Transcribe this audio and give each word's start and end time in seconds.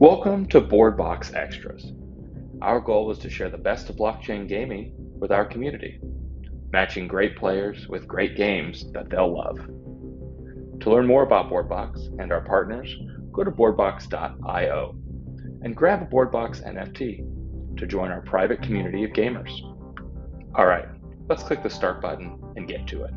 Welcome 0.00 0.46
to 0.46 0.62
Bored 0.62 0.96
Box 0.96 1.34
Extras. 1.34 1.92
Our 2.62 2.80
goal 2.80 3.10
is 3.10 3.18
to 3.18 3.28
share 3.28 3.50
the 3.50 3.58
best 3.58 3.90
of 3.90 3.96
blockchain 3.96 4.48
gaming 4.48 4.94
with 4.96 5.30
our 5.30 5.44
community, 5.44 6.00
matching 6.72 7.06
great 7.06 7.36
players 7.36 7.86
with 7.86 8.08
great 8.08 8.34
games 8.34 8.90
that 8.92 9.10
they'll 9.10 9.36
love. 9.36 9.58
To 9.58 10.90
learn 10.90 11.06
more 11.06 11.22
about 11.22 11.50
Bored 11.50 11.68
Box 11.68 12.08
and 12.18 12.32
our 12.32 12.40
partners, 12.40 12.96
go 13.30 13.44
to 13.44 13.50
boredbox.io 13.50 14.94
and 15.64 15.76
grab 15.76 16.00
a 16.00 16.06
Bored 16.06 16.32
Box 16.32 16.60
NFT 16.60 17.76
to 17.76 17.86
join 17.86 18.10
our 18.10 18.22
private 18.22 18.62
community 18.62 19.04
of 19.04 19.10
gamers. 19.10 19.52
All 20.54 20.64
right, 20.64 20.88
let's 21.28 21.42
click 21.42 21.62
the 21.62 21.68
start 21.68 22.00
button 22.00 22.42
and 22.56 22.66
get 22.66 22.86
to 22.86 23.04
it. 23.04 23.12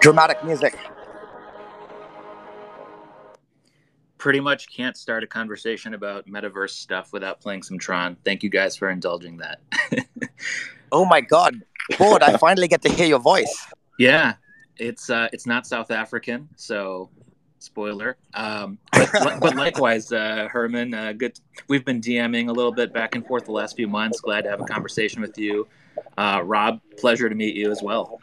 Dramatic 0.00 0.42
music. 0.44 0.78
Pretty 4.16 4.40
much 4.40 4.74
can't 4.74 4.96
start 4.96 5.22
a 5.22 5.26
conversation 5.26 5.94
about 5.94 6.26
metaverse 6.26 6.70
stuff 6.70 7.12
without 7.12 7.40
playing 7.40 7.62
some 7.62 7.78
Tron. 7.78 8.16
Thank 8.24 8.42
you 8.42 8.50
guys 8.50 8.76
for 8.76 8.90
indulging 8.90 9.38
that. 9.38 9.60
oh 10.92 11.04
my 11.04 11.20
god, 11.20 11.62
Bored! 11.98 12.22
I 12.22 12.36
finally 12.36 12.68
get 12.68 12.82
to 12.82 12.92
hear 12.92 13.06
your 13.06 13.18
voice. 13.18 13.66
Yeah, 13.98 14.34
it's 14.76 15.10
uh, 15.10 15.28
it's 15.32 15.46
not 15.46 15.66
South 15.66 15.90
African, 15.90 16.48
so 16.56 17.10
spoiler. 17.58 18.16
Um, 18.34 18.78
but, 18.92 19.40
but, 19.40 19.54
likewise, 19.54 20.12
uh, 20.12 20.48
Herman, 20.50 20.94
uh, 20.94 21.12
good. 21.12 21.38
We've 21.68 21.84
been 21.84 22.00
DMing 22.00 22.48
a 22.48 22.52
little 22.52 22.72
bit 22.72 22.92
back 22.92 23.14
and 23.14 23.26
forth 23.26 23.44
the 23.44 23.52
last 23.52 23.76
few 23.76 23.86
months. 23.86 24.20
Glad 24.20 24.42
to 24.42 24.50
have 24.50 24.60
a 24.60 24.64
conversation 24.64 25.20
with 25.20 25.38
you. 25.38 25.68
Uh, 26.16 26.42
Rob, 26.44 26.80
pleasure 26.98 27.28
to 27.28 27.34
meet 27.34 27.54
you 27.54 27.70
as 27.70 27.82
well. 27.82 28.18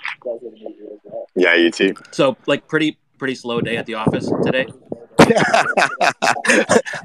Yeah, 1.37 1.55
you 1.55 1.71
too. 1.71 1.95
So, 2.11 2.35
like, 2.47 2.67
pretty 2.67 2.97
pretty 3.17 3.35
slow 3.35 3.61
day 3.61 3.77
at 3.77 3.85
the 3.85 3.95
office 3.95 4.31
today. 4.43 4.67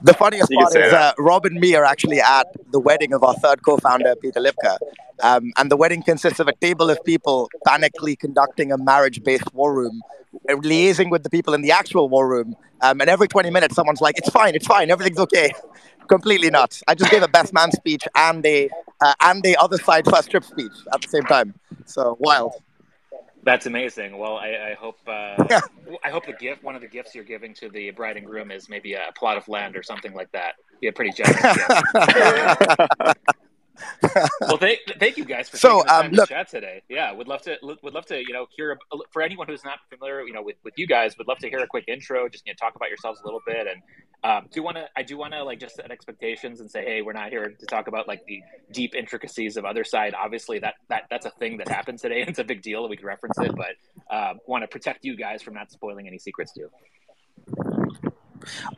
the 0.02 0.14
funniest 0.19 0.52
part 0.52 0.77
is 0.77 0.92
uh, 0.92 1.12
Rob 1.19 1.47
and 1.47 1.58
me 1.58 1.75
are 1.75 1.84
actually 1.84 2.20
at 2.20 2.47
the 2.70 2.78
wedding 2.78 3.12
of 3.12 3.25
our 3.25 3.34
third 3.34 3.62
co-founder, 3.62 4.14
Peter 4.16 4.41
Lipka. 4.41 4.77
Um, 5.22 5.53
and 5.56 5.70
the 5.70 5.77
wedding 5.77 6.03
consists 6.03 6.38
of 6.38 6.48
a 6.48 6.53
table 6.55 6.91
of 6.91 7.03
people 7.05 7.50
panically 7.66 8.19
conducting 8.19 8.72
a 8.72 8.78
marriage-based 8.78 9.53
war 9.55 9.75
room, 9.75 10.03
uh, 10.48 10.55
liaising 10.55 11.10
with 11.10 11.22
the 11.22 11.30
people 11.30 11.55
in 11.55 11.62
the 11.62 11.72
actual 11.72 12.08
war 12.08 12.28
room. 12.28 12.55
Um, 12.80 13.00
and 13.00 13.08
every 13.08 13.28
20 13.28 13.50
minutes, 13.50 13.75
someone's 13.75 14.00
like, 14.00 14.19
it's 14.19 14.30
fine, 14.30 14.55
it's 14.55 14.66
fine, 14.66 14.91
everything's 14.91 15.19
okay. 15.19 15.53
Completely 16.08 16.50
nuts. 16.50 16.83
I 16.88 16.94
just 16.94 17.10
gave 17.10 17.22
a 17.22 17.28
best 17.28 17.53
man 17.53 17.70
speech 17.72 18.06
and 18.14 18.44
a, 18.44 18.69
uh, 19.00 19.14
and 19.20 19.42
the 19.42 19.56
Otherside 19.60 20.10
first 20.10 20.30
trip 20.30 20.44
speech 20.44 20.72
at 20.92 21.00
the 21.00 21.08
same 21.08 21.22
time. 21.22 21.55
So 21.86 22.16
wild. 22.20 22.53
That's 23.45 23.67
amazing. 23.67 24.19
Well, 24.19 24.37
I, 24.37 24.71
I 24.71 24.75
hope 24.79 24.98
uh, 25.07 25.61
I 26.05 26.11
hope 26.11 26.27
the 26.27 26.33
gift, 26.33 26.62
one 26.62 26.77
of 26.77 26.81
the 26.81 26.89
gifts 26.89 27.15
you're 27.15 27.25
giving 27.25 27.55
to 27.55 27.69
the 27.69 27.91
bride 27.91 28.17
and 28.17 28.25
groom, 28.25 28.51
is 28.53 28.69
maybe 28.69 28.95
a 28.95 29.11
plot 29.17 29.37
of 29.37 29.49
land 29.49 29.77
or 29.77 29.83
something 29.83 30.15
like 30.15 30.31
that. 30.33 30.55
Be 30.81 30.89
a 30.89 30.93
pretty 30.93 31.12
generous 31.12 31.43
gift. 31.43 33.19
well, 34.41 34.56
thank, 34.56 34.81
thank 34.98 35.17
you 35.17 35.25
guys 35.25 35.48
for 35.48 35.56
so, 35.56 35.69
taking 35.69 35.86
the 35.86 35.91
time 35.91 36.06
um, 36.06 36.12
look, 36.12 36.28
to 36.28 36.34
chat 36.34 36.48
today. 36.48 36.83
Yeah, 36.89 37.12
would 37.12 37.28
love 37.28 37.42
to 37.42 37.56
would 37.62 37.95
love 37.95 38.06
to 38.06 38.19
you 38.19 38.33
know 38.33 38.47
hear 38.56 38.78
for 39.11 39.22
anyone 39.22 39.47
who's 39.47 39.64
not 39.64 39.78
familiar 39.91 40.22
you 40.22 40.33
know 40.33 40.42
with, 40.42 40.56
with 40.64 40.75
you 40.77 40.86
guys 40.86 41.17
would 41.19 41.28
love 41.28 41.39
to 41.39 41.48
hear 41.48 41.61
a 41.61 41.67
quick 41.67 41.84
intro. 41.89 42.28
Just 42.28 42.47
you 42.47 42.53
know, 42.53 42.56
talk 42.56 42.75
about 42.75 42.89
yourselves 42.89 43.20
a 43.20 43.25
little 43.25 43.42
bit, 43.47 43.67
and 43.67 43.83
um, 44.25 44.48
do 44.53 44.62
want 44.62 44.77
to 44.77 44.89
I 44.97 45.03
do 45.03 45.17
want 45.17 45.33
to 45.33 45.42
like 45.42 45.59
just 45.59 45.77
set 45.77 45.91
expectations 45.91 46.61
and 46.61 46.70
say, 46.70 46.84
hey, 46.84 47.03
we're 47.03 47.12
not 47.12 47.31
here 47.31 47.48
to 47.59 47.67
talk 47.67 47.89
about 47.89 48.06
like 48.06 48.25
the 48.27 48.42
deep 48.70 48.94
intricacies 48.94 49.56
of 49.56 49.64
Otherside. 49.64 50.14
Obviously, 50.14 50.59
that 50.61 50.75
that 50.88 51.04
that's 51.10 51.27
a 51.27 51.31
thing 51.31 51.59
that 51.59 51.69
happens 51.69 52.03
today, 52.03 52.21
and 52.21 52.28
it's 52.31 52.38
a 52.38 52.44
big 52.44 52.62
deal, 52.62 52.82
and 52.82 52.91
we 52.91 52.97
can 52.97 53.06
reference 53.06 53.38
it. 53.38 53.53
But 53.54 54.15
um, 54.15 54.38
want 54.47 54.62
to 54.62 54.69
protect 54.69 55.04
you 55.04 55.16
guys 55.16 55.43
from 55.43 55.54
not 55.54 55.71
spoiling 55.71 56.06
any 56.06 56.19
secrets 56.19 56.53
too. 56.53 56.69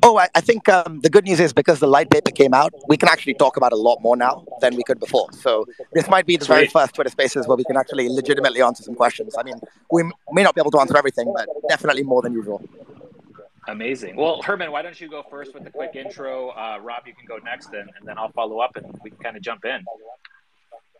Oh, 0.02 0.18
I, 0.18 0.28
I 0.34 0.40
think 0.40 0.68
um, 0.68 1.00
the 1.00 1.10
good 1.10 1.24
news 1.24 1.40
is 1.40 1.52
because 1.52 1.80
the 1.80 1.86
light 1.86 2.10
paper 2.10 2.30
came 2.30 2.54
out, 2.54 2.72
we 2.88 2.96
can 2.96 3.08
actually 3.08 3.34
talk 3.34 3.56
about 3.56 3.72
a 3.72 3.76
lot 3.76 4.00
more 4.02 4.16
now 4.16 4.44
than 4.60 4.76
we 4.76 4.82
could 4.82 5.00
before. 5.00 5.32
So 5.32 5.66
this 5.92 6.08
might 6.08 6.26
be 6.26 6.36
the 6.36 6.44
Sweet. 6.44 6.54
very 6.54 6.66
first 6.68 6.94
Twitter 6.94 7.10
Spaces 7.10 7.46
where 7.46 7.56
we 7.56 7.64
can 7.64 7.76
actually 7.76 8.08
legitimately 8.08 8.62
answer 8.62 8.82
some 8.82 8.94
questions. 8.94 9.34
I 9.38 9.42
mean, 9.42 9.60
we 9.90 10.02
may 10.32 10.42
not 10.42 10.54
be 10.54 10.60
able 10.60 10.70
to 10.72 10.80
answer 10.80 10.96
everything, 10.96 11.32
but 11.34 11.48
definitely 11.68 12.02
more 12.02 12.22
than 12.22 12.32
usual. 12.32 12.62
Amazing. 13.66 14.16
Well, 14.16 14.42
Herman, 14.42 14.70
why 14.72 14.82
don't 14.82 15.00
you 15.00 15.08
go 15.08 15.24
first 15.30 15.54
with 15.54 15.64
the 15.64 15.70
quick 15.70 15.96
intro? 15.96 16.50
Uh, 16.50 16.78
Rob, 16.82 17.06
you 17.06 17.14
can 17.14 17.24
go 17.26 17.38
next, 17.38 17.68
and, 17.68 17.90
and 17.98 18.06
then 18.06 18.18
I'll 18.18 18.32
follow 18.32 18.60
up, 18.60 18.76
and 18.76 18.86
we 19.02 19.10
can 19.10 19.18
kind 19.20 19.36
of 19.36 19.42
jump 19.42 19.64
in. 19.64 19.82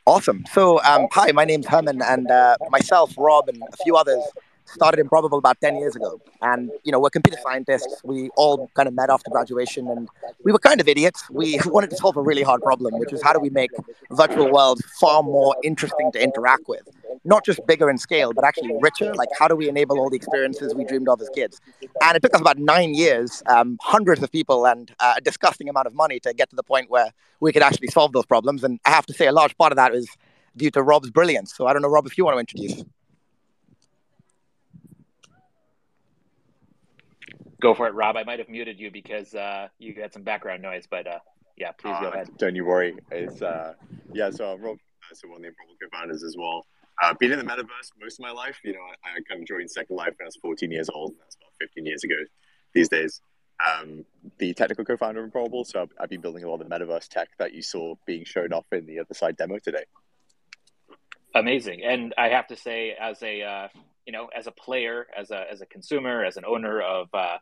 Awesome. 0.06 0.44
So, 0.52 0.82
um, 0.82 1.06
hi, 1.12 1.31
my 1.32 1.44
name's 1.44 1.66
Herman, 1.66 2.00
and 2.02 2.31
uh, 2.31 2.56
myself, 2.70 3.14
Rob, 3.19 3.48
and 3.48 3.62
a 3.70 3.76
few 3.84 3.96
others 3.96 4.22
started 4.64 5.00
Improbable 5.00 5.38
about 5.38 5.60
10 5.60 5.76
years 5.76 5.97
ago. 5.97 6.20
And, 6.42 6.70
you 6.82 6.92
know, 6.92 6.98
we're 6.98 7.10
computer 7.10 7.38
scientists. 7.42 8.00
We 8.04 8.30
all 8.36 8.70
kind 8.75 8.88
of 8.88 8.94
met 8.94 9.10
after 9.10 9.30
graduation 9.30 9.88
and 9.88 10.08
we 10.44 10.52
were 10.52 10.58
kind 10.58 10.80
of 10.80 10.88
idiots. 10.88 11.28
We 11.30 11.58
wanted 11.66 11.91
to 11.91 11.97
solve 11.97 12.16
a 12.16 12.22
really 12.22 12.42
hard 12.42 12.62
problem, 12.62 12.98
which 12.98 13.12
is 13.12 13.22
how 13.22 13.32
do 13.32 13.41
we 13.41 13.50
make 13.50 13.70
virtual 14.10 14.50
worlds 14.50 14.82
far 15.00 15.22
more 15.22 15.56
interesting 15.62 16.10
to 16.12 16.22
interact 16.22 16.69
with? 16.69 16.88
Not 17.25 17.44
just 17.44 17.66
bigger 17.66 17.88
in 17.88 17.98
scale, 17.98 18.32
but 18.34 18.44
actually 18.44 18.75
richer. 18.80 19.14
Like, 19.14 19.30
how 19.38 19.48
do 19.48 19.56
we 19.56 19.69
enable 19.69 19.98
all 19.98 20.10
the 20.10 20.16
experiences 20.16 20.75
we 20.75 20.84
dreamed 20.84 21.08
of 21.08 21.20
as 21.20 21.31
kids? 21.31 21.60
And 22.02 22.16
it 22.16 22.22
took 22.22 22.34
us 22.34 22.41
about 22.41 22.58
nine 22.58 22.94
years, 22.94 23.42
um, 23.46 23.78
hundreds 23.81 24.22
of 24.22 24.31
people, 24.31 24.66
and 24.66 24.92
uh, 25.00 25.14
a 25.16 25.20
disgusting 25.20 25.69
amount 25.69 25.86
of 25.86 25.94
money 25.94 26.20
to 26.20 26.34
get 26.34 26.50
to 26.50 26.56
the 26.56 26.62
point 26.62 26.91
where 26.91 27.12
we 27.41 27.52
could 27.52 27.62
actually 27.62 27.88
solve 27.88 28.12
those 28.12 28.26
problems. 28.26 28.62
And 28.62 28.78
I 28.84 28.91
have 28.91 29.06
to 29.06 29.14
say, 29.14 29.26
a 29.26 29.32
large 29.32 29.56
part 29.56 29.72
of 29.72 29.76
that 29.76 29.94
is 29.94 30.08
due 30.56 30.70
to 30.72 30.82
Rob's 30.82 31.10
brilliance. 31.10 31.54
So 31.54 31.66
I 31.66 31.72
don't 31.72 31.82
know, 31.82 31.88
Rob, 31.88 32.06
if 32.06 32.19
you 32.19 32.25
want 32.25 32.36
to 32.36 32.41
introduce. 32.41 32.84
Go 37.64 37.72
for 37.72 37.86
it, 37.86 37.94
Rob. 37.94 38.14
I 38.19 38.25
might 38.25 38.41
have 38.41 38.50
muted 38.50 38.78
you 38.78 38.91
because 38.91 39.34
uh, 39.34 39.69
you 39.78 39.94
had 39.98 40.12
some 40.12 40.22
background 40.22 40.60
noise, 40.60 40.84
but 40.86 41.06
uh, 41.06 41.20
yeah, 41.56 41.72
please 41.72 41.97
go 41.98 42.08
uh, 42.08 42.10
ahead. 42.10 42.28
Don't 42.36 42.54
you 42.54 42.66
worry. 42.66 42.94
It's 43.10 43.41
uh, 43.41 43.72
yeah. 44.12 44.28
So 44.28 44.52
I'm 44.52 44.60
Rob, 44.60 44.76
so 45.14 45.28
one 45.28 45.36
of 45.36 45.42
the 45.44 45.48
Improbable 45.48 45.76
co-founders 45.80 46.22
as 46.22 46.36
well. 46.38 46.66
Uh, 47.02 47.14
been 47.14 47.32
in 47.32 47.38
the 47.38 47.44
metaverse 47.47 47.88
most 47.98 48.20
of 48.20 48.22
my 48.22 48.32
life. 48.32 48.58
You 48.64 48.75
know, 48.75 48.80
I, 48.80 49.12
I 49.12 49.20
kind 49.26 49.41
of 49.41 49.48
joined 49.48 49.70
Second 49.70 49.97
Life 49.97 50.12
when 50.19 50.26
I 50.26 50.28
was 50.28 50.36
14 50.42 50.70
years 50.70 50.91
old. 50.91 51.14
That's 51.19 51.36
about 51.36 51.52
15 51.58 51.86
years 51.86 52.04
ago 52.04 52.16
these 52.75 52.91
days. 52.91 53.22
Um, 53.66 54.04
the 54.36 54.52
technical 54.52 54.84
co-founder 54.84 55.20
of 55.20 55.25
Improbable. 55.25 55.64
So 55.64 55.81
I've, 55.81 55.92
I've 55.98 56.10
been 56.10 56.20
building 56.20 56.44
a 56.44 56.50
lot 56.50 56.60
of 56.60 56.69
the 56.69 56.75
metaverse 56.75 57.08
tech 57.08 57.31
that 57.38 57.54
you 57.54 57.62
saw 57.62 57.94
being 58.04 58.26
shown 58.26 58.52
off 58.52 58.66
in 58.72 58.84
the 58.84 58.96
Otherside 58.96 59.38
demo 59.38 59.58
today. 59.58 59.84
Amazing, 61.34 61.82
and 61.82 62.12
I 62.19 62.28
have 62.28 62.46
to 62.48 62.56
say, 62.56 62.94
as 63.00 63.22
a 63.22 63.41
uh, 63.41 63.69
you 64.06 64.12
know, 64.12 64.28
as 64.36 64.48
a 64.48 64.52
player, 64.52 65.06
as 65.16 65.31
a 65.31 65.50
as 65.50 65.62
a 65.62 65.66
consumer, 65.66 66.26
as 66.26 66.36
an 66.36 66.44
owner 66.44 66.82
of 66.82 67.08
uh, 67.14 67.38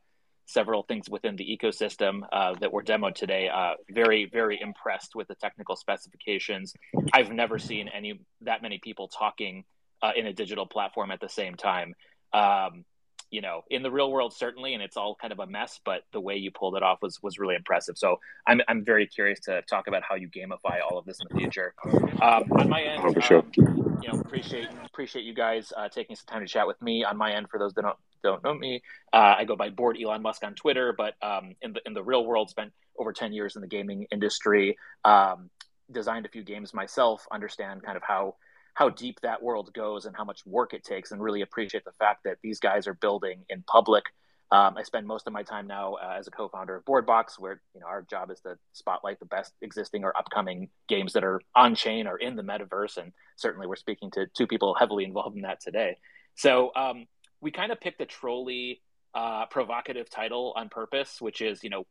several 0.47 0.82
things 0.82 1.08
within 1.08 1.36
the 1.36 1.44
ecosystem 1.44 2.22
uh, 2.32 2.54
that 2.60 2.72
were 2.72 2.82
demoed 2.82 3.14
today. 3.14 3.48
Uh, 3.48 3.75
very, 3.91 4.26
very 4.26 4.60
impressed 4.60 5.14
with 5.14 5.28
the 5.28 5.34
technical 5.34 5.76
specifications. 5.76 6.75
I've 7.12 7.30
never 7.30 7.58
seen 7.58 7.88
any 7.88 8.20
that 8.42 8.62
many 8.62 8.78
people 8.78 9.08
talking 9.08 9.64
uh, 10.02 10.12
in 10.16 10.26
a 10.26 10.32
digital 10.32 10.66
platform 10.66 11.10
at 11.10 11.20
the 11.20 11.28
same 11.28 11.54
time. 11.54 11.94
Um, 12.32 12.84
you 13.31 13.41
know, 13.41 13.62
in 13.70 13.82
the 13.82 13.91
real 13.91 14.12
world, 14.12 14.34
certainly, 14.34 14.75
and 14.75 14.82
it's 14.82 14.98
all 14.98 15.14
kind 15.14 15.32
of 15.32 15.38
a 15.38 15.47
mess. 15.47 15.81
But 15.84 16.02
the 16.12 16.20
way 16.20 16.36
you 16.36 16.50
pulled 16.50 16.76
it 16.76 16.82
off 16.82 16.98
was 17.00 17.19
was 17.22 17.38
really 17.38 17.54
impressive. 17.54 17.97
So 17.97 18.20
I'm 18.47 18.60
I'm 18.69 18.84
very 18.84 19.06
curious 19.06 19.41
to 19.41 19.62
talk 19.62 19.86
about 19.86 20.02
how 20.06 20.16
you 20.16 20.28
gamify 20.28 20.81
all 20.82 20.98
of 20.98 21.06
this 21.06 21.19
in 21.19 21.34
the 21.34 21.41
future. 21.41 21.75
Um, 22.20 22.44
on 22.52 22.69
my 22.69 22.82
end, 22.82 23.02
oh, 23.02 23.20
sure. 23.20 23.38
um, 23.38 24.00
you 24.02 24.12
know, 24.12 24.20
appreciate 24.20 24.69
appreciate 24.84 25.25
you 25.25 25.32
guys 25.34 25.72
uh, 25.75 25.88
taking 25.88 26.14
some 26.14 26.26
time 26.26 26.42
to 26.42 26.47
chat 26.47 26.66
with 26.66 26.81
me. 26.82 27.04
On 27.04 27.16
my 27.16 27.32
end, 27.32 27.48
for 27.48 27.58
those 27.58 27.72
that 27.75 27.82
don't 27.82 27.97
don't 28.22 28.42
know 28.44 28.54
me, 28.54 28.82
uh, 29.12 29.36
I 29.38 29.44
go 29.44 29.56
by 29.56 29.70
Bored 29.70 29.98
Elon 30.02 30.22
Musk 30.22 30.44
on 30.44 30.54
Twitter, 30.54 30.94
but 30.96 31.14
um, 31.22 31.54
in 31.62 31.72
the 31.72 31.80
in 31.86 31.94
the 31.94 32.02
real 32.02 32.24
world, 32.24 32.50
spent 32.50 32.72
over 32.98 33.12
ten 33.12 33.32
years 33.32 33.56
in 33.56 33.62
the 33.62 33.69
gaming 33.69 34.06
industry. 34.10 34.76
Um, 35.04 35.50
designed 35.90 36.26
a 36.26 36.28
few 36.28 36.42
games 36.42 36.72
myself. 36.72 37.26
Understand 37.30 37.82
kind 37.82 37.96
of 37.96 38.02
how 38.02 38.36
how 38.74 38.88
deep 38.88 39.20
that 39.20 39.42
world 39.42 39.72
goes 39.74 40.06
and 40.06 40.16
how 40.16 40.24
much 40.24 40.46
work 40.46 40.72
it 40.72 40.84
takes, 40.84 41.12
and 41.12 41.22
really 41.22 41.42
appreciate 41.42 41.84
the 41.84 41.92
fact 41.92 42.24
that 42.24 42.38
these 42.42 42.58
guys 42.58 42.86
are 42.86 42.94
building 42.94 43.44
in 43.48 43.62
public. 43.66 44.04
Um, 44.50 44.76
I 44.76 44.82
spend 44.82 45.06
most 45.06 45.26
of 45.26 45.32
my 45.32 45.42
time 45.42 45.66
now 45.66 45.94
uh, 45.94 46.16
as 46.18 46.26
a 46.26 46.30
co-founder 46.30 46.76
of 46.76 46.84
Bored 46.84 47.06
Box, 47.06 47.38
where 47.38 47.60
you 47.75 47.80
know 47.80 47.86
our 47.86 48.02
job 48.02 48.30
is 48.30 48.40
to 48.40 48.58
spotlight 48.72 49.18
the 49.18 49.26
best 49.26 49.52
existing 49.62 50.04
or 50.04 50.16
upcoming 50.16 50.68
games 50.88 51.12
that 51.14 51.25
are 51.25 51.40
on 51.54 51.75
chain 51.75 52.06
or 52.06 52.16
in 52.16 52.36
the 52.36 52.42
metaverse, 52.42 52.96
and 52.96 53.12
certainly 53.36 53.66
we're 53.66 53.76
speaking 53.76 54.10
to 54.12 54.26
two 54.34 54.46
people 54.46 54.75
heavily 54.75 55.04
involved 55.04 55.36
in 55.36 55.42
that 55.42 55.60
today. 55.60 55.96
So 56.34 56.70
um, 56.76 57.06
we 57.42 57.50
kind 57.50 57.70
of 57.72 57.78
picked 57.78 58.00
a 58.00 58.06
trolley, 58.06 58.80
uh, 59.12 59.44
provocative 59.46 60.08
title 60.08 60.54
on 60.56 60.70
purpose, 60.70 61.20
which 61.20 61.42
is 61.42 61.62
you 61.62 61.68
know 61.70 61.84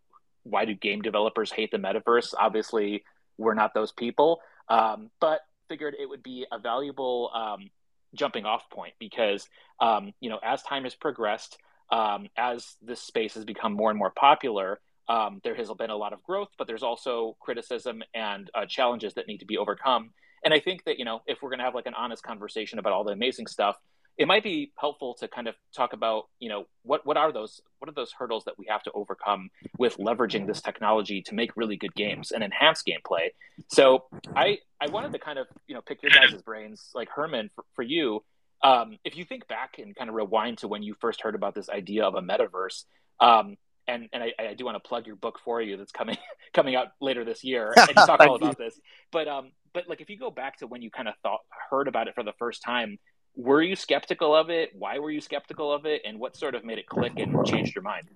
why 0.44 0.65
do 0.65 0.74
game 0.74 1.01
developers 1.03 1.51
hate 1.51 1.69
the 1.69 1.77
metaverse? 1.77 2.33
Obviously, 2.36 3.03
we're 3.38 3.53
not 3.53 3.75
those 3.75 3.92
people, 3.92 4.42
um, 4.69 5.12
but 5.19 5.42
figured 5.69 5.95
it 6.00 6.09
would 6.09 6.24
be 6.24 6.48
a 6.51 6.57
valuable 6.57 7.30
um, 7.36 7.69
jumping 8.15 8.45
off 8.45 8.63
point 8.71 8.95
because 8.98 9.48
um, 9.80 10.13
you 10.19 10.30
know 10.31 10.39
as 10.42 10.63
time 10.63 10.83
has 10.83 10.95
progressed, 10.95 11.59
um, 11.92 12.27
as 12.36 12.77
this 12.81 13.01
space 13.01 13.36
has 13.36 13.45
become 13.45 13.74
more 13.74 13.92
and 13.92 14.00
more 14.00 14.12
popular, 14.12 14.80
Um, 15.07 15.42
there 15.44 15.56
has 15.56 15.69
been 15.77 15.89
a 15.89 15.98
lot 15.98 16.13
of 16.13 16.24
growth, 16.24 16.51
but 16.57 16.68
there's 16.68 16.83
also 16.83 17.36
criticism 17.39 18.01
and 18.13 18.50
uh, 18.56 18.65
challenges 18.65 19.13
that 19.15 19.27
need 19.27 19.39
to 19.39 19.45
be 19.45 19.57
overcome. 19.57 20.12
And 20.45 20.53
I 20.53 20.59
think 20.62 20.86
that 20.86 20.98
you 21.00 21.06
know 21.06 21.21
if 21.27 21.42
we're 21.42 21.50
going 21.50 21.59
to 21.59 21.65
have 21.65 21.75
like 21.75 21.89
an 21.89 21.98
honest 22.03 22.24
conversation 22.24 22.80
about 22.80 22.94
all 22.94 23.03
the 23.03 23.12
amazing 23.12 23.48
stuff, 23.48 23.75
it 24.22 24.28
might 24.28 24.44
be 24.44 24.72
helpful 24.78 25.16
to 25.16 25.28
kind 25.28 25.48
of 25.48 25.56
talk 25.76 25.94
about 25.94 26.26
you 26.40 26.48
know 26.48 26.66
what 26.84 27.04
what 27.08 27.18
are 27.18 27.32
those 27.32 27.60
what 27.80 27.90
are 27.90 27.94
those 27.94 28.12
hurdles 28.12 28.44
that 28.46 28.54
we 28.60 28.68
have 28.70 28.84
to 28.84 28.92
overcome 28.92 29.50
with 29.80 29.98
leveraging 29.98 30.46
this 30.46 30.62
technology 30.62 31.24
to 31.24 31.34
make 31.34 31.58
really 31.58 31.76
good 31.76 31.94
games 31.96 32.32
and 32.32 32.44
enhance 32.44 32.84
gameplay? 32.84 33.30
So 33.70 34.06
i 34.36 34.60
i 34.80 34.88
wanted 34.90 35.12
to 35.14 35.20
kind 35.20 35.40
of 35.40 35.48
you 35.68 35.74
know 35.74 35.82
pick 35.82 36.04
your 36.04 36.12
guys' 36.12 36.40
brains 36.44 36.92
like 36.94 37.10
herman 37.10 37.50
for, 37.56 37.66
for 37.74 37.82
you. 37.82 38.24
Um, 38.64 39.00
if 39.04 39.18
you 39.18 39.26
think 39.26 39.48
back 39.48 39.80
and 39.80 39.96
kind 39.96 40.08
of 40.08 40.16
rewind 40.16 40.60
to 40.60 40.68
when 40.68 40.84
you 40.84 40.94
first 41.02 41.22
heard 41.22 41.34
about 41.34 41.56
this 41.56 41.68
idea 41.68 42.06
of 42.06 42.14
a 42.14 42.22
metaverse 42.22 42.84
um, 43.20 43.58
and 43.88 44.08
and 44.14 44.24
I, 44.24 44.34
I 44.38 44.54
do 44.54 44.66
want 44.66 44.76
to 44.76 44.88
plug 44.88 45.08
your 45.08 45.16
book 45.16 45.40
for 45.44 45.62
you 45.62 45.78
that's 45.78 45.92
coming 45.92 46.18
coming 46.54 46.76
out 46.76 46.90
later 47.00 47.26
this 47.26 47.44
year 47.44 47.74
and 47.78 47.96
talk 47.96 48.20
all 48.20 48.36
about 48.36 48.60
this. 48.60 48.80
But 49.12 49.28
um 49.28 49.52
but 49.74 49.88
like 49.90 50.02
if 50.02 50.10
you 50.10 50.18
go 50.18 50.30
back 50.30 50.58
to 50.58 50.68
when 50.68 50.82
you 50.82 50.92
kind 50.92 51.08
of 51.08 51.16
thought 51.24 51.40
heard 51.72 51.88
about 51.88 52.08
it 52.08 52.14
for 52.14 52.24
the 52.24 52.34
first 52.38 52.62
time 52.62 53.00
were 53.36 53.62
you 53.62 53.75
skeptical 53.75 54.36
of 54.36 54.50
it? 54.50 54.72
Why 54.78 55.00
were 55.00 55.12
you 55.12 55.22
skeptical 55.22 55.72
of 55.74 55.86
it? 55.86 56.01
And 56.06 56.19
what 56.19 56.36
sort 56.36 56.56
of 56.56 56.66
made 56.66 56.78
it 56.78 56.88
click 56.88 57.13
and 57.18 57.45
changed 57.45 57.75
your 57.75 57.83
mind? 57.83 58.07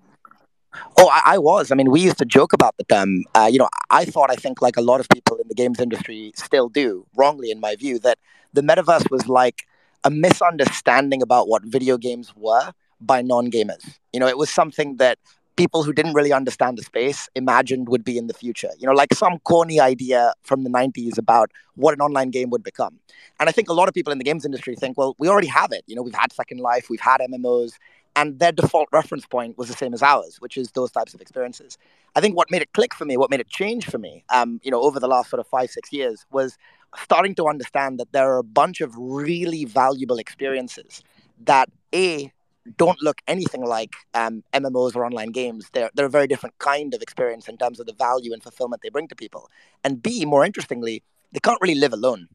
Oh, 0.97 1.09
I, 1.09 1.21
I 1.25 1.37
was. 1.37 1.71
I 1.71 1.75
mean, 1.75 1.89
we 1.89 2.01
used 2.01 2.17
to 2.17 2.25
joke 2.25 2.53
about 2.53 2.75
the 2.77 2.83
term. 2.83 3.23
Uh, 3.33 3.49
you 3.51 3.57
know, 3.59 3.69
I 3.89 4.05
thought, 4.05 4.29
I 4.29 4.35
think, 4.35 4.61
like 4.61 4.77
a 4.77 4.81
lot 4.81 4.99
of 4.99 5.07
people 5.09 5.37
in 5.37 5.47
the 5.47 5.55
games 5.55 5.79
industry 5.79 6.33
still 6.35 6.69
do, 6.69 7.05
wrongly 7.15 7.49
in 7.49 7.59
my 7.59 7.75
view, 7.75 7.99
that 7.99 8.17
the 8.53 8.61
metaverse 8.61 9.09
was 9.09 9.27
like 9.27 9.67
a 10.03 10.09
misunderstanding 10.09 11.21
about 11.21 11.47
what 11.47 11.63
video 11.63 11.97
games 11.97 12.33
were 12.35 12.73
by 12.99 13.21
non 13.21 13.49
gamers. 13.49 13.97
You 14.11 14.19
know, 14.19 14.27
it 14.27 14.37
was 14.37 14.49
something 14.49 14.97
that 14.97 15.17
people 15.55 15.83
who 15.83 15.93
didn't 15.93 16.13
really 16.13 16.33
understand 16.33 16.77
the 16.77 16.83
space 16.83 17.29
imagined 17.35 17.87
would 17.87 18.03
be 18.03 18.17
in 18.17 18.27
the 18.27 18.33
future. 18.33 18.69
You 18.77 18.87
know, 18.87 18.93
like 18.93 19.13
some 19.13 19.39
corny 19.39 19.79
idea 19.79 20.33
from 20.43 20.63
the 20.63 20.69
90s 20.69 21.17
about 21.17 21.51
what 21.75 21.93
an 21.93 22.01
online 22.01 22.29
game 22.29 22.49
would 22.49 22.63
become. 22.63 22.99
And 23.39 23.47
I 23.47 23.51
think 23.51 23.69
a 23.69 23.73
lot 23.73 23.87
of 23.87 23.93
people 23.93 24.11
in 24.11 24.17
the 24.17 24.23
games 24.23 24.45
industry 24.45 24.75
think, 24.75 24.97
well, 24.97 25.15
we 25.17 25.29
already 25.29 25.47
have 25.47 25.71
it. 25.71 25.83
You 25.87 25.95
know, 25.95 26.01
we've 26.01 26.15
had 26.15 26.33
Second 26.33 26.59
Life, 26.59 26.89
we've 26.89 26.99
had 26.99 27.21
MMOs, 27.21 27.73
and 28.15 28.39
their 28.39 28.51
default 28.51 28.87
reference 28.91 29.25
point 29.25 29.57
was 29.57 29.67
the 29.67 29.75
same 29.75 29.93
as 29.93 30.01
ours, 30.01 30.37
which 30.39 30.57
is 30.57 30.71
those 30.71 30.91
types 30.91 31.13
of 31.13 31.21
experiences. 31.21 31.77
I 32.15 32.21
think 32.21 32.35
what 32.35 32.49
made 32.49 32.61
it 32.61 32.71
click 32.73 32.93
for 32.93 33.05
me, 33.05 33.17
what 33.17 33.29
made 33.29 33.41
it 33.41 33.49
change 33.49 33.85
for 33.89 33.97
me, 33.97 34.23
um, 34.29 34.59
you 34.63 34.71
know, 34.71 34.81
over 34.81 34.99
the 34.99 35.07
last 35.07 35.29
sort 35.29 35.39
of 35.39 35.47
five, 35.47 35.69
six 35.69 35.91
years 35.91 36.25
was 36.31 36.57
starting 36.97 37.35
to 37.35 37.47
understand 37.47 37.99
that 37.99 38.11
there 38.13 38.31
are 38.31 38.37
a 38.37 38.43
bunch 38.43 38.79
of 38.79 38.95
really 38.97 39.65
valuable 39.65 40.17
experiences 40.17 41.03
that 41.43 41.69
A, 41.93 42.31
don't 42.77 43.01
look 43.01 43.21
anything 43.27 43.63
like 43.63 43.95
um, 44.13 44.43
MMOs 44.53 44.95
or 44.95 45.05
online 45.05 45.29
games. 45.29 45.69
They're, 45.73 45.91
they're 45.93 46.07
a 46.07 46.09
very 46.09 46.27
different 46.27 46.57
kind 46.59 46.93
of 46.93 47.01
experience 47.01 47.47
in 47.47 47.57
terms 47.57 47.79
of 47.79 47.85
the 47.85 47.93
value 47.93 48.33
and 48.33 48.41
fulfillment 48.41 48.81
they 48.81 48.89
bring 48.89 49.07
to 49.09 49.15
people. 49.15 49.49
And 49.83 50.01
B, 50.01 50.25
more 50.25 50.45
interestingly, 50.45 51.03
they 51.31 51.39
can't 51.39 51.61
really 51.61 51.75
live 51.75 51.93
alone. 51.93 52.27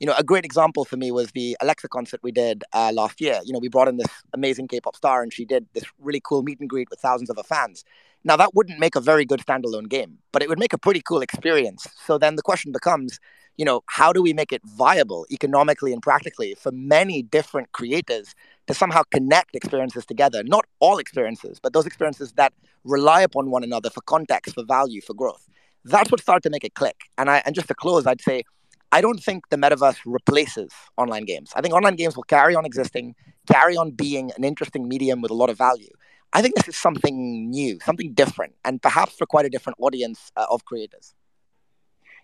You 0.00 0.06
know, 0.06 0.14
a 0.16 0.22
great 0.22 0.44
example 0.44 0.84
for 0.84 0.96
me 0.96 1.10
was 1.10 1.32
the 1.32 1.56
Alexa 1.60 1.88
concert 1.88 2.20
we 2.22 2.30
did 2.30 2.62
uh, 2.72 2.92
last 2.94 3.20
year. 3.20 3.40
You 3.44 3.52
know, 3.52 3.58
we 3.58 3.68
brought 3.68 3.88
in 3.88 3.96
this 3.96 4.06
amazing 4.32 4.68
K-pop 4.68 4.94
star, 4.94 5.22
and 5.22 5.32
she 5.32 5.44
did 5.44 5.66
this 5.72 5.84
really 5.98 6.20
cool 6.22 6.42
meet 6.42 6.60
and 6.60 6.68
greet 6.68 6.88
with 6.90 7.00
thousands 7.00 7.30
of 7.30 7.36
her 7.36 7.42
fans. 7.42 7.84
Now, 8.24 8.36
that 8.36 8.54
wouldn't 8.54 8.78
make 8.78 8.96
a 8.96 9.00
very 9.00 9.24
good 9.24 9.40
standalone 9.40 9.88
game, 9.88 10.18
but 10.32 10.42
it 10.42 10.48
would 10.48 10.58
make 10.58 10.72
a 10.72 10.78
pretty 10.78 11.00
cool 11.00 11.22
experience. 11.22 11.86
So 12.04 12.18
then 12.18 12.36
the 12.36 12.42
question 12.42 12.72
becomes, 12.72 13.18
you 13.56 13.64
know, 13.64 13.82
how 13.86 14.12
do 14.12 14.22
we 14.22 14.32
make 14.32 14.52
it 14.52 14.62
viable 14.64 15.26
economically 15.30 15.92
and 15.92 16.02
practically 16.02 16.54
for 16.54 16.72
many 16.72 17.22
different 17.22 17.72
creators 17.72 18.34
to 18.66 18.74
somehow 18.74 19.02
connect 19.10 19.54
experiences 19.54 20.04
together? 20.04 20.42
Not 20.44 20.64
all 20.80 20.98
experiences, 20.98 21.58
but 21.62 21.72
those 21.72 21.86
experiences 21.86 22.32
that 22.32 22.52
rely 22.84 23.22
upon 23.22 23.50
one 23.50 23.64
another 23.64 23.90
for 23.90 24.00
context, 24.02 24.54
for 24.54 24.64
value, 24.64 25.00
for 25.00 25.14
growth. 25.14 25.48
That's 25.84 26.10
what 26.10 26.20
started 26.20 26.42
to 26.42 26.50
make 26.50 26.64
it 26.64 26.74
click. 26.74 26.96
And 27.16 27.30
I 27.30 27.42
and 27.46 27.54
just 27.54 27.68
to 27.68 27.74
close, 27.74 28.06
I'd 28.06 28.20
say 28.20 28.42
I 28.90 29.00
don't 29.00 29.22
think 29.22 29.48
the 29.50 29.56
metaverse 29.56 29.98
replaces 30.06 30.70
online 30.96 31.24
games. 31.24 31.52
I 31.54 31.60
think 31.60 31.74
online 31.74 31.96
games 31.96 32.16
will 32.16 32.24
carry 32.24 32.54
on 32.54 32.64
existing, 32.64 33.14
carry 33.50 33.76
on 33.76 33.90
being 33.90 34.32
an 34.36 34.44
interesting 34.44 34.88
medium 34.88 35.20
with 35.20 35.30
a 35.30 35.34
lot 35.34 35.50
of 35.50 35.58
value. 35.58 35.90
I 36.32 36.42
think 36.42 36.54
this 36.54 36.68
is 36.68 36.76
something 36.76 37.50
new, 37.50 37.78
something 37.80 38.12
different, 38.12 38.54
and 38.64 38.80
perhaps 38.80 39.14
for 39.16 39.26
quite 39.26 39.46
a 39.46 39.48
different 39.48 39.78
audience 39.80 40.30
uh, 40.36 40.46
of 40.50 40.64
creators. 40.64 41.14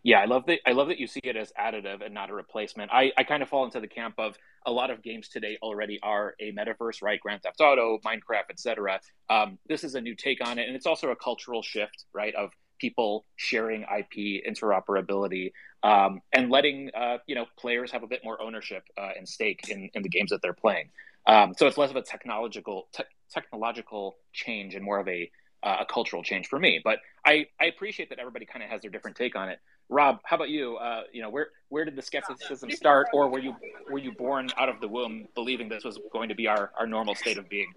Yeah, 0.02 0.20
I 0.20 0.26
love 0.26 0.44
that. 0.46 0.58
I 0.66 0.72
love 0.72 0.88
that 0.88 1.00
you 1.00 1.06
see 1.06 1.20
it 1.24 1.34
as 1.34 1.50
additive 1.58 2.04
and 2.04 2.12
not 2.12 2.28
a 2.28 2.34
replacement. 2.34 2.92
I, 2.92 3.10
I 3.16 3.24
kind 3.24 3.42
of 3.42 3.48
fall 3.48 3.64
into 3.64 3.80
the 3.80 3.88
camp 3.88 4.16
of 4.18 4.36
a 4.66 4.70
lot 4.70 4.90
of 4.90 5.02
games 5.02 5.30
today 5.30 5.56
already 5.62 5.98
are 6.02 6.34
a 6.40 6.52
metaverse, 6.52 7.02
right? 7.02 7.18
Grand 7.18 7.42
Theft 7.42 7.58
Auto, 7.60 7.98
Minecraft, 8.04 8.50
etc. 8.50 9.00
Um, 9.30 9.58
this 9.66 9.82
is 9.82 9.94
a 9.94 10.02
new 10.02 10.14
take 10.14 10.46
on 10.46 10.58
it, 10.58 10.66
and 10.66 10.76
it's 10.76 10.84
also 10.84 11.08
a 11.08 11.16
cultural 11.16 11.62
shift, 11.62 12.04
right? 12.12 12.34
Of 12.34 12.50
people 12.78 13.24
sharing 13.36 13.82
IP, 13.82 14.44
interoperability, 14.46 15.52
um, 15.82 16.20
and 16.34 16.50
letting 16.50 16.90
uh, 16.94 17.18
you 17.26 17.34
know 17.34 17.46
players 17.58 17.90
have 17.90 18.02
a 18.02 18.06
bit 18.06 18.20
more 18.22 18.40
ownership 18.42 18.84
uh, 18.98 19.12
and 19.16 19.26
stake 19.26 19.70
in, 19.70 19.88
in 19.94 20.02
the 20.02 20.10
games 20.10 20.28
that 20.30 20.42
they're 20.42 20.52
playing. 20.52 20.90
Um, 21.26 21.54
so 21.56 21.66
it's 21.66 21.78
less 21.78 21.88
of 21.88 21.96
a 21.96 22.02
technological 22.02 22.88
te- 22.92 23.04
technological 23.34 24.16
change 24.32 24.74
and 24.74 24.84
more 24.84 24.98
of 25.00 25.08
a 25.08 25.30
uh, 25.64 25.78
a 25.80 25.86
cultural 25.86 26.22
change 26.22 26.46
for 26.46 26.58
me. 26.58 26.80
But 26.84 26.98
I, 27.24 27.46
I 27.60 27.66
appreciate 27.66 28.10
that 28.10 28.18
everybody 28.18 28.44
kind 28.44 28.62
of 28.62 28.70
has 28.70 28.82
their 28.82 28.90
different 28.90 29.16
take 29.16 29.34
on 29.34 29.48
it. 29.48 29.58
Rob, 29.88 30.20
how 30.24 30.36
about 30.36 30.50
you? 30.50 30.76
Uh, 30.76 31.02
you 31.12 31.20
know, 31.20 31.30
where 31.30 31.48
where 31.68 31.84
did 31.84 31.96
the 31.96 32.02
skepticism 32.02 32.70
start, 32.70 33.08
or 33.12 33.28
were 33.28 33.38
you 33.38 33.54
were 33.90 33.98
you 33.98 34.12
born 34.12 34.48
out 34.56 34.68
of 34.68 34.80
the 34.80 34.88
womb 34.88 35.26
believing 35.34 35.68
this 35.68 35.84
was 35.84 35.98
going 36.12 36.28
to 36.30 36.34
be 36.34 36.46
our, 36.48 36.70
our 36.78 36.86
normal 36.86 37.14
state 37.14 37.36
of 37.36 37.48
being? 37.48 37.70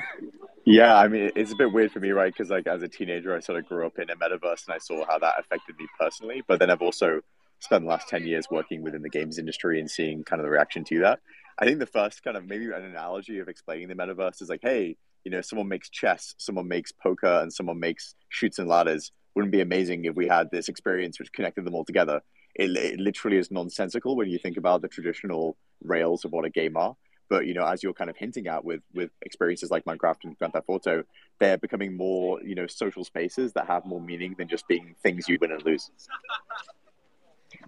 yeah, 0.66 0.96
I 0.96 1.08
mean, 1.08 1.30
it's 1.36 1.52
a 1.52 1.56
bit 1.56 1.72
weird 1.72 1.90
for 1.90 2.00
me, 2.00 2.10
right? 2.10 2.32
Because 2.32 2.50
like 2.50 2.66
as 2.66 2.82
a 2.82 2.88
teenager, 2.88 3.34
I 3.34 3.40
sort 3.40 3.58
of 3.58 3.66
grew 3.66 3.86
up 3.86 3.98
in 3.98 4.10
a 4.10 4.16
metaverse, 4.16 4.66
and 4.66 4.74
I 4.74 4.78
saw 4.78 5.06
how 5.06 5.18
that 5.18 5.34
affected 5.38 5.76
me 5.78 5.86
personally. 5.98 6.42
But 6.46 6.58
then 6.58 6.70
I've 6.70 6.82
also 6.82 7.20
spent 7.60 7.84
the 7.84 7.88
last 7.88 8.08
ten 8.08 8.26
years 8.26 8.46
working 8.50 8.82
within 8.82 9.00
the 9.00 9.10
games 9.10 9.38
industry 9.38 9.80
and 9.80 9.90
seeing 9.90 10.24
kind 10.24 10.40
of 10.40 10.44
the 10.44 10.50
reaction 10.50 10.84
to 10.84 10.98
that. 11.00 11.20
I 11.58 11.64
think 11.64 11.80
the 11.80 11.86
first 11.86 12.22
kind 12.22 12.36
of 12.36 12.46
maybe 12.46 12.66
an 12.66 12.84
analogy 12.84 13.38
of 13.40 13.48
explaining 13.48 13.88
the 13.88 13.94
metaverse 13.94 14.40
is 14.40 14.48
like, 14.48 14.60
hey, 14.62 14.96
you 15.24 15.30
know, 15.30 15.40
someone 15.40 15.68
makes 15.68 15.90
chess, 15.90 16.34
someone 16.38 16.68
makes 16.68 16.92
poker, 16.92 17.40
and 17.42 17.52
someone 17.52 17.80
makes 17.80 18.14
Chutes 18.28 18.58
and 18.58 18.68
Ladders 18.68 19.10
wouldn't 19.34 19.52
be 19.52 19.60
amazing 19.60 20.04
if 20.04 20.14
we 20.14 20.26
had 20.26 20.50
this 20.50 20.68
experience 20.68 21.18
which 21.18 21.32
connected 21.32 21.64
them 21.64 21.74
all 21.74 21.84
together. 21.84 22.20
It, 22.54 22.70
it 22.76 23.00
literally 23.00 23.38
is 23.38 23.50
nonsensical 23.50 24.16
when 24.16 24.28
you 24.28 24.38
think 24.38 24.56
about 24.56 24.82
the 24.82 24.88
traditional 24.88 25.56
rails 25.82 26.24
of 26.24 26.32
what 26.32 26.44
a 26.44 26.50
game 26.50 26.76
are. 26.76 26.96
But 27.28 27.46
you 27.46 27.54
know, 27.54 27.66
as 27.66 27.82
you're 27.82 27.92
kind 27.92 28.08
of 28.08 28.16
hinting 28.16 28.46
at 28.46 28.64
with 28.64 28.80
with 28.94 29.10
experiences 29.22 29.70
like 29.70 29.84
Minecraft 29.84 30.24
and 30.24 30.38
Grand 30.38 30.54
Theft 30.54 30.64
Auto, 30.68 31.04
they're 31.38 31.58
becoming 31.58 31.96
more 31.96 32.42
you 32.42 32.54
know 32.54 32.66
social 32.66 33.04
spaces 33.04 33.52
that 33.52 33.66
have 33.66 33.84
more 33.84 34.00
meaning 34.00 34.34
than 34.38 34.48
just 34.48 34.66
being 34.66 34.94
things 35.02 35.28
you 35.28 35.36
win 35.40 35.52
and 35.52 35.62
lose. 35.64 35.90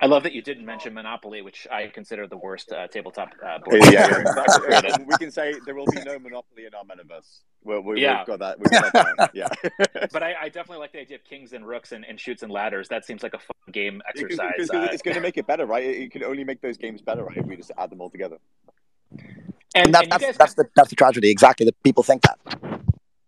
I 0.01 0.07
love 0.07 0.23
that 0.25 0.33
you 0.33 0.43
didn't 0.43 0.65
mention 0.65 0.93
Monopoly, 0.95 1.43
which 1.43 1.67
I 1.71 1.87
consider 1.89 2.27
the 2.27 2.37
worst 2.37 2.73
uh, 2.73 2.87
tabletop 2.89 3.31
uh, 3.45 3.59
board. 3.59 3.83
Yeah, 3.91 4.23
yeah. 4.71 4.97
we 5.07 5.17
can 5.19 5.31
say 5.31 5.55
there 5.65 5.75
will 5.75 5.87
be 5.87 6.03
no 6.03 6.19
Monopoly 6.19 6.67
in 6.67 6.75
our 6.75 6.85
metaverse. 6.85 7.41
we 7.65 7.79
we, 7.79 8.03
yeah. 8.03 8.19
We've 8.19 8.27
got 8.27 8.39
that. 8.41 8.59
We've 8.59 8.71
got 8.71 8.93
that 8.93 9.31
yeah. 9.35 9.49
but 10.13 10.23
I, 10.23 10.35
I, 10.43 10.49
definitely 10.49 10.79
like 10.79 10.93
the 10.93 11.01
idea 11.01 11.17
of 11.17 11.25
kings 11.25 11.53
and 11.53 11.67
rooks 11.67 11.93
and, 11.93 12.05
and 12.05 12.21
Chutes 12.21 12.43
and 12.43 12.53
Ladders. 12.53 12.89
That 12.89 13.05
seems 13.05 13.23
like 13.23 13.35
a 13.35 13.39
fun 13.39 13.73
game 13.73 14.03
exercise. 14.09 14.53
It's, 14.59 14.71
uh, 14.71 14.89
it's 14.93 15.03
going 15.03 15.15
to 15.15 15.21
make 15.21 15.39
it 15.39 15.47
better, 15.47 15.65
right? 15.67 15.85
It 15.85 16.13
can 16.13 16.25
only 16.25 16.45
make 16.45 16.61
those 16.61 16.77
games 16.77 17.01
better, 17.01 17.25
right? 17.25 17.37
If 17.37 17.47
we 17.47 17.57
just 17.57 17.73
add 17.79 17.91
them 17.91 18.01
all 18.01 18.11
together. 18.11 18.37
And, 19.11 19.87
and, 19.87 19.95
that, 19.95 20.03
and 20.05 20.13
that's, 20.13 20.25
guys, 20.25 20.37
that's, 20.37 20.55
the, 20.55 20.65
that's 20.77 20.91
the 20.91 20.97
tragedy. 20.97 21.31
Exactly. 21.31 21.65
That 21.67 21.83
people 21.83 22.03
think 22.03 22.23
that. 22.23 22.39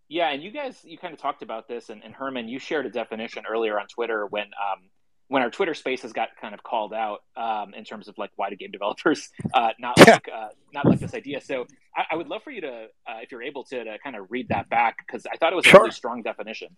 Yeah, 0.08 0.30
and 0.30 0.42
you 0.42 0.50
guys, 0.50 0.78
you 0.84 0.98
kind 0.98 1.14
of 1.14 1.20
talked 1.20 1.42
about 1.42 1.68
this, 1.68 1.88
and, 1.88 2.04
and 2.04 2.14
Herman, 2.14 2.46
you 2.46 2.58
shared 2.58 2.84
a 2.84 2.90
definition 2.90 3.44
earlier 3.50 3.80
on 3.80 3.86
Twitter 3.86 4.26
when 4.26 4.44
um, 4.44 4.90
when 5.32 5.42
our 5.42 5.50
Twitter 5.50 5.72
Spaces 5.72 6.12
got 6.12 6.28
kind 6.38 6.52
of 6.52 6.62
called 6.62 6.92
out 6.92 7.22
um, 7.38 7.72
in 7.72 7.84
terms 7.84 8.06
of 8.06 8.18
like 8.18 8.30
why 8.36 8.50
do 8.50 8.56
game 8.56 8.70
developers 8.78 9.30
uh, 9.54 9.70
not 9.78 9.98
like 9.98 10.28
uh, 10.28 10.48
not 10.74 10.84
like 10.84 11.00
this 11.00 11.14
idea. 11.14 11.40
So 11.40 11.66
I, 11.96 12.04
I 12.10 12.16
would 12.16 12.28
love 12.28 12.42
for 12.42 12.50
you 12.50 12.60
to, 12.60 12.88
uh, 13.06 13.18
if 13.22 13.32
you're 13.32 13.42
able 13.42 13.64
to, 13.64 13.82
to 13.82 13.98
kind 14.04 14.14
of 14.14 14.30
read 14.30 14.48
that 14.48 14.68
back 14.68 14.98
because 15.06 15.26
I 15.32 15.36
thought 15.38 15.54
it 15.54 15.56
was 15.56 15.64
sure. 15.64 15.80
a 15.80 15.82
really 15.84 15.92
strong 15.92 16.22
definition. 16.22 16.76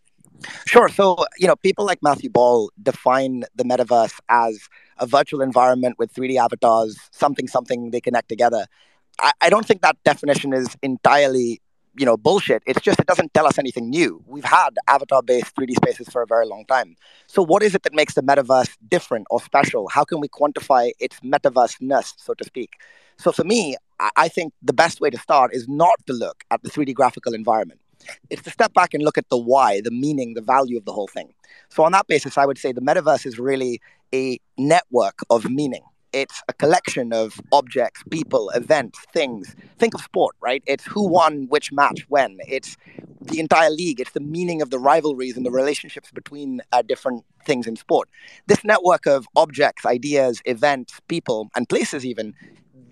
Sure. 0.67 0.89
So 0.89 1.17
you 1.37 1.49
know, 1.49 1.57
people 1.57 1.85
like 1.85 1.99
Matthew 2.01 2.31
Ball 2.31 2.71
define 2.81 3.45
the 3.57 3.65
metaverse 3.65 4.21
as 4.29 4.69
a 4.99 5.07
virtual 5.07 5.43
environment 5.43 5.97
with 5.99 6.15
3D 6.15 6.37
avatars, 6.37 6.97
something 7.11 7.49
something 7.49 7.91
they 7.91 8.01
connect 8.01 8.29
together. 8.29 8.67
I, 9.21 9.33
I 9.41 9.51
don't 9.51 9.67
think 9.67 9.83
that 9.83 9.97
definition 10.05 10.53
is 10.53 10.77
entirely 10.81 11.61
you 11.97 12.07
know 12.07 12.17
bullshit. 12.17 12.63
It's 12.67 12.81
just 12.81 13.01
it 13.01 13.07
doesn't 13.07 13.35
tell 13.35 13.47
us 13.47 13.59
anything 13.59 13.91
new. 13.91 14.23
We've 14.27 14.45
had 14.45 14.71
avatar 14.89 15.23
based 15.23 15.55
3d 15.57 15.77
spaces 15.77 16.09
for 16.09 16.23
a 16.23 16.27
very 16.27 16.47
long 16.47 16.65
time. 16.67 16.97
So 17.27 17.43
what 17.43 17.63
is 17.63 17.75
it 17.75 17.83
that 17.85 17.95
makes 17.95 18.15
the 18.15 18.23
metaverse 18.23 18.77
different 18.89 19.27
or 19.31 19.41
special? 19.41 19.89
How 19.89 20.05
can 20.05 20.21
we 20.21 20.29
quantify 20.29 20.91
its 21.01 21.21
metaverse-ness 21.21 22.15
so 22.17 22.35
to 22.35 22.45
speak? 22.45 22.75
So 23.19 23.33
for 23.33 23.45
me 23.45 23.77
i 24.17 24.29
think 24.29 24.53
the 24.61 24.73
best 24.73 25.01
way 25.01 25.09
to 25.09 25.19
start 25.19 25.55
is 25.55 25.69
not 25.69 25.95
to 26.07 26.13
look 26.13 26.43
at 26.51 26.61
the 26.63 26.71
3d 26.71 26.95
graphical 26.95 27.33
environment. 27.33 27.81
It's 28.29 28.43
to 28.43 28.51
step 28.51 28.75
back 28.75 28.93
and 28.93 29.03
look 29.03 29.17
at 29.17 29.29
the 29.29 29.39
why 29.39 29.81
the 29.81 29.91
meaning 29.91 30.35
the 30.35 30.43
value 30.43 30.77
of 30.77 30.85
the 30.85 30.93
whole 30.93 31.07
thing. 31.07 31.33
So 31.69 31.85
on 31.85 31.93
that 31.93 32.07
basis 32.09 32.37
i 32.37 32.45
would 32.45 32.59
say 32.59 32.73
the 32.73 32.81
metaverse 32.81 33.25
is 33.25 33.39
really 33.39 33.81
a 34.13 34.39
network 34.59 35.21
of 35.31 35.49
meaning 35.49 35.83
it's 36.15 36.43
a 36.49 36.53
collection 36.53 37.13
of 37.13 37.41
objects, 37.51 38.05
people, 38.09 38.49
events, 38.51 39.01
things. 39.13 39.57
Think 39.79 39.95
of 39.95 40.01
sport, 40.01 40.37
right? 40.41 40.63
It's 40.65 40.85
who 40.85 41.09
won 41.09 41.49
which 41.49 41.73
match 41.73 42.07
when. 42.09 42.39
It's 42.47 42.77
the 43.21 43.41
entire 43.41 43.71
league. 43.71 44.01
It's 44.01 44.13
the 44.13 44.21
meaning 44.21 44.63
of 44.63 44.71
the 44.71 44.79
rivalries 44.79 45.37
and 45.37 45.45
the 45.45 45.51
relationships 45.51 46.13
between 46.13 46.61
uh, 46.71 46.83
different 46.83 47.25
things 47.45 47.67
in 47.67 47.75
sport. 47.75 48.09
This 48.47 48.63
network 48.65 49.07
of 49.07 49.27
objects, 49.35 49.85
ideas, 49.85 50.41
events, 50.45 51.01
people, 51.09 51.51
and 51.57 51.69
places, 51.69 52.07
even, 52.07 52.33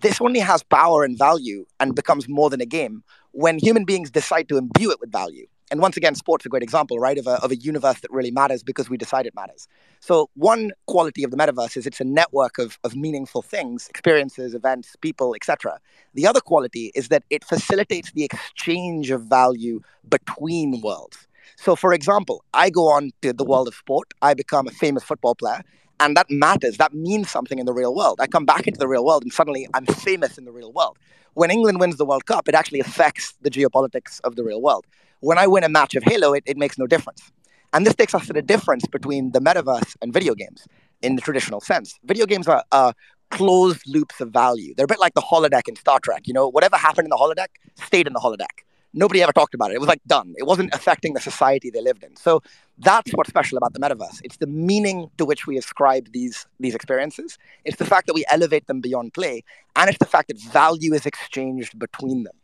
this 0.01 0.21
only 0.21 0.41
has 0.41 0.65
power 0.65 1.05
and 1.05 1.17
value 1.17 1.65
and 1.79 1.95
becomes 1.95 2.29
more 2.29 2.51
than 2.51 2.61
a 2.61 2.67
game 2.67 3.05
when 3.31 3.59
human 3.59 3.85
beings 3.85 4.11
decide 4.11 4.49
to 4.49 4.59
imbue 4.59 4.91
it 4.91 4.99
with 5.01 5.13
value 5.13 5.47
and 5.73 5.81
once 5.81 5.97
again, 5.97 6.15
sport's 6.15 6.45
a 6.45 6.51
great 6.51 6.63
example, 6.63 6.99
right, 6.99 7.17
of 7.17 7.27
a, 7.27 7.43
of 7.43 7.51
a 7.51 7.57
universe 7.57 8.01
that 8.01 8.11
really 8.13 8.31
matters 8.31 8.63
because 8.63 8.91
we 8.91 8.99
decide 8.99 9.25
it 9.25 9.35
matters. 9.35 9.67
So 10.01 10.29
one 10.35 10.73
quality 10.87 11.25
of 11.25 11.31
the 11.31 11.37
metaverse 11.39 11.79
is 11.79 11.87
it's 11.87 11.99
a 11.99 12.05
network 12.05 12.59
of, 12.59 12.79
of 12.85 12.95
meaningful 12.95 13.41
things, 13.41 13.89
experiences, 13.89 14.55
events, 14.55 14.97
people, 15.01 15.35
etc. 15.35 15.81
The 16.13 16.27
other 16.27 16.41
quality 16.41 16.93
is 16.95 17.09
that 17.09 17.25
it 17.31 17.43
facilitates 17.43 18.13
the 18.13 18.23
exchange 18.23 19.11
of 19.11 19.23
value 19.23 19.81
between 20.07 20.83
worlds. 20.83 21.27
So, 21.57 21.75
for 21.75 21.95
example, 21.95 22.45
I 22.53 22.69
go 22.69 22.91
on 22.93 23.11
to 23.23 23.33
the 23.33 23.45
world 23.45 23.67
of 23.67 23.75
sport, 23.75 24.13
I 24.21 24.35
become 24.35 24.67
a 24.69 24.73
famous 24.73 25.03
football 25.03 25.35
player, 25.35 25.63
and 26.03 26.17
that 26.17 26.29
matters. 26.31 26.77
That 26.77 26.93
means 26.93 27.31
something 27.31 27.59
in 27.59 27.67
the 27.67 27.73
real 27.73 27.95
world. 27.95 28.21
I 28.21 28.27
come 28.27 28.45
back 28.45 28.67
into 28.67 28.79
the 28.79 28.89
real 28.89 29.05
world, 29.05 29.23
and 29.23 29.33
suddenly 29.33 29.67
I'm 29.75 29.87
famous 29.87 30.37
in 30.37 30.45
the 30.45 30.53
real 30.53 30.73
world. 30.73 30.99
When 31.35 31.51
England 31.51 31.81
wins 31.81 31.97
the 31.97 32.05
World 32.05 32.27
Cup, 32.27 32.49
it 32.49 32.55
actually 32.55 32.81
affects 32.81 33.35
the 33.41 33.51
geopolitics 33.51 34.21
of 34.23 34.37
the 34.37 34.45
real 34.45 34.61
world 34.61 34.85
when 35.23 35.39
I 35.39 35.47
win 35.47 35.63
a 35.63 35.69
match 35.69 35.95
of 35.95 36.03
Halo, 36.03 36.35
it, 36.35 36.43
it 36.47 36.57
makes 36.57 36.77
no 36.79 36.87
difference. 36.87 37.31
And 37.73 37.87
this 37.87 37.95
takes 37.95 38.15
us 38.15 38.27
to 38.27 38.33
the 38.33 38.43
difference 38.43 38.85
between 38.87 39.31
the 39.31 39.39
metaverse 39.41 39.97
and 40.03 40.13
video 40.13 40.35
games 40.35 40.67
in 41.01 41.15
the 41.15 41.23
traditional 41.23 41.61
sense. 41.61 41.99
Video 42.05 42.27
games 42.27 42.49
are 42.49 42.65
uh, 42.73 42.93
closed 43.31 43.83
loops 43.87 44.21
of 44.21 44.31
value. 44.31 44.75
They're 44.77 44.85
a 44.85 44.89
bit 44.89 44.99
like 44.99 45.15
the 45.15 45.23
holodeck 45.23 45.69
in 45.69 45.77
Star 45.77 46.01
Trek. 46.01 46.23
You 46.27 46.35
know, 46.35 46.49
whatever 46.49 46.77
happened 46.77 47.07
in 47.07 47.11
the 47.11 47.17
holodeck 47.17 47.49
stayed 47.87 48.09
in 48.09 48.13
the 48.13 48.19
holodeck. 48.19 48.65
Nobody 48.95 49.23
ever 49.23 49.33
talked 49.33 49.55
about 49.55 49.71
it. 49.71 49.75
It 49.75 49.81
was 49.81 49.89
like 49.89 50.03
done. 50.07 50.35
It 50.37 50.45
wasn't 50.45 50.75
affecting 50.75 51.15
the 51.15 51.21
society 51.21 51.71
they 51.71 51.81
lived 51.81 52.05
in. 52.05 52.15
So 52.17 52.43
that's 52.79 53.11
what's 53.13 53.31
special 53.31 53.57
about 53.57 53.73
the 53.73 53.81
metaverse. 53.81 54.21
It's 54.23 54.37
the 54.37 54.47
meaning 54.47 55.11
to 55.19 55.25
which 55.25 55.47
we 55.47 55.57
ascribe 55.57 56.13
these 56.13 56.47
these 56.61 56.75
experiences. 56.75 57.39
It's 57.65 57.79
the 57.79 57.87
fact 57.87 58.07
that 58.07 58.15
we 58.15 58.25
elevate 58.31 58.67
them 58.67 58.81
beyond 58.81 59.15
play, 59.15 59.45
and 59.77 59.89
it's 59.89 59.99
the 59.99 60.07
fact 60.07 60.29
that 60.29 60.41
value 60.41 60.93
is 60.93 61.07
exchanged 61.07 61.79
between 61.79 62.25
them. 62.25 62.35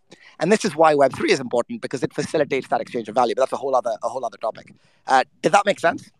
And 0.41 0.51
this 0.51 0.65
is 0.65 0.75
why 0.75 0.95
Web3 0.95 1.29
is 1.29 1.41
important 1.41 1.83
because 1.83 2.03
it 2.03 2.15
facilitates 2.15 2.69
that 2.69 2.81
exchange 2.81 3.09
of 3.09 3.15
value. 3.15 3.35
But 3.35 3.43
that's 3.43 3.53
a 3.53 3.57
whole 3.57 3.75
other 3.77 3.97
a 4.03 4.09
whole 4.09 4.25
other 4.25 4.39
topic. 4.39 4.73
Uh, 5.07 5.25
did 5.43 5.53
that 5.53 5.67
make 5.67 5.81
sense? 5.81 6.11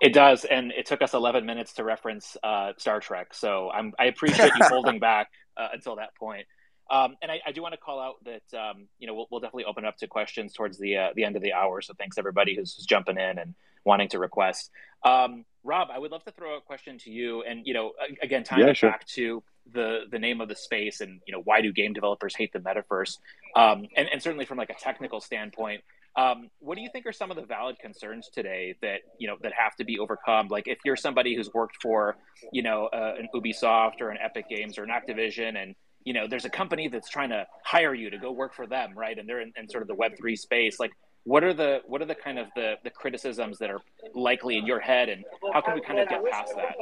It 0.00 0.14
does, 0.14 0.44
and 0.44 0.70
it 0.70 0.86
took 0.86 1.02
us 1.02 1.12
11 1.12 1.44
minutes 1.44 1.72
to 1.74 1.84
reference 1.84 2.36
uh, 2.44 2.72
Star 2.76 3.00
Trek. 3.00 3.34
So 3.34 3.68
I'm, 3.70 3.92
I 3.98 4.04
appreciate 4.04 4.52
you 4.56 4.64
holding 4.68 5.00
back 5.00 5.28
uh, 5.56 5.68
until 5.72 5.96
that 5.96 6.14
point. 6.14 6.46
Um, 6.90 7.16
and 7.20 7.30
I, 7.30 7.40
I, 7.46 7.52
do 7.52 7.60
want 7.60 7.74
to 7.74 7.78
call 7.78 8.00
out 8.00 8.14
that 8.24 8.58
um, 8.58 8.86
you 8.98 9.06
know 9.06 9.14
we'll, 9.14 9.26
we'll, 9.30 9.40
definitely 9.40 9.64
open 9.64 9.84
up 9.84 9.98
to 9.98 10.06
questions 10.06 10.54
towards 10.54 10.78
the 10.78 10.96
uh, 10.96 11.08
the 11.14 11.24
end 11.24 11.36
of 11.36 11.42
the 11.42 11.52
hour. 11.52 11.82
So 11.82 11.92
thanks 11.92 12.16
everybody 12.16 12.56
who's, 12.56 12.74
who's 12.74 12.86
jumping 12.86 13.18
in 13.18 13.38
and 13.38 13.54
wanting 13.84 14.08
to 14.08 14.18
request. 14.18 14.70
Um, 15.04 15.44
Rob, 15.64 15.88
I 15.92 15.98
would 15.98 16.10
love 16.10 16.24
to 16.24 16.30
throw 16.30 16.56
a 16.56 16.60
question 16.60 16.98
to 17.00 17.10
you, 17.10 17.42
and 17.42 17.66
you 17.66 17.74
know, 17.74 17.92
again, 18.22 18.42
tying 18.42 18.66
yeah, 18.66 18.72
sure. 18.72 18.90
back 18.90 19.06
to 19.08 19.42
the 19.72 20.04
the 20.10 20.18
name 20.18 20.40
of 20.40 20.48
the 20.48 20.56
space, 20.56 21.00
and 21.00 21.20
you 21.26 21.32
know, 21.32 21.42
why 21.44 21.60
do 21.60 21.72
game 21.72 21.92
developers 21.92 22.34
hate 22.34 22.52
the 22.52 22.60
metaverse? 22.60 23.18
Um, 23.54 23.86
and, 23.96 24.08
and 24.10 24.22
certainly 24.22 24.46
from 24.46 24.56
like 24.56 24.70
a 24.70 24.74
technical 24.74 25.20
standpoint, 25.20 25.82
um, 26.16 26.50
what 26.58 26.74
do 26.74 26.82
you 26.82 26.88
think 26.92 27.06
are 27.06 27.12
some 27.12 27.30
of 27.30 27.36
the 27.36 27.44
valid 27.44 27.78
concerns 27.78 28.28
today 28.32 28.74
that 28.82 29.00
you 29.18 29.28
know 29.28 29.36
that 29.42 29.52
have 29.52 29.76
to 29.76 29.84
be 29.84 29.98
overcome? 29.98 30.48
Like, 30.48 30.66
if 30.66 30.78
you're 30.84 30.96
somebody 30.96 31.36
who's 31.36 31.52
worked 31.52 31.76
for, 31.82 32.16
you 32.52 32.62
know, 32.62 32.86
uh, 32.86 33.14
an 33.18 33.28
Ubisoft 33.34 34.00
or 34.00 34.10
an 34.10 34.18
Epic 34.22 34.48
Games 34.48 34.78
or 34.78 34.84
an 34.84 34.90
Activision, 34.90 35.60
and 35.60 35.74
you 36.04 36.12
know, 36.12 36.26
there's 36.26 36.44
a 36.44 36.50
company 36.50 36.88
that's 36.88 37.08
trying 37.08 37.30
to 37.30 37.46
hire 37.64 37.94
you 37.94 38.10
to 38.10 38.18
go 38.18 38.32
work 38.32 38.54
for 38.54 38.66
them, 38.66 38.92
right? 38.96 39.18
And 39.18 39.28
they're 39.28 39.40
in, 39.40 39.52
in 39.56 39.68
sort 39.68 39.82
of 39.82 39.88
the 39.88 39.94
Web 39.94 40.16
three 40.16 40.36
space. 40.36 40.80
Like, 40.80 40.92
what 41.24 41.44
are 41.44 41.52
the 41.52 41.82
what 41.86 42.00
are 42.00 42.06
the 42.06 42.14
kind 42.14 42.38
of 42.38 42.48
the 42.56 42.76
the 42.84 42.90
criticisms 42.90 43.58
that 43.58 43.70
are 43.70 43.80
likely 44.14 44.56
in 44.56 44.66
your 44.66 44.80
head, 44.80 45.08
and 45.08 45.24
how 45.52 45.60
can 45.60 45.74
we 45.74 45.80
kind 45.80 45.98
of 45.98 46.08
get 46.08 46.22
past 46.30 46.54
that? 46.56 46.74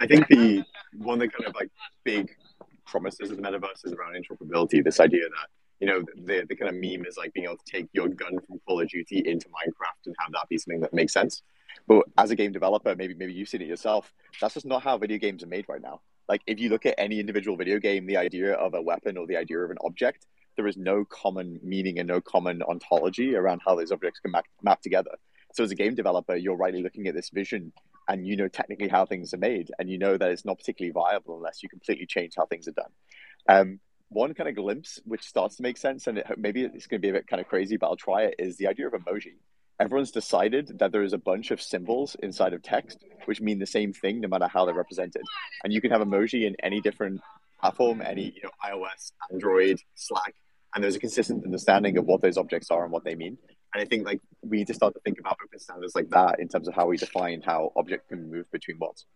I 0.00 0.06
think 0.06 0.26
the 0.28 0.64
one 0.96 1.20
of 1.20 1.20
the 1.20 1.28
kind 1.28 1.48
of 1.48 1.54
like 1.54 1.70
big 2.04 2.34
promises 2.86 3.30
of 3.30 3.36
the 3.36 3.42
metaverse 3.42 3.84
is 3.84 3.92
around 3.92 4.16
interoperability. 4.16 4.82
This 4.82 5.00
idea 5.00 5.22
that 5.22 5.48
you 5.80 5.86
know 5.86 6.02
the 6.24 6.46
the 6.48 6.56
kind 6.56 6.70
of 6.70 6.76
meme 6.76 7.06
is 7.06 7.16
like 7.16 7.32
being 7.32 7.46
able 7.46 7.56
to 7.56 7.70
take 7.70 7.88
your 7.92 8.08
gun 8.08 8.38
from 8.46 8.58
Call 8.66 8.80
of 8.80 8.88
Duty 8.88 9.22
into 9.26 9.48
Minecraft 9.48 10.06
and 10.06 10.14
have 10.20 10.32
that 10.32 10.48
be 10.48 10.58
something 10.58 10.80
that 10.80 10.94
makes 10.94 11.12
sense. 11.12 11.42
But 11.86 12.04
as 12.16 12.30
a 12.30 12.36
game 12.36 12.52
developer, 12.52 12.94
maybe 12.96 13.14
maybe 13.14 13.32
you've 13.32 13.48
seen 13.48 13.62
it 13.62 13.68
yourself. 13.68 14.12
That's 14.40 14.54
just 14.54 14.66
not 14.66 14.82
how 14.82 14.96
video 14.98 15.18
games 15.18 15.42
are 15.42 15.48
made 15.48 15.66
right 15.68 15.82
now. 15.82 16.00
Like 16.28 16.42
if 16.46 16.58
you 16.58 16.68
look 16.68 16.86
at 16.86 16.94
any 16.98 17.20
individual 17.20 17.56
video 17.56 17.78
game, 17.78 18.06
the 18.06 18.16
idea 18.16 18.52
of 18.54 18.74
a 18.74 18.82
weapon 18.82 19.16
or 19.16 19.26
the 19.26 19.36
idea 19.36 19.58
of 19.58 19.70
an 19.70 19.78
object, 19.84 20.26
there 20.56 20.66
is 20.66 20.76
no 20.76 21.04
common 21.04 21.60
meaning 21.62 21.98
and 21.98 22.08
no 22.08 22.20
common 22.20 22.62
ontology 22.62 23.34
around 23.34 23.60
how 23.64 23.74
those 23.74 23.92
objects 23.92 24.20
can 24.20 24.30
map, 24.30 24.44
map 24.62 24.80
together. 24.80 25.12
So 25.54 25.64
as 25.64 25.70
a 25.70 25.76
game 25.76 25.94
developer, 25.94 26.34
you're 26.34 26.56
rightly 26.56 26.82
looking 26.82 27.06
at 27.06 27.14
this 27.14 27.30
vision 27.30 27.72
and 28.08 28.26
you 28.26 28.36
know 28.36 28.48
technically 28.48 28.88
how 28.88 29.06
things 29.06 29.32
are 29.32 29.38
made 29.38 29.70
and 29.78 29.88
you 29.88 29.98
know 29.98 30.16
that 30.16 30.30
it's 30.30 30.44
not 30.44 30.58
particularly 30.58 30.92
viable 30.92 31.38
unless 31.38 31.62
you 31.62 31.68
completely 31.68 32.06
change 32.06 32.34
how 32.36 32.46
things 32.46 32.68
are 32.68 32.72
done. 32.72 32.90
Um, 33.48 33.80
one 34.08 34.34
kind 34.34 34.48
of 34.48 34.54
glimpse 34.54 35.00
which 35.04 35.22
starts 35.22 35.56
to 35.56 35.62
make 35.62 35.76
sense 35.76 36.06
and 36.06 36.18
it, 36.18 36.26
maybe 36.36 36.62
it's 36.62 36.86
going 36.86 37.00
to 37.00 37.06
be 37.06 37.10
a 37.10 37.14
bit 37.14 37.26
kind 37.26 37.40
of 37.40 37.48
crazy, 37.48 37.76
but 37.76 37.86
I'll 37.86 37.96
try 37.96 38.24
it 38.24 38.34
is 38.38 38.56
the 38.56 38.68
idea 38.68 38.86
of 38.86 38.92
emoji 38.92 39.36
everyone's 39.80 40.10
decided 40.10 40.78
that 40.78 40.92
there 40.92 41.02
is 41.02 41.12
a 41.12 41.18
bunch 41.18 41.50
of 41.50 41.60
symbols 41.60 42.16
inside 42.22 42.52
of 42.52 42.62
text 42.62 42.98
which 43.26 43.40
mean 43.40 43.58
the 43.58 43.66
same 43.66 43.92
thing 43.92 44.20
no 44.20 44.28
matter 44.28 44.46
how 44.46 44.64
they're 44.64 44.74
represented. 44.74 45.22
And 45.62 45.72
you 45.72 45.80
can 45.80 45.90
have 45.90 46.00
emoji 46.00 46.46
in 46.46 46.56
any 46.62 46.80
different 46.80 47.20
platform, 47.60 48.02
any 48.04 48.32
you 48.34 48.42
know 48.42 48.50
iOS, 48.64 49.12
Android, 49.32 49.80
Slack, 49.94 50.34
and 50.74 50.82
there's 50.82 50.96
a 50.96 51.00
consistent 51.00 51.44
understanding 51.44 51.96
of 51.98 52.06
what 52.06 52.20
those 52.20 52.36
objects 52.36 52.70
are 52.70 52.84
and 52.84 52.92
what 52.92 53.04
they 53.04 53.14
mean. 53.14 53.38
And 53.74 53.82
I 53.82 53.86
think 53.86 54.06
like 54.06 54.20
we 54.42 54.58
need 54.58 54.68
to 54.68 54.74
start 54.74 54.94
to 54.94 55.00
think 55.00 55.18
about 55.18 55.36
open 55.44 55.58
standards 55.58 55.94
like 55.94 56.10
that 56.10 56.38
in 56.38 56.48
terms 56.48 56.68
of 56.68 56.74
how 56.74 56.86
we 56.86 56.96
define 56.96 57.42
how 57.42 57.72
object 57.76 58.08
can 58.08 58.30
move 58.30 58.50
between 58.50 58.78
worlds. 58.78 59.06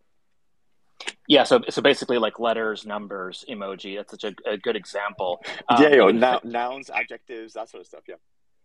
Yeah, 1.28 1.44
so 1.44 1.60
so 1.68 1.80
basically, 1.80 2.18
like 2.18 2.40
letters, 2.40 2.84
numbers, 2.84 3.44
emoji. 3.48 3.96
That's 3.96 4.10
such 4.10 4.24
a, 4.24 4.50
a 4.50 4.56
good 4.56 4.74
example. 4.74 5.44
Um, 5.68 5.80
yeah, 5.82 5.90
know, 5.90 6.40
nouns, 6.42 6.90
adjectives, 6.90 7.52
that 7.52 7.68
sort 7.68 7.82
of 7.82 7.86
stuff. 7.86 8.02
Yeah 8.08 8.16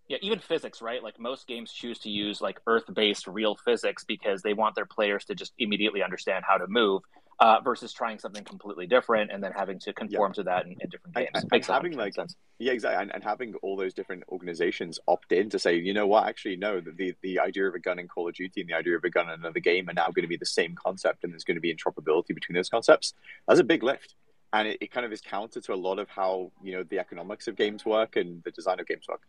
yeah, 0.07 0.17
even 0.21 0.39
physics, 0.39 0.81
right? 0.81 1.01
Like 1.01 1.19
most 1.19 1.47
games 1.47 1.71
choose 1.71 1.99
to 1.99 2.09
use 2.09 2.41
like 2.41 2.59
Earth-based 2.67 3.27
real 3.27 3.55
physics 3.55 4.03
because 4.03 4.41
they 4.41 4.53
want 4.53 4.75
their 4.75 4.85
players 4.85 5.25
to 5.25 5.35
just 5.35 5.53
immediately 5.57 6.03
understand 6.03 6.43
how 6.47 6.57
to 6.57 6.67
move, 6.67 7.03
uh, 7.39 7.59
versus 7.61 7.91
trying 7.91 8.19
something 8.19 8.43
completely 8.43 8.87
different 8.87 9.31
and 9.31 9.43
then 9.43 9.51
having 9.51 9.79
to 9.79 9.93
conform 9.93 10.31
yeah. 10.31 10.35
to 10.35 10.43
that 10.43 10.65
in, 10.65 10.73
in 10.79 10.89
different 10.89 11.15
games. 11.15 11.29
And, 11.33 11.49
and 11.51 11.65
having 11.65 11.97
like 11.97 12.13
sense. 12.13 12.35
yeah, 12.59 12.71
exactly, 12.71 13.01
and, 13.01 13.13
and, 13.13 13.23
having 13.23 13.55
all 13.55 13.75
those 13.75 13.93
different 13.93 14.23
organizations 14.29 14.99
opt 15.07 15.31
in 15.31 15.49
to 15.49 15.59
say, 15.59 15.75
you 15.75 15.93
know 15.93 16.07
what, 16.07 16.27
actually, 16.27 16.55
no, 16.55 16.79
the 16.79 17.15
the 17.21 17.39
idea 17.39 17.67
of 17.67 17.75
a 17.75 17.79
gun 17.79 17.99
in 17.99 18.07
Call 18.07 18.27
of 18.27 18.35
Duty 18.35 18.61
and 18.61 18.69
the 18.69 18.73
idea 18.73 18.95
of 18.95 19.03
a 19.03 19.09
gun 19.09 19.27
in 19.27 19.39
another 19.39 19.59
game 19.59 19.89
are 19.89 19.93
now 19.93 20.07
going 20.07 20.23
to 20.23 20.27
be 20.27 20.37
the 20.37 20.45
same 20.45 20.75
concept, 20.75 21.23
and 21.23 21.33
there's 21.33 21.43
going 21.43 21.55
to 21.55 21.61
be 21.61 21.73
interoperability 21.73 22.33
between 22.33 22.55
those 22.55 22.69
concepts. 22.69 23.13
That's 23.47 23.59
a 23.59 23.63
big 23.63 23.83
lift. 23.83 24.15
And 24.51 24.67
it, 24.67 24.77
it 24.81 24.91
kind 24.91 25.05
of 25.05 25.11
is 25.11 25.19
counter 25.19 25.59
to 25.61 25.73
a 25.73 25.75
lot 25.75 25.97
of 25.97 26.07
how 26.09 26.51
you 26.61 26.73
know 26.73 26.83
the 26.83 26.99
economics 26.99 27.47
of 27.47 27.55
games 27.55 27.83
work 27.83 28.15
and 28.15 28.43
the 28.43 28.51
design 28.51 28.79
of 28.79 28.87
games 28.87 29.05
work. 29.09 29.21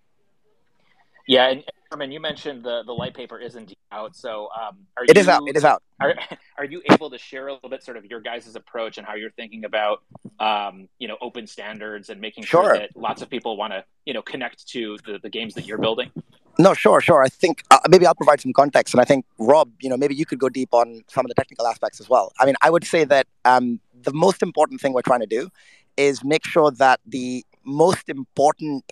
Yeah, 1.27 1.49
and 1.49 1.65
Herman, 1.91 2.13
you 2.13 2.21
mentioned 2.21 2.65
the 2.65 2.83
the 2.85 2.93
light 2.93 3.15
paper 3.15 3.39
is 3.39 3.57
indeed 3.57 3.79
out, 3.91 4.15
so 4.17 4.49
um, 4.61 4.79
are 4.97 5.05
it 5.05 5.17
you, 5.17 5.21
is 5.21 5.29
out. 5.29 5.43
It 5.49 5.57
is 5.57 5.65
out. 5.65 5.83
Are 6.01 6.15
are 6.59 6.65
you 6.65 6.83
able 6.91 7.11
to 7.11 7.19
share 7.19 7.49
a 7.49 7.55
little 7.55 7.71
bit, 7.71 7.83
sort 7.83 7.97
of 7.97 8.05
your 8.05 8.21
guys' 8.21 8.55
approach 8.55 8.99
and 8.99 9.07
how 9.07 9.15
you're 9.15 9.31
thinking 9.31 9.65
about, 9.65 10.03
um, 10.39 10.89
you 10.99 11.09
know, 11.09 11.17
open 11.23 11.47
standards 11.47 12.11
and 12.11 12.21
making 12.21 12.45
sure, 12.45 12.65
sure 12.65 12.79
that 12.79 12.97
lots 12.97 13.23
of 13.23 13.31
people 13.31 13.57
want 13.57 13.73
to, 13.73 13.85
you 14.05 14.13
know, 14.13 14.23
connect 14.23 14.69
to 14.69 14.99
the, 15.07 15.19
the 15.19 15.31
games 15.31 15.55
that 15.55 15.67
you're 15.67 15.79
building? 15.79 16.11
No, 16.59 16.75
sure, 16.75 17.01
sure. 17.01 17.23
I 17.23 17.29
think 17.29 17.65
uh, 17.71 17.79
maybe 17.89 18.07
I'll 18.07 18.15
provide 18.15 18.41
some 18.41 18.53
context, 18.53 18.93
and 18.95 19.01
I 19.01 19.05
think 19.05 19.25
Rob, 19.39 19.71
you 19.81 19.89
know, 19.89 19.97
maybe 19.97 20.15
you 20.15 20.27
could 20.27 20.39
go 20.39 20.49
deep 20.49 20.69
on 20.73 21.03
some 21.09 21.25
of 21.25 21.29
the 21.29 21.35
technical 21.35 21.67
aspects 21.67 22.01
as 22.01 22.09
well. 22.09 22.33
I 22.39 22.47
mean, 22.47 22.55
I 22.63 22.71
would 22.71 22.85
say 22.85 23.05
that 23.05 23.27
um, 23.45 23.81
the 24.03 24.13
most 24.13 24.43
important 24.43 24.81
thing 24.81 24.93
we're 24.93 25.03
trying 25.03 25.21
to 25.21 25.27
do 25.27 25.49
is 25.97 26.23
make 26.23 26.45
sure 26.45 26.71
that 26.73 27.01
the 27.07 27.45
most 27.65 28.09
important 28.09 28.85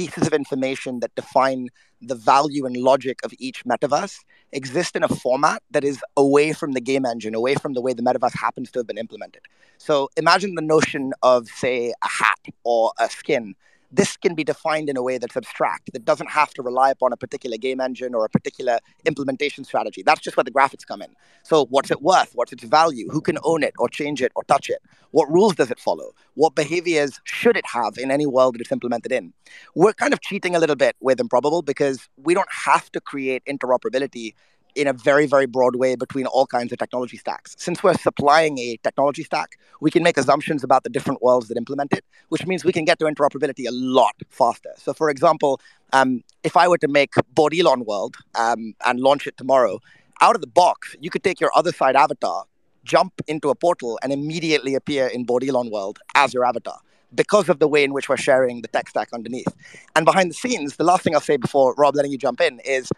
pieces 0.00 0.26
of 0.26 0.32
information 0.32 1.00
that 1.00 1.14
define 1.14 1.68
the 2.00 2.14
value 2.14 2.64
and 2.64 2.76
logic 2.76 3.18
of 3.22 3.34
each 3.38 3.64
metaverse 3.64 4.16
exist 4.52 4.96
in 4.96 5.02
a 5.02 5.08
format 5.08 5.62
that 5.70 5.84
is 5.84 6.02
away 6.16 6.54
from 6.54 6.72
the 6.72 6.80
game 6.80 7.04
engine, 7.04 7.34
away 7.34 7.54
from 7.54 7.74
the 7.74 7.82
way 7.82 7.92
the 7.92 8.02
metaverse 8.02 8.34
happens 8.34 8.70
to 8.70 8.78
have 8.78 8.86
been 8.86 8.96
implemented. 8.96 9.42
So 9.76 10.08
imagine 10.16 10.54
the 10.54 10.62
notion 10.62 11.12
of, 11.22 11.48
say, 11.48 11.92
a 12.02 12.08
hat 12.08 12.42
or 12.64 12.92
a 12.98 13.10
skin 13.10 13.54
this 13.90 14.16
can 14.16 14.34
be 14.34 14.44
defined 14.44 14.88
in 14.88 14.96
a 14.96 15.02
way 15.02 15.18
that's 15.18 15.36
abstract, 15.36 15.92
that 15.92 16.04
doesn't 16.04 16.30
have 16.30 16.52
to 16.54 16.62
rely 16.62 16.90
upon 16.90 17.12
a 17.12 17.16
particular 17.16 17.56
game 17.56 17.80
engine 17.80 18.14
or 18.14 18.24
a 18.24 18.28
particular 18.28 18.78
implementation 19.04 19.64
strategy. 19.64 20.02
That's 20.02 20.20
just 20.20 20.36
where 20.36 20.44
the 20.44 20.50
graphics 20.50 20.86
come 20.86 21.02
in. 21.02 21.14
So, 21.42 21.66
what's 21.66 21.90
it 21.90 22.02
worth? 22.02 22.30
What's 22.34 22.52
its 22.52 22.64
value? 22.64 23.08
Who 23.10 23.20
can 23.20 23.38
own 23.42 23.62
it 23.62 23.74
or 23.78 23.88
change 23.88 24.22
it 24.22 24.32
or 24.34 24.44
touch 24.44 24.68
it? 24.68 24.80
What 25.10 25.30
rules 25.30 25.54
does 25.56 25.70
it 25.70 25.80
follow? 25.80 26.12
What 26.34 26.54
behaviors 26.54 27.20
should 27.24 27.56
it 27.56 27.66
have 27.66 27.98
in 27.98 28.10
any 28.10 28.26
world 28.26 28.54
that 28.54 28.60
it's 28.60 28.72
implemented 28.72 29.12
in? 29.12 29.32
We're 29.74 29.92
kind 29.92 30.12
of 30.12 30.20
cheating 30.20 30.54
a 30.54 30.58
little 30.58 30.76
bit 30.76 30.96
with 31.00 31.20
Improbable 31.20 31.62
because 31.62 32.08
we 32.16 32.34
don't 32.34 32.50
have 32.50 32.90
to 32.92 33.00
create 33.00 33.42
interoperability 33.46 34.34
in 34.74 34.86
a 34.86 34.92
very, 34.92 35.26
very 35.26 35.46
broad 35.46 35.76
way 35.76 35.96
between 35.96 36.26
all 36.26 36.46
kinds 36.46 36.72
of 36.72 36.78
technology 36.78 37.16
stacks. 37.16 37.54
Since 37.58 37.82
we're 37.82 37.94
supplying 37.94 38.58
a 38.58 38.76
technology 38.82 39.22
stack, 39.24 39.58
we 39.80 39.90
can 39.90 40.02
make 40.02 40.16
assumptions 40.16 40.62
about 40.64 40.84
the 40.84 40.90
different 40.90 41.22
worlds 41.22 41.48
that 41.48 41.56
implement 41.56 41.92
it, 41.92 42.04
which 42.28 42.46
means 42.46 42.64
we 42.64 42.72
can 42.72 42.84
get 42.84 42.98
to 43.00 43.04
interoperability 43.06 43.66
a 43.66 43.72
lot 43.72 44.14
faster. 44.30 44.70
So, 44.76 44.92
for 44.92 45.10
example, 45.10 45.60
um, 45.92 46.22
if 46.44 46.56
I 46.56 46.68
were 46.68 46.78
to 46.78 46.88
make 46.88 47.14
Bored 47.34 47.54
Elon 47.54 47.84
World 47.84 48.16
um, 48.34 48.74
and 48.84 49.00
launch 49.00 49.26
it 49.26 49.36
tomorrow, 49.36 49.80
out 50.20 50.34
of 50.34 50.40
the 50.40 50.46
box, 50.46 50.94
you 51.00 51.10
could 51.10 51.24
take 51.24 51.40
your 51.40 51.50
Otherside 51.50 51.94
avatar, 51.94 52.44
jump 52.84 53.14
into 53.26 53.48
a 53.50 53.54
portal, 53.54 53.98
and 54.02 54.12
immediately 54.12 54.74
appear 54.74 55.06
in 55.06 55.24
Bored 55.24 55.44
Elon 55.44 55.70
World 55.70 55.98
as 56.14 56.34
your 56.34 56.44
avatar 56.44 56.78
because 57.14 57.48
of 57.48 57.58
the 57.58 57.68
way 57.68 57.82
in 57.82 57.92
which 57.92 58.08
we're 58.08 58.16
sharing 58.16 58.62
the 58.62 58.68
tech 58.68 58.88
stack 58.88 59.08
underneath. 59.12 59.52
And 59.96 60.04
behind 60.04 60.30
the 60.30 60.34
scenes, 60.34 60.76
the 60.76 60.84
last 60.84 61.02
thing 61.02 61.14
I'll 61.14 61.20
say 61.20 61.36
before 61.36 61.74
Rob 61.76 61.96
letting 61.96 62.12
you 62.12 62.18
jump 62.18 62.40
in 62.40 62.60
is 62.60 62.90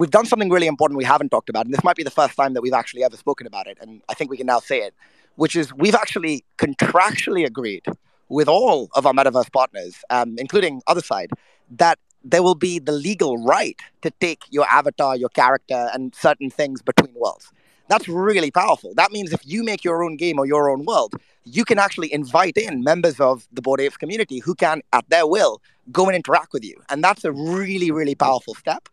we've 0.00 0.10
done 0.10 0.24
something 0.24 0.48
really 0.48 0.66
important 0.66 0.96
we 0.96 1.04
haven't 1.04 1.28
talked 1.28 1.50
about. 1.50 1.66
And 1.66 1.74
this 1.74 1.84
might 1.84 1.94
be 1.94 2.02
the 2.02 2.10
first 2.10 2.34
time 2.34 2.54
that 2.54 2.62
we've 2.62 2.72
actually 2.72 3.04
ever 3.04 3.18
spoken 3.18 3.46
about 3.46 3.66
it. 3.66 3.76
And 3.82 4.00
I 4.08 4.14
think 4.14 4.30
we 4.30 4.38
can 4.38 4.46
now 4.46 4.58
say 4.58 4.78
it, 4.78 4.94
which 5.36 5.54
is 5.54 5.74
we've 5.74 5.94
actually 5.94 6.42
contractually 6.56 7.44
agreed 7.44 7.84
with 8.30 8.48
all 8.48 8.88
of 8.94 9.04
our 9.04 9.12
metaverse 9.12 9.52
partners, 9.52 9.96
um, 10.08 10.36
including 10.38 10.80
Otherside, 10.88 11.32
that 11.76 11.98
there 12.24 12.42
will 12.42 12.54
be 12.54 12.78
the 12.78 12.92
legal 12.92 13.36
right 13.44 13.78
to 14.00 14.10
take 14.22 14.42
your 14.48 14.66
avatar, 14.70 15.16
your 15.16 15.28
character, 15.28 15.90
and 15.92 16.14
certain 16.14 16.48
things 16.48 16.80
between 16.80 17.12
worlds. 17.14 17.52
That's 17.88 18.08
really 18.08 18.50
powerful. 18.50 18.94
That 18.94 19.12
means 19.12 19.34
if 19.34 19.42
you 19.44 19.62
make 19.62 19.84
your 19.84 20.02
own 20.02 20.16
game 20.16 20.38
or 20.38 20.46
your 20.46 20.70
own 20.70 20.86
world, 20.86 21.14
you 21.44 21.64
can 21.66 21.78
actually 21.78 22.10
invite 22.10 22.56
in 22.56 22.82
members 22.84 23.20
of 23.20 23.46
the 23.52 23.60
Bored 23.60 23.80
Apes 23.80 23.98
community 23.98 24.38
who 24.38 24.54
can, 24.54 24.80
at 24.94 25.10
their 25.10 25.26
will, 25.26 25.60
go 25.92 26.06
and 26.06 26.14
interact 26.14 26.54
with 26.54 26.64
you. 26.64 26.76
And 26.88 27.04
that's 27.04 27.24
a 27.24 27.32
really, 27.32 27.90
really 27.90 28.14
powerful 28.14 28.54
step 28.54 28.88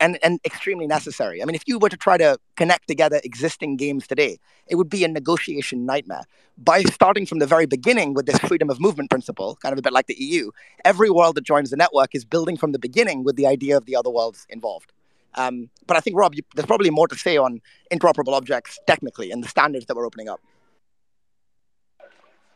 and, 0.00 0.18
and 0.22 0.40
extremely 0.44 0.86
necessary. 0.86 1.42
I 1.42 1.44
mean, 1.44 1.54
if 1.54 1.62
you 1.66 1.78
were 1.78 1.88
to 1.88 1.96
try 1.96 2.16
to 2.18 2.38
connect 2.56 2.88
together 2.88 3.20
existing 3.24 3.76
games 3.76 4.06
today, 4.06 4.38
it 4.66 4.74
would 4.74 4.88
be 4.88 5.04
a 5.04 5.08
negotiation 5.08 5.86
nightmare. 5.86 6.24
By 6.56 6.82
starting 6.84 7.26
from 7.26 7.38
the 7.38 7.46
very 7.46 7.66
beginning 7.66 8.14
with 8.14 8.26
this 8.26 8.38
freedom 8.40 8.70
of 8.70 8.80
movement 8.80 9.10
principle, 9.10 9.56
kind 9.62 9.72
of 9.72 9.78
a 9.78 9.82
bit 9.82 9.92
like 9.92 10.06
the 10.06 10.16
EU, 10.18 10.50
every 10.84 11.10
world 11.10 11.36
that 11.36 11.44
joins 11.44 11.70
the 11.70 11.76
network 11.76 12.14
is 12.14 12.24
building 12.24 12.56
from 12.56 12.72
the 12.72 12.78
beginning 12.78 13.24
with 13.24 13.36
the 13.36 13.46
idea 13.46 13.76
of 13.76 13.86
the 13.86 13.94
other 13.94 14.10
worlds 14.10 14.46
involved. 14.48 14.92
Um, 15.34 15.70
but 15.86 15.96
I 15.96 16.00
think, 16.00 16.16
Rob, 16.16 16.34
you, 16.34 16.42
there's 16.54 16.66
probably 16.66 16.90
more 16.90 17.06
to 17.06 17.16
say 17.16 17.36
on 17.36 17.60
interoperable 17.92 18.32
objects 18.32 18.78
technically 18.86 19.30
and 19.30 19.44
the 19.44 19.48
standards 19.48 19.86
that 19.86 19.96
we're 19.96 20.06
opening 20.06 20.28
up. 20.28 20.40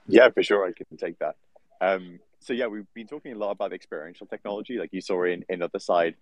Yeah, 0.09 0.31
for 0.31 0.43
sure, 0.43 0.67
I 0.67 0.73
can 0.73 0.97
take 0.97 1.19
that. 1.21 1.37
Um, 1.81 2.19
so 2.41 2.52
yeah, 2.52 2.67
we've 2.67 2.93
been 2.93 3.07
talking 3.07 3.33
a 3.33 3.38
lot 3.38 3.52
about 3.52 3.73
experiential 3.73 4.26
technology, 4.26 4.79
like 4.79 4.93
you 4.93 5.00
saw 5.00 5.23
in 5.23 5.45
in 5.49 5.61
Otherside 5.61 6.14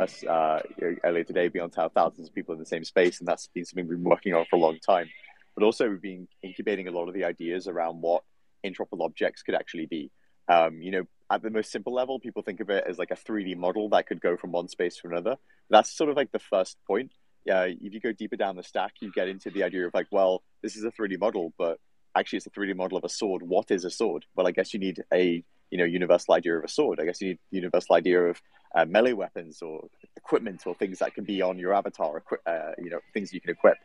us 0.00 0.24
uh, 0.24 0.60
earlier 1.04 1.24
today, 1.24 1.48
beyond 1.48 1.74
how 1.74 1.88
thousands 1.88 2.28
of 2.28 2.34
people 2.34 2.52
in 2.52 2.58
the 2.58 2.66
same 2.66 2.84
space, 2.84 3.18
and 3.18 3.28
that's 3.28 3.48
been 3.48 3.64
something 3.64 3.88
we've 3.88 3.98
been 3.98 4.10
working 4.10 4.34
on 4.34 4.44
for 4.48 4.56
a 4.56 4.58
long 4.58 4.78
time. 4.78 5.08
But 5.54 5.64
also, 5.64 5.88
we've 5.88 6.02
been 6.02 6.28
incubating 6.42 6.88
a 6.88 6.90
lot 6.90 7.08
of 7.08 7.14
the 7.14 7.24
ideas 7.24 7.68
around 7.68 8.00
what 8.00 8.22
interoperable 8.64 9.04
objects 9.04 9.42
could 9.42 9.54
actually 9.54 9.86
be. 9.86 10.10
Um, 10.48 10.82
you 10.82 10.90
know, 10.90 11.04
at 11.30 11.42
the 11.42 11.50
most 11.50 11.70
simple 11.70 11.94
level, 11.94 12.18
people 12.18 12.42
think 12.42 12.60
of 12.60 12.70
it 12.70 12.84
as 12.86 12.98
like 12.98 13.10
a 13.10 13.16
3D 13.16 13.56
model 13.56 13.88
that 13.90 14.06
could 14.06 14.20
go 14.20 14.36
from 14.36 14.52
one 14.52 14.68
space 14.68 14.96
to 14.96 15.08
another. 15.08 15.36
That's 15.70 15.90
sort 15.96 16.10
of 16.10 16.16
like 16.16 16.32
the 16.32 16.38
first 16.38 16.76
point. 16.86 17.12
Yeah, 17.44 17.64
if 17.64 17.92
you 17.92 18.00
go 18.00 18.12
deeper 18.12 18.36
down 18.36 18.56
the 18.56 18.62
stack, 18.62 18.92
you 19.00 19.12
get 19.12 19.28
into 19.28 19.50
the 19.50 19.62
idea 19.62 19.86
of 19.86 19.94
like, 19.94 20.06
well, 20.10 20.42
this 20.62 20.76
is 20.76 20.84
a 20.84 20.90
3D 20.90 21.18
model, 21.18 21.52
but 21.58 21.78
actually 22.14 22.38
it's 22.38 22.46
a 22.46 22.50
3D 22.50 22.74
model 22.74 22.98
of 22.98 23.04
a 23.04 23.08
sword. 23.08 23.42
What 23.42 23.70
is 23.70 23.84
a 23.84 23.90
sword? 23.90 24.24
Well, 24.34 24.46
I 24.46 24.50
guess 24.50 24.72
you 24.72 24.80
need 24.80 25.02
a 25.12 25.44
you 25.70 25.78
know 25.78 25.84
universal 25.84 26.34
idea 26.34 26.56
of 26.56 26.64
a 26.64 26.68
sword. 26.68 27.00
I 27.00 27.04
guess 27.04 27.20
you 27.20 27.28
need 27.28 27.38
universal 27.50 27.96
idea 27.96 28.22
of 28.22 28.40
uh, 28.74 28.84
melee 28.84 29.12
weapons 29.12 29.62
or 29.62 29.88
equipment 30.16 30.62
or 30.66 30.74
things 30.74 30.98
that 30.98 31.14
can 31.14 31.24
be 31.24 31.42
on 31.42 31.58
your 31.58 31.74
avatar, 31.74 32.22
uh, 32.46 32.72
you 32.78 32.90
know, 32.90 33.00
things 33.12 33.32
you 33.32 33.40
can 33.40 33.50
equip. 33.50 33.76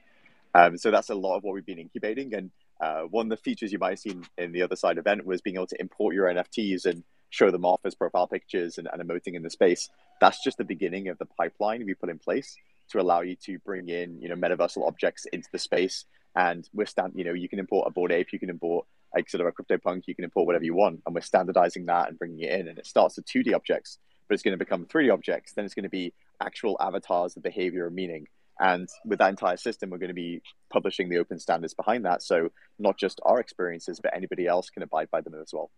Um, 0.56 0.78
so 0.78 0.90
that's 0.92 1.10
a 1.10 1.16
lot 1.16 1.38
of 1.38 1.44
what 1.44 1.54
we've 1.54 1.66
been 1.66 1.80
incubating. 1.80 2.34
And 2.34 2.52
uh, 2.82 3.02
one 3.02 3.28
of 3.28 3.30
the 3.30 3.44
features 3.44 3.72
you 3.72 3.80
might 3.80 3.92
have 3.92 4.00
seen 4.00 4.26
in 4.38 4.52
the 4.52 4.62
Otherside 4.62 4.98
event 4.98 5.26
was 5.26 5.42
being 5.42 5.58
able 5.58 5.68
to 5.68 5.80
import 5.80 6.16
your 6.16 6.28
NFTs 6.28 6.86
and 6.86 7.04
show 7.30 7.52
them 7.52 7.66
off 7.66 7.82
as 7.84 7.94
profile 7.94 8.28
pictures 8.28 8.78
and, 8.78 8.88
and 8.92 9.02
emoting 9.02 9.36
in 9.36 9.44
the 9.44 9.50
space. 9.50 9.90
That's 10.20 10.44
just 10.44 10.58
the 10.58 10.64
beginning 10.64 11.08
of 11.10 11.18
the 11.20 11.26
pipeline 11.26 11.86
we 11.86 11.94
put 11.94 12.10
in 12.10 12.18
place 12.18 12.56
to 12.90 13.00
allow 13.00 13.22
you 13.22 13.36
to 13.36 13.60
bring 13.60 13.90
in, 13.90 14.20
you 14.20 14.30
know, 14.30 14.36
metaversal 14.36 14.88
objects 14.88 15.26
into 15.32 15.48
the 15.52 15.60
space 15.60 16.06
and 16.36 16.68
we're 16.74 16.86
stand, 16.86 17.14
you 17.16 17.24
know, 17.24 17.34
you 17.34 17.50
can 17.50 17.60
import 17.60 17.88
a 17.88 17.92
Bored 17.92 18.12
Ape, 18.12 18.32
you 18.32 18.40
can 18.40 18.50
import 18.50 18.86
like 19.14 19.30
sort 19.30 19.42
of 19.42 19.48
a 19.48 19.52
CryptoPunk, 19.52 20.04
you 20.06 20.16
can 20.16 20.24
import 20.24 20.46
whatever 20.46 20.64
you 20.64 20.76
want, 20.76 21.02
and 21.06 21.16
we're 21.16 21.22
standardizing 21.22 21.86
that 21.88 22.10
and 22.10 22.20
bringing 22.20 22.42
it 22.42 22.60
in. 22.60 22.68
And 22.68 22.78
it 22.78 22.86
starts 22.86 23.16
with 23.16 23.26
2D 23.26 23.56
objects, 23.56 23.98
but 24.30 24.36
it's 24.36 24.44
going 24.44 24.58
to 24.58 24.64
become 24.64 24.86
3D 24.86 25.12
objects. 25.12 25.54
Then 25.54 25.66
it's 25.66 25.74
going 25.74 25.84
to 25.84 25.90
be 25.90 26.14
actual 26.40 26.78
avatars 26.80 27.36
of 27.36 27.44
behavior 27.44 27.88
and 27.88 27.96
meaning. 27.96 28.28
And 28.60 28.88
with 29.06 29.20
that 29.20 29.30
entire 29.30 29.58
system, 29.58 29.90
we're 29.90 29.98
going 29.98 30.10
to 30.10 30.14
be 30.14 30.42
publishing 30.72 31.10
the 31.10 31.18
open 31.18 31.40
standards 31.40 31.74
behind 31.74 32.06
that. 32.06 32.22
So 32.22 32.50
not 32.78 32.98
just 32.98 33.20
our 33.24 33.40
experiences, 33.40 34.00
but 34.00 34.16
anybody 34.16 34.48
else 34.48 34.70
can 34.70 34.84
abide 34.84 35.10
by 35.10 35.22
them 35.22 35.34
as 35.42 35.52
well. 35.52 35.72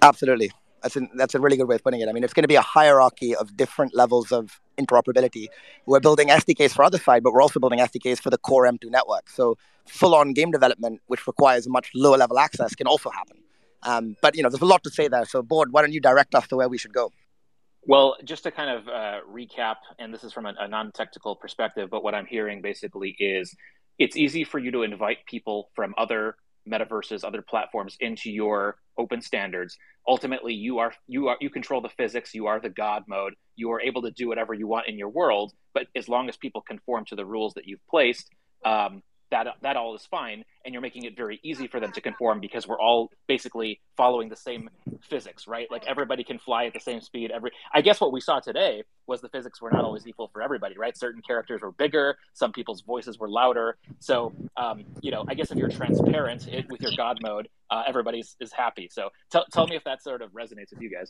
Absolutely. 0.00 0.50
That's, 0.82 0.96
an, 0.96 1.10
that's 1.14 1.34
a 1.34 1.40
really 1.40 1.56
good 1.56 1.68
way 1.68 1.76
of 1.76 1.84
putting 1.84 2.00
it. 2.00 2.08
I 2.08 2.12
mean, 2.12 2.24
it's 2.24 2.32
going 2.32 2.42
to 2.42 2.48
be 2.48 2.56
a 2.56 2.62
hierarchy 2.62 3.36
of 3.36 3.56
different 3.56 3.94
levels 3.94 4.32
of 4.32 4.60
interoperability. 4.78 5.46
We're 5.86 6.00
building 6.00 6.28
SDKs 6.28 6.72
for 6.72 6.84
Otherside, 6.84 7.22
but 7.22 7.32
we're 7.32 7.42
also 7.42 7.60
building 7.60 7.78
SDKs 7.80 8.20
for 8.20 8.30
the 8.30 8.38
core 8.38 8.64
M2 8.64 8.90
network. 8.90 9.28
So 9.28 9.56
full-on 9.86 10.32
game 10.32 10.50
development, 10.50 11.00
which 11.06 11.26
requires 11.26 11.68
much 11.68 11.90
lower 11.94 12.16
level 12.16 12.38
access, 12.38 12.74
can 12.74 12.86
also 12.86 13.10
happen. 13.10 13.38
Um, 13.84 14.16
but 14.22 14.36
you 14.36 14.42
know, 14.42 14.48
there's 14.48 14.62
a 14.62 14.66
lot 14.66 14.84
to 14.84 14.90
say 14.90 15.08
there. 15.08 15.24
So, 15.24 15.42
Bored, 15.42 15.72
why 15.72 15.82
don't 15.82 15.92
you 15.92 16.00
direct 16.00 16.34
us 16.34 16.46
to 16.48 16.56
where 16.56 16.68
we 16.68 16.78
should 16.78 16.92
go? 16.92 17.12
Well, 17.84 18.16
just 18.24 18.44
to 18.44 18.50
kind 18.50 18.70
of 18.70 18.88
uh, 18.88 19.20
recap, 19.28 19.76
and 19.98 20.14
this 20.14 20.22
is 20.22 20.32
from 20.32 20.46
a, 20.46 20.54
a 20.58 20.68
non-technical 20.68 21.36
perspective, 21.36 21.90
but 21.90 22.04
what 22.04 22.14
I'm 22.14 22.26
hearing 22.26 22.62
basically 22.62 23.16
is 23.18 23.54
it's 23.98 24.16
easy 24.16 24.44
for 24.44 24.58
you 24.58 24.70
to 24.70 24.82
invite 24.82 25.18
people 25.26 25.70
from 25.74 25.94
other 25.98 26.36
metaverses, 26.68 27.24
other 27.24 27.42
platforms 27.42 27.96
into 28.00 28.30
your 28.30 28.76
open 28.96 29.20
standards. 29.20 29.76
Ultimately, 30.06 30.54
you 30.54 30.78
are 30.78 30.92
you 31.08 31.28
are 31.28 31.36
you 31.40 31.50
control 31.50 31.80
the 31.80 31.88
physics. 31.88 32.34
You 32.34 32.46
are 32.46 32.60
the 32.60 32.70
God 32.70 33.04
mode. 33.08 33.34
You 33.56 33.72
are 33.72 33.80
able 33.80 34.02
to 34.02 34.10
do 34.12 34.28
whatever 34.28 34.54
you 34.54 34.68
want 34.68 34.88
in 34.88 34.96
your 34.96 35.08
world. 35.08 35.52
But 35.74 35.86
as 35.96 36.08
long 36.08 36.28
as 36.28 36.36
people 36.36 36.62
conform 36.62 37.04
to 37.06 37.16
the 37.16 37.26
rules 37.26 37.54
that 37.54 37.66
you've 37.66 37.86
placed, 37.88 38.30
um, 38.64 39.02
that 39.32 39.46
that 39.62 39.76
all 39.76 39.94
is 39.96 40.06
fine 40.06 40.44
and 40.64 40.72
you're 40.72 40.82
making 40.82 41.04
it 41.04 41.16
very 41.16 41.40
easy 41.42 41.66
for 41.66 41.80
them 41.80 41.90
to 41.90 42.00
conform 42.00 42.38
because 42.38 42.68
we're 42.68 42.80
all 42.80 43.10
basically 43.26 43.80
following 43.96 44.28
the 44.28 44.36
same 44.36 44.70
physics 45.00 45.48
right? 45.48 45.68
Like 45.70 45.84
everybody 45.86 46.22
can 46.22 46.38
fly 46.38 46.66
at 46.66 46.74
the 46.74 46.80
same 46.80 47.00
speed 47.00 47.32
every 47.32 47.50
i 47.74 47.80
guess 47.80 48.00
what 48.00 48.12
we 48.12 48.20
saw 48.20 48.38
today 48.38 48.84
was 49.06 49.20
the 49.20 49.28
physics 49.28 49.60
were 49.60 49.70
not 49.70 49.84
always 49.84 50.06
equal 50.06 50.28
for 50.32 50.42
everybody 50.42 50.76
right? 50.78 50.96
Certain 50.96 51.22
characters 51.22 51.62
were 51.62 51.72
bigger 51.72 52.16
some 52.34 52.52
people's 52.52 52.82
voices 52.82 53.18
were 53.18 53.28
louder. 53.28 53.76
So 53.98 54.32
um, 54.56 54.84
you 55.00 55.10
know 55.10 55.24
i 55.28 55.34
guess 55.34 55.50
if 55.50 55.56
you're 55.58 55.70
transparent 55.70 56.46
it, 56.48 56.66
with 56.70 56.80
your 56.82 56.92
god 56.96 57.18
mode 57.22 57.48
uh, 57.70 57.82
everybody's 57.86 58.36
is 58.38 58.52
happy. 58.52 58.88
So 58.92 59.08
t- 59.32 59.48
tell 59.50 59.66
me 59.66 59.76
if 59.76 59.84
that 59.84 60.02
sort 60.02 60.20
of 60.20 60.30
resonates 60.32 60.70
with 60.72 60.82
you 60.82 60.90
guys. 60.90 61.08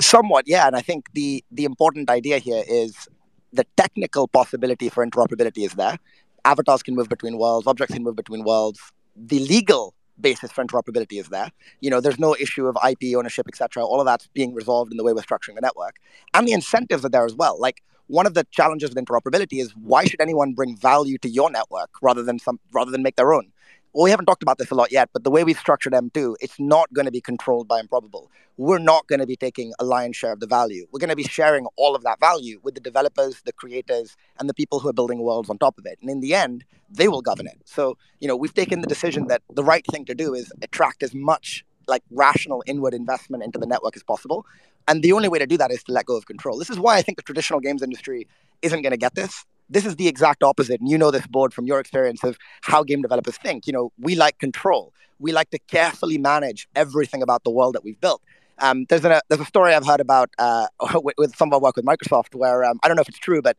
Somewhat 0.00 0.44
yeah. 0.48 0.66
And 0.66 0.74
i 0.74 0.80
think 0.80 1.12
the 1.12 1.44
the 1.50 1.64
important 1.64 2.08
idea 2.08 2.38
here 2.38 2.64
is 2.66 3.06
the 3.52 3.66
technical 3.76 4.28
possibility 4.28 4.88
for 4.88 5.04
interoperability 5.04 5.66
is 5.66 5.74
there 5.74 5.98
avatars 6.44 6.82
can 6.82 6.94
move 6.94 7.08
between 7.08 7.38
worlds, 7.38 7.66
objects 7.66 7.94
can 7.94 8.02
move 8.02 8.16
between 8.16 8.44
worlds. 8.44 8.80
The 9.16 9.40
legal 9.40 9.94
basis 10.20 10.52
for 10.52 10.64
interoperability 10.64 11.18
is 11.18 11.28
there. 11.28 11.50
You 11.80 11.90
know, 11.90 12.00
there's 12.00 12.18
no 12.18 12.36
issue 12.36 12.66
of 12.66 12.76
IP 12.88 13.16
ownership, 13.16 13.46
etc. 13.48 13.84
All 13.84 14.00
of 14.00 14.06
that's 14.06 14.26
being 14.28 14.54
resolved 14.54 14.92
in 14.92 14.96
the 14.96 15.04
way 15.04 15.12
we're 15.12 15.22
structuring 15.22 15.54
the 15.54 15.60
network, 15.60 15.96
and 16.34 16.46
the 16.46 16.52
incentives 16.52 17.04
are 17.04 17.08
there 17.08 17.24
as 17.24 17.34
well. 17.34 17.58
Like 17.58 17.82
one 18.06 18.26
of 18.26 18.34
the 18.34 18.44
challenges 18.50 18.90
with 18.90 19.04
interoperability 19.04 19.60
is 19.60 19.72
why 19.76 20.04
should 20.04 20.20
anyone 20.20 20.52
bring 20.52 20.76
value 20.76 21.16
to 21.18 21.28
your 21.28 21.50
network 21.50 21.90
rather 22.02 22.22
than 22.22 22.38
some 22.38 22.58
rather 22.72 22.90
than 22.90 23.02
make 23.02 23.16
their 23.16 23.32
own? 23.32 23.52
Well, 23.92 24.04
we 24.04 24.10
haven't 24.10 24.26
talked 24.26 24.42
about 24.42 24.58
this 24.58 24.70
a 24.70 24.74
lot 24.74 24.92
yet, 24.92 25.10
but 25.12 25.24
the 25.24 25.30
way 25.30 25.42
we've 25.42 25.58
structured 25.58 25.92
M2, 25.92 26.36
it's 26.40 26.60
not 26.60 26.92
going 26.92 27.06
to 27.06 27.10
be 27.10 27.20
controlled 27.20 27.66
by 27.66 27.80
Improbable. 27.80 28.30
We're 28.56 28.78
not 28.78 29.08
going 29.08 29.18
to 29.18 29.26
be 29.26 29.36
taking 29.36 29.72
a 29.80 29.84
lion's 29.84 30.16
share 30.16 30.32
of 30.32 30.38
the 30.38 30.46
value. 30.46 30.86
We're 30.92 31.00
going 31.00 31.10
to 31.10 31.16
be 31.16 31.24
sharing 31.24 31.66
all 31.76 31.96
of 31.96 32.04
that 32.04 32.20
value 32.20 32.60
with 32.62 32.74
the 32.74 32.80
developers, 32.80 33.42
the 33.44 33.52
creators, 33.52 34.16
and 34.38 34.48
the 34.48 34.54
people 34.54 34.78
who 34.78 34.88
are 34.88 34.92
building 34.92 35.20
worlds 35.20 35.50
on 35.50 35.58
top 35.58 35.76
of 35.76 35.86
it. 35.86 35.98
And 36.00 36.08
in 36.08 36.20
the 36.20 36.34
end, 36.34 36.64
they 36.88 37.08
will 37.08 37.22
govern 37.22 37.48
it. 37.48 37.58
So, 37.64 37.96
you 38.20 38.28
know, 38.28 38.36
we've 38.36 38.54
taken 38.54 38.80
the 38.80 38.86
decision 38.86 39.26
that 39.26 39.42
the 39.52 39.64
right 39.64 39.84
thing 39.90 40.04
to 40.04 40.14
do 40.14 40.34
is 40.34 40.52
attract 40.62 41.02
as 41.02 41.12
much 41.12 41.64
like 41.88 42.02
rational 42.10 42.62
inward 42.66 42.94
investment 42.94 43.42
into 43.42 43.58
the 43.58 43.66
network 43.66 43.96
as 43.96 44.04
possible. 44.04 44.46
And 44.86 45.02
the 45.02 45.12
only 45.12 45.28
way 45.28 45.40
to 45.40 45.46
do 45.46 45.56
that 45.56 45.72
is 45.72 45.82
to 45.84 45.92
let 45.92 46.06
go 46.06 46.16
of 46.16 46.26
control. 46.26 46.58
This 46.58 46.70
is 46.70 46.78
why 46.78 46.96
I 46.96 47.02
think 47.02 47.16
the 47.16 47.22
traditional 47.22 47.58
games 47.58 47.82
industry 47.82 48.28
isn't 48.62 48.82
going 48.82 48.92
to 48.92 48.98
get 48.98 49.14
this 49.16 49.44
this 49.70 49.86
is 49.86 49.96
the 49.96 50.08
exact 50.08 50.42
opposite. 50.42 50.80
And 50.80 50.90
you 50.90 50.98
know 50.98 51.10
this 51.10 51.26
Bored 51.26 51.54
from 51.54 51.66
your 51.66 51.78
experience 51.78 52.24
of 52.24 52.36
how 52.62 52.82
game 52.82 53.02
developers 53.02 53.38
think. 53.38 53.66
You 53.66 53.72
know, 53.72 53.92
we 53.98 54.16
like 54.16 54.38
control. 54.38 54.92
We 55.18 55.32
like 55.32 55.50
to 55.50 55.58
carefully 55.58 56.18
manage 56.18 56.68
everything 56.74 57.22
about 57.22 57.44
the 57.44 57.50
world 57.50 57.74
that 57.74 57.84
we've 57.84 58.00
built. 58.00 58.20
Um, 58.58 58.84
there's 58.88 59.04
a 59.04 59.22
there's 59.28 59.40
a 59.40 59.46
story 59.46 59.72
I've 59.72 59.86
heard 59.86 60.00
about 60.00 60.30
uh, 60.38 60.66
with, 60.94 61.14
with, 61.16 61.36
some 61.36 61.48
of 61.48 61.54
our 61.54 61.60
work 61.60 61.76
with 61.76 61.84
Microsoft 61.84 62.34
where 62.34 62.64
um, 62.64 62.78
I 62.82 62.88
don't 62.88 62.96
know 62.96 63.02
if 63.02 63.08
it's 63.08 63.18
true, 63.18 63.40
but 63.40 63.56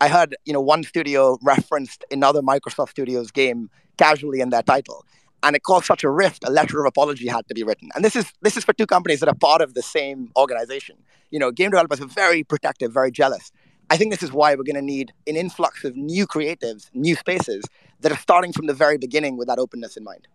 I 0.00 0.08
heard 0.08 0.34
you 0.44 0.52
know 0.52 0.60
one 0.60 0.82
studio 0.82 1.38
referenced 1.42 2.04
another 2.10 2.42
Microsoft 2.42 2.90
Studios 2.90 3.30
game 3.30 3.70
casually 3.98 4.40
in 4.40 4.50
their 4.50 4.62
title, 4.62 5.04
and 5.42 5.54
it 5.54 5.62
caused 5.62 5.86
such 5.86 6.02
a 6.02 6.10
rift. 6.10 6.42
A 6.44 6.50
letter 6.50 6.80
of 6.80 6.86
apology 6.86 7.28
had 7.28 7.46
to 7.48 7.54
be 7.54 7.62
written, 7.62 7.90
and 7.94 8.04
this 8.04 8.16
is 8.16 8.32
this 8.42 8.56
is 8.56 8.64
for 8.64 8.72
two 8.72 8.86
companies 8.86 9.20
that 9.20 9.28
are 9.28 9.34
part 9.34 9.60
of 9.60 9.74
the 9.74 9.82
same 9.82 10.30
organization. 10.36 10.96
You 11.30 11.38
know, 11.38 11.52
game 11.52 11.70
developers 11.70 12.00
are 12.00 12.06
very 12.06 12.42
protective, 12.42 12.92
very 12.92 13.12
jealous, 13.12 13.52
I 13.92 13.98
think 13.98 14.10
this 14.10 14.22
is 14.22 14.32
why 14.32 14.54
we're 14.54 14.62
going 14.62 14.76
to 14.76 14.80
need 14.80 15.12
an 15.26 15.36
influx 15.36 15.84
of 15.84 15.94
new 15.96 16.26
creatives, 16.26 16.88
new 16.94 17.14
spaces 17.14 17.62
that 18.00 18.10
are 18.10 18.16
starting 18.16 18.50
from 18.50 18.64
the 18.64 18.72
very 18.72 18.96
beginning 18.96 19.36
with 19.36 19.48
that 19.48 19.58
openness 19.58 19.98
in 19.98 20.02
mind. 20.02 20.26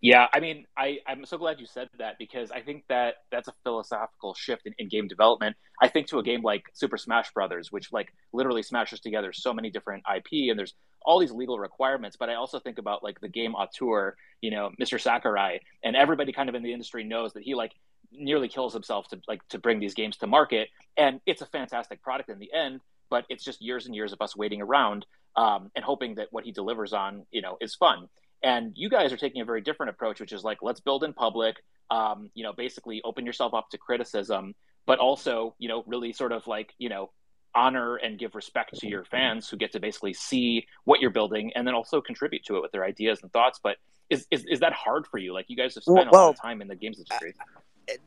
Yeah, 0.00 0.26
I 0.32 0.40
mean, 0.40 0.66
I, 0.76 0.98
I'm 1.06 1.24
so 1.24 1.38
glad 1.38 1.60
you 1.60 1.66
said 1.66 1.90
that 1.98 2.18
because 2.18 2.50
I 2.50 2.62
think 2.62 2.82
that 2.88 3.18
that's 3.30 3.46
a 3.46 3.52
philosophical 3.62 4.34
shift 4.34 4.66
in, 4.66 4.74
in, 4.78 4.88
game 4.88 5.06
development. 5.06 5.54
I 5.80 5.86
think 5.86 6.08
to 6.08 6.18
a 6.18 6.24
game 6.24 6.42
like 6.42 6.64
Super 6.74 6.96
Smash 6.96 7.32
Brothers, 7.32 7.70
which 7.70 7.92
like 7.92 8.12
literally 8.32 8.64
smashes 8.64 8.98
together 8.98 9.32
so 9.32 9.54
many 9.54 9.70
different 9.70 10.02
IP 10.12 10.50
and 10.50 10.58
there's 10.58 10.74
all 11.02 11.20
these 11.20 11.30
legal 11.30 11.60
requirements. 11.60 12.16
But 12.18 12.30
I 12.30 12.34
also 12.34 12.58
think 12.58 12.78
about 12.78 13.04
like 13.04 13.20
the 13.20 13.28
game 13.28 13.54
auteur, 13.54 14.16
you 14.40 14.50
know, 14.50 14.72
Mr. 14.80 15.00
Sakurai, 15.00 15.60
and 15.84 15.94
everybody 15.94 16.32
kind 16.32 16.48
of 16.48 16.56
in 16.56 16.64
the 16.64 16.72
industry 16.72 17.04
knows 17.04 17.32
that 17.34 17.44
he 17.44 17.54
like 17.54 17.72
nearly 18.18 18.48
kills 18.48 18.72
himself 18.72 19.08
to 19.08 19.20
like 19.28 19.46
to 19.48 19.58
bring 19.58 19.80
these 19.80 19.94
games 19.94 20.16
to 20.18 20.26
market, 20.26 20.68
and 20.96 21.20
it's 21.26 21.42
a 21.42 21.46
fantastic 21.46 22.02
product 22.02 22.30
in 22.30 22.38
the 22.38 22.52
end. 22.52 22.80
But 23.08 23.24
it's 23.28 23.44
just 23.44 23.62
years 23.62 23.86
and 23.86 23.94
years 23.94 24.12
of 24.12 24.20
us 24.20 24.36
waiting 24.36 24.60
around 24.60 25.06
um, 25.36 25.70
and 25.76 25.84
hoping 25.84 26.16
that 26.16 26.28
what 26.32 26.44
he 26.44 26.50
delivers 26.50 26.92
on, 26.92 27.26
you 27.30 27.40
know, 27.40 27.56
is 27.60 27.74
fun. 27.74 28.08
And 28.42 28.72
you 28.74 28.88
guys 28.88 29.12
are 29.12 29.16
taking 29.16 29.40
a 29.40 29.44
very 29.44 29.60
different 29.60 29.90
approach, 29.90 30.20
which 30.20 30.32
is 30.32 30.44
like, 30.44 30.58
let's 30.62 30.80
build 30.80 31.04
in 31.04 31.12
public, 31.12 31.56
um, 31.90 32.30
you 32.34 32.42
know, 32.42 32.52
basically 32.52 33.00
open 33.04 33.24
yourself 33.24 33.54
up 33.54 33.70
to 33.70 33.78
criticism, 33.78 34.54
but 34.86 34.98
also, 34.98 35.54
you 35.58 35.68
know, 35.68 35.84
really 35.86 36.12
sort 36.12 36.32
of 36.32 36.46
like, 36.46 36.72
you 36.78 36.88
know, 36.88 37.10
honor 37.54 37.96
and 37.96 38.18
give 38.18 38.34
respect 38.34 38.78
to 38.78 38.86
your 38.86 39.04
fans 39.04 39.48
who 39.48 39.56
get 39.56 39.72
to 39.72 39.80
basically 39.80 40.12
see 40.12 40.66
what 40.84 41.00
you're 41.00 41.10
building 41.10 41.50
and 41.54 41.66
then 41.66 41.74
also 41.74 42.00
contribute 42.00 42.44
to 42.44 42.56
it 42.56 42.62
with 42.62 42.72
their 42.72 42.84
ideas 42.84 43.20
and 43.22 43.32
thoughts. 43.32 43.58
But 43.62 43.76
is, 44.10 44.26
is, 44.30 44.44
is 44.46 44.60
that 44.60 44.74
hard 44.74 45.06
for 45.06 45.18
you? 45.18 45.32
Like 45.32 45.46
you 45.48 45.56
guys 45.56 45.74
have 45.74 45.84
spent 45.84 46.10
well, 46.12 46.24
a 46.24 46.26
lot 46.26 46.30
of 46.34 46.40
time 46.40 46.60
in 46.60 46.68
the 46.68 46.76
games 46.76 46.98
industry. 46.98 47.34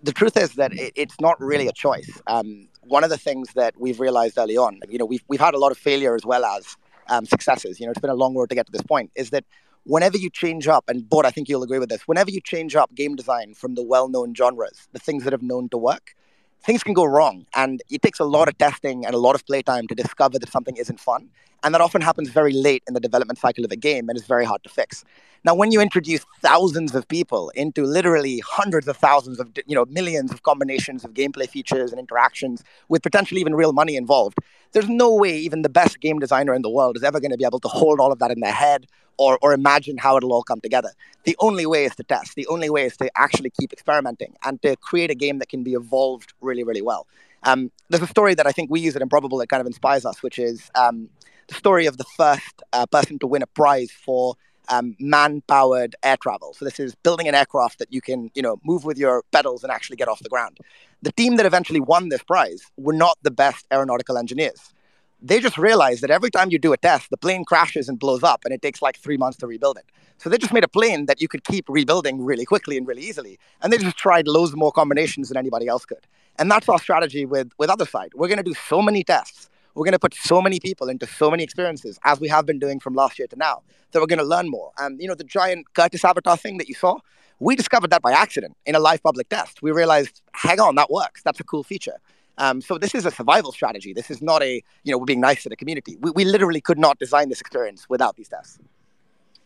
The 0.04 0.12
truth 0.12 0.36
is 0.38 0.54
that 0.54 0.72
it's 0.74 1.20
not 1.22 1.40
really 1.40 1.68
a 1.68 1.72
choice. 1.72 2.22
Um, 2.28 2.68
one 2.82 3.04
of 3.04 3.10
the 3.10 3.18
things 3.18 3.54
that 3.54 3.80
we've 3.80 4.00
realized 4.00 4.38
early 4.38 4.58
on, 4.58 4.80
you 4.90 4.98
know, 4.98 5.06
we've, 5.06 5.24
we've 5.28 5.40
had 5.40 5.54
a 5.54 5.60
lot 5.60 5.72
of 5.72 5.78
failure 5.78 6.16
as 6.16 6.26
well 6.26 6.44
as 6.44 6.76
um, 7.08 7.26
successes. 7.26 7.80
You 7.80 7.86
know, 7.86 7.92
it's 7.92 8.02
been 8.02 8.10
a 8.10 8.16
long 8.16 8.36
road 8.36 8.50
to 8.50 8.56
get 8.56 8.66
to 8.66 8.72
this 8.72 8.82
point. 8.82 9.12
Is 9.16 9.30
that 9.30 9.46
whenever 9.84 10.18
you 10.18 10.30
change 10.30 10.68
up, 10.68 10.90
and 10.90 11.08
Bored, 11.10 11.26
I 11.26 11.32
think 11.32 11.50
you'll 11.50 11.64
agree 11.64 11.80
with 11.80 11.90
this, 11.90 12.02
whenever 12.08 12.30
you 12.30 12.42
change 12.42 12.76
up 12.76 12.94
game 12.94 13.16
design 13.16 13.54
from 13.54 13.76
the 13.76 13.84
well 13.84 14.10
known 14.10 14.34
genres, 14.36 14.88
the 14.92 15.00
things 15.00 15.24
that 15.24 15.34
have 15.34 15.44
known 15.44 15.70
to 15.70 15.78
work, 15.78 16.16
things 16.64 16.84
can 16.84 16.94
go 16.94 17.06
wrong. 17.06 17.46
And 17.56 17.82
it 17.90 18.02
takes 18.02 18.20
a 18.20 18.26
lot 18.26 18.48
of 18.48 18.58
testing 18.58 19.06
and 19.06 19.14
a 19.14 19.18
lot 19.18 19.36
of 19.36 19.46
playtime 19.46 19.88
to 19.88 19.96
discover 19.96 20.40
that 20.40 20.50
something 20.50 20.78
isn't 20.78 21.00
fun. 21.00 21.30
And 21.64 21.74
that 21.74 21.82
often 21.82 22.02
happens 22.02 22.30
very 22.30 22.54
late 22.54 22.84
in 22.88 22.94
the 22.94 23.00
development 23.00 23.38
cycle 23.38 23.66
of 23.66 23.72
a 23.72 23.76
game 23.76 24.08
and 24.08 24.18
is 24.18 24.26
very 24.26 24.46
hard 24.46 24.64
to 24.64 24.70
fix. 24.70 25.04
Now, 25.44 25.56
when 25.56 25.72
you 25.72 25.82
introduce 25.82 26.26
thousands 26.42 26.96
of 26.96 27.08
people 27.08 27.50
into 27.56 27.84
literally 27.84 28.42
hundreds 28.46 28.88
of 28.88 28.98
thousands 28.98 29.40
of, 29.40 29.50
you 29.66 29.76
know, 29.76 29.86
millions 29.86 30.32
of 30.32 30.44
combinations 30.44 31.06
of 31.06 31.14
gameplay 31.14 31.50
features 31.50 31.92
and 31.92 32.00
interactions 32.00 32.64
with 32.90 33.02
potentially 33.04 33.40
even 33.40 33.56
real 33.56 33.72
money 33.72 33.96
involved, 33.96 34.38
there's 34.72 34.90
no 34.90 35.14
way 35.14 35.38
even 35.38 35.62
the 35.62 35.70
best 35.70 36.00
game 36.00 36.20
designer 36.20 36.54
in 36.54 36.62
the 36.62 36.70
world 36.70 36.96
is 36.96 37.04
ever 37.04 37.20
going 37.20 37.32
to 37.32 37.38
be 37.38 37.46
able 37.46 37.60
to 37.60 37.68
hold 37.68 38.00
all 38.00 38.12
of 38.12 38.20
that 38.20 38.32
in 38.32 38.40
their 38.40 38.52
head 38.52 38.88
or, 39.18 39.38
or 39.42 39.54
imagine 39.54 39.98
how 39.98 40.16
it'll 40.18 40.32
all 40.32 40.44
come 40.44 40.62
together. 40.62 40.92
The 41.24 41.36
only 41.40 41.66
way 41.66 41.86
is 41.86 41.96
to 41.96 42.04
test. 42.04 42.36
The 42.36 42.48
only 42.48 42.70
way 42.70 42.86
is 42.86 42.96
to 42.98 43.12
actually 43.18 43.52
keep 43.60 43.74
experimenting 43.74 44.34
and 44.44 44.62
to 44.62 44.76
create 44.78 45.12
a 45.12 45.16
game 45.16 45.40
that 45.40 45.50
can 45.50 45.64
be 45.64 45.74
evolved 45.74 46.34
really, 46.40 46.64
really 46.64 46.82
well. 46.82 47.06
Um, 47.44 47.72
there's 47.90 48.04
a 48.04 48.08
story 48.08 48.34
that 48.36 48.48
I 48.48 48.52
think 48.52 48.70
we 48.72 48.80
use 48.80 48.96
at 48.96 49.02
Improbable 49.02 49.38
that 49.40 49.48
kind 49.48 49.62
of 49.62 49.68
inspires 49.68 50.06
us, 50.06 50.24
which 50.24 50.40
is 50.40 50.72
um, 50.76 51.10
the 51.48 51.56
story 51.56 51.86
of 51.86 51.98
the 51.98 52.06
first 52.16 52.64
uh, 52.72 52.86
person 52.86 53.20
to 53.20 53.28
win 53.28 53.42
a 53.42 53.48
prize 53.48 53.92
for 53.92 54.36
um, 54.70 54.96
man-powered 55.00 55.96
air 56.04 56.18
travel. 56.18 56.54
So 56.54 56.66
this 56.66 56.80
is 56.80 56.96
building 56.96 57.28
an 57.28 57.36
aircraft 57.36 57.80
that 57.80 57.92
you 57.92 58.02
can, 58.02 58.30
you 58.34 58.42
know, 58.42 58.58
move 58.64 58.86
with 58.86 58.98
your 58.98 59.24
pedals 59.32 59.64
and 59.64 59.72
actually 59.72 59.98
get 59.98 60.08
off 60.08 60.20
the 60.20 60.30
ground. 60.30 60.58
The 61.02 61.12
team 61.12 61.38
that 61.38 61.46
eventually 61.46 61.80
won 61.80 62.10
this 62.10 62.24
prize 62.24 62.62
were 62.78 62.94
not 62.94 63.18
the 63.22 63.32
best 63.32 63.66
aeronautical 63.72 64.18
engineers 64.18 64.74
they 65.22 65.40
just 65.40 65.58
realized 65.58 66.02
that 66.02 66.12
every 66.12 66.30
time 66.30 66.50
you 66.50 66.60
do 66.60 66.74
a 66.74 66.78
test, 66.78 67.10
the 67.10 67.18
plane 67.18 67.44
crashes 67.44 67.90
and 67.90 68.00
blows 68.00 68.24
up, 68.24 68.46
and 68.46 68.54
it 68.54 68.62
takes 68.62 68.82
like 68.82 68.98
three 68.98 69.18
months 69.18 69.38
to 69.40 69.48
rebuild 69.48 69.78
it. 69.78 69.86
So 70.18 70.30
they 70.30 70.38
just 70.38 70.54
made 70.54 70.64
a 70.64 70.70
plane 70.70 71.06
that 71.08 71.22
you 71.22 71.28
could 71.28 71.44
keep 71.44 71.66
rebuilding 71.70 72.24
really 72.24 72.46
quickly 72.46 72.78
and 72.78 72.88
really 72.88 73.02
easily. 73.02 73.40
And 73.62 73.72
they 73.72 73.78
just 73.78 73.98
tried 73.98 74.28
loads 74.28 74.56
more 74.56 74.72
combinations 74.72 75.30
than 75.30 75.38
anybody 75.38 75.68
else 75.68 75.86
could. 75.86 76.08
And 76.38 76.50
that's 76.50 76.70
our 76.70 76.80
strategy 76.80 77.26
with, 77.26 77.52
with 77.58 77.70
Otherside. 77.70 78.10
We're 78.16 78.28
going 78.28 78.38
to 78.38 78.44
do 78.44 78.54
so 78.54 78.82
many 78.82 79.04
tests. 79.04 79.50
We're 79.80 79.86
going 79.86 79.94
to 79.94 80.00
put 80.00 80.14
so 80.14 80.42
many 80.42 80.60
people 80.60 80.90
into 80.90 81.08
so 81.08 81.32
many 81.32 81.42
experiences, 81.42 81.98
as 82.04 82.20
we 82.20 82.28
have 82.28 82.46
been 82.46 82.60
doing 82.60 82.82
from 82.82 82.96
last 82.96 83.18
year 83.18 83.30
to 83.30 83.36
now, 83.38 83.62
that 83.92 84.02
we're 84.02 84.08
going 84.08 84.20
to 84.20 84.26
learn 84.26 84.50
more. 84.50 84.74
And, 84.78 85.02
you 85.02 85.08
know, 85.08 85.16
the 85.16 85.24
giant 85.24 85.68
Kodas 85.74 86.04
Avatar 86.04 86.36
thing 86.36 86.58
that 86.58 86.68
you 86.68 86.76
saw, 86.76 86.98
we 87.40 87.56
discovered 87.56 87.90
that 87.92 88.02
by 88.02 88.12
accident 88.12 88.58
in 88.66 88.76
a 88.76 88.80
live 88.80 89.02
public 89.02 89.30
test. 89.30 89.62
We 89.62 89.72
realized, 89.72 90.22
hang 90.34 90.60
on, 90.60 90.76
that 90.76 90.92
works. 90.92 91.24
That's 91.24 91.40
a 91.40 91.46
cool 91.46 91.64
feature. 91.64 91.96
Um, 92.38 92.60
so 92.60 92.78
this 92.78 92.94
is 92.94 93.06
a 93.06 93.12
survival 93.12 93.54
strategy. 93.54 93.94
This 93.94 94.12
is 94.12 94.22
not 94.22 94.44
a, 94.44 94.62
you 94.84 94.92
know, 94.92 94.98
we're 94.98 95.06
being 95.06 95.22
nice 95.22 95.44
to 95.44 95.50
the 95.50 95.56
community. 95.56 95.96
We, 96.02 96.12
we 96.12 96.26
literally 96.26 96.60
could 96.60 96.78
not 96.78 97.00
design 97.00 97.30
this 97.30 97.40
experience 97.40 97.88
without 97.88 98.18
these 98.18 98.28
tests. 98.28 98.60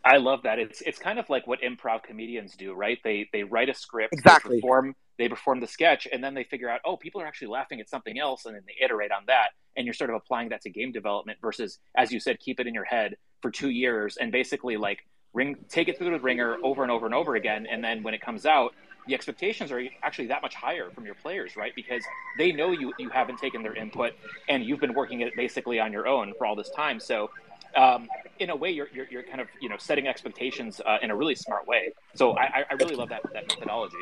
I 0.05 0.17
love 0.17 0.43
that. 0.43 0.59
It's 0.59 0.81
it's 0.81 0.99
kind 0.99 1.17
of 1.19 1.29
like 1.29 1.47
what 1.47 1.61
improv 1.61 2.03
comedians 2.03 2.55
do, 2.55 2.73
right? 2.73 2.99
They 3.03 3.29
they 3.31 3.43
write 3.43 3.69
a 3.69 3.73
script, 3.73 4.13
exactly. 4.13 4.57
They 4.57 4.61
perform, 4.61 4.95
they 5.17 5.29
perform 5.29 5.59
the 5.61 5.67
sketch, 5.67 6.07
and 6.11 6.23
then 6.23 6.33
they 6.33 6.43
figure 6.43 6.69
out, 6.69 6.81
oh, 6.85 6.97
people 6.97 7.21
are 7.21 7.25
actually 7.25 7.47
laughing 7.47 7.79
at 7.79 7.89
something 7.89 8.19
else, 8.19 8.45
and 8.45 8.55
then 8.55 8.63
they 8.67 8.83
iterate 8.83 9.11
on 9.11 9.23
that. 9.27 9.49
And 9.77 9.85
you're 9.85 9.93
sort 9.93 10.09
of 10.09 10.17
applying 10.17 10.49
that 10.49 10.61
to 10.61 10.69
game 10.69 10.91
development 10.91 11.39
versus, 11.41 11.79
as 11.95 12.11
you 12.11 12.19
said, 12.19 12.39
keep 12.39 12.59
it 12.59 12.67
in 12.67 12.73
your 12.73 12.83
head 12.83 13.15
for 13.41 13.49
two 13.49 13.69
years 13.69 14.17
and 14.17 14.31
basically 14.31 14.77
like 14.77 15.05
ring 15.33 15.55
take 15.69 15.87
it 15.87 15.97
through 15.97 16.11
the 16.11 16.19
ringer 16.19 16.57
over 16.63 16.83
and 16.83 16.91
over 16.91 17.05
and 17.05 17.15
over 17.15 17.35
again, 17.35 17.65
and 17.69 17.83
then 17.83 18.03
when 18.03 18.13
it 18.13 18.21
comes 18.21 18.45
out, 18.45 18.73
the 19.07 19.13
expectations 19.13 19.71
are 19.71 19.81
actually 20.01 20.27
that 20.27 20.41
much 20.41 20.55
higher 20.55 20.89
from 20.91 21.05
your 21.05 21.15
players, 21.15 21.55
right? 21.57 21.73
Because 21.75 22.03
they 22.37 22.51
know 22.51 22.71
you 22.71 22.93
you 22.97 23.09
haven't 23.09 23.37
taken 23.37 23.61
their 23.63 23.75
input 23.75 24.13
and 24.47 24.63
you've 24.63 24.79
been 24.79 24.93
working 24.93 25.21
it 25.21 25.35
basically 25.35 25.79
on 25.79 25.91
your 25.91 26.07
own 26.07 26.33
for 26.37 26.45
all 26.45 26.55
this 26.55 26.69
time. 26.69 26.99
So, 26.99 27.29
um, 27.75 28.07
in 28.39 28.49
a 28.49 28.55
way, 28.55 28.71
you're, 28.71 28.89
you're, 28.93 29.07
you're 29.09 29.23
kind 29.23 29.41
of 29.41 29.47
you 29.61 29.69
know 29.69 29.77
setting 29.77 30.07
expectations 30.07 30.81
uh, 30.85 30.97
in 31.01 31.11
a 31.11 31.15
really 31.15 31.35
smart 31.35 31.67
way. 31.67 31.93
So 32.15 32.37
I, 32.37 32.65
I 32.69 32.73
really 32.73 32.95
love 32.95 33.09
that 33.09 33.23
that 33.33 33.47
methodology. 33.47 33.97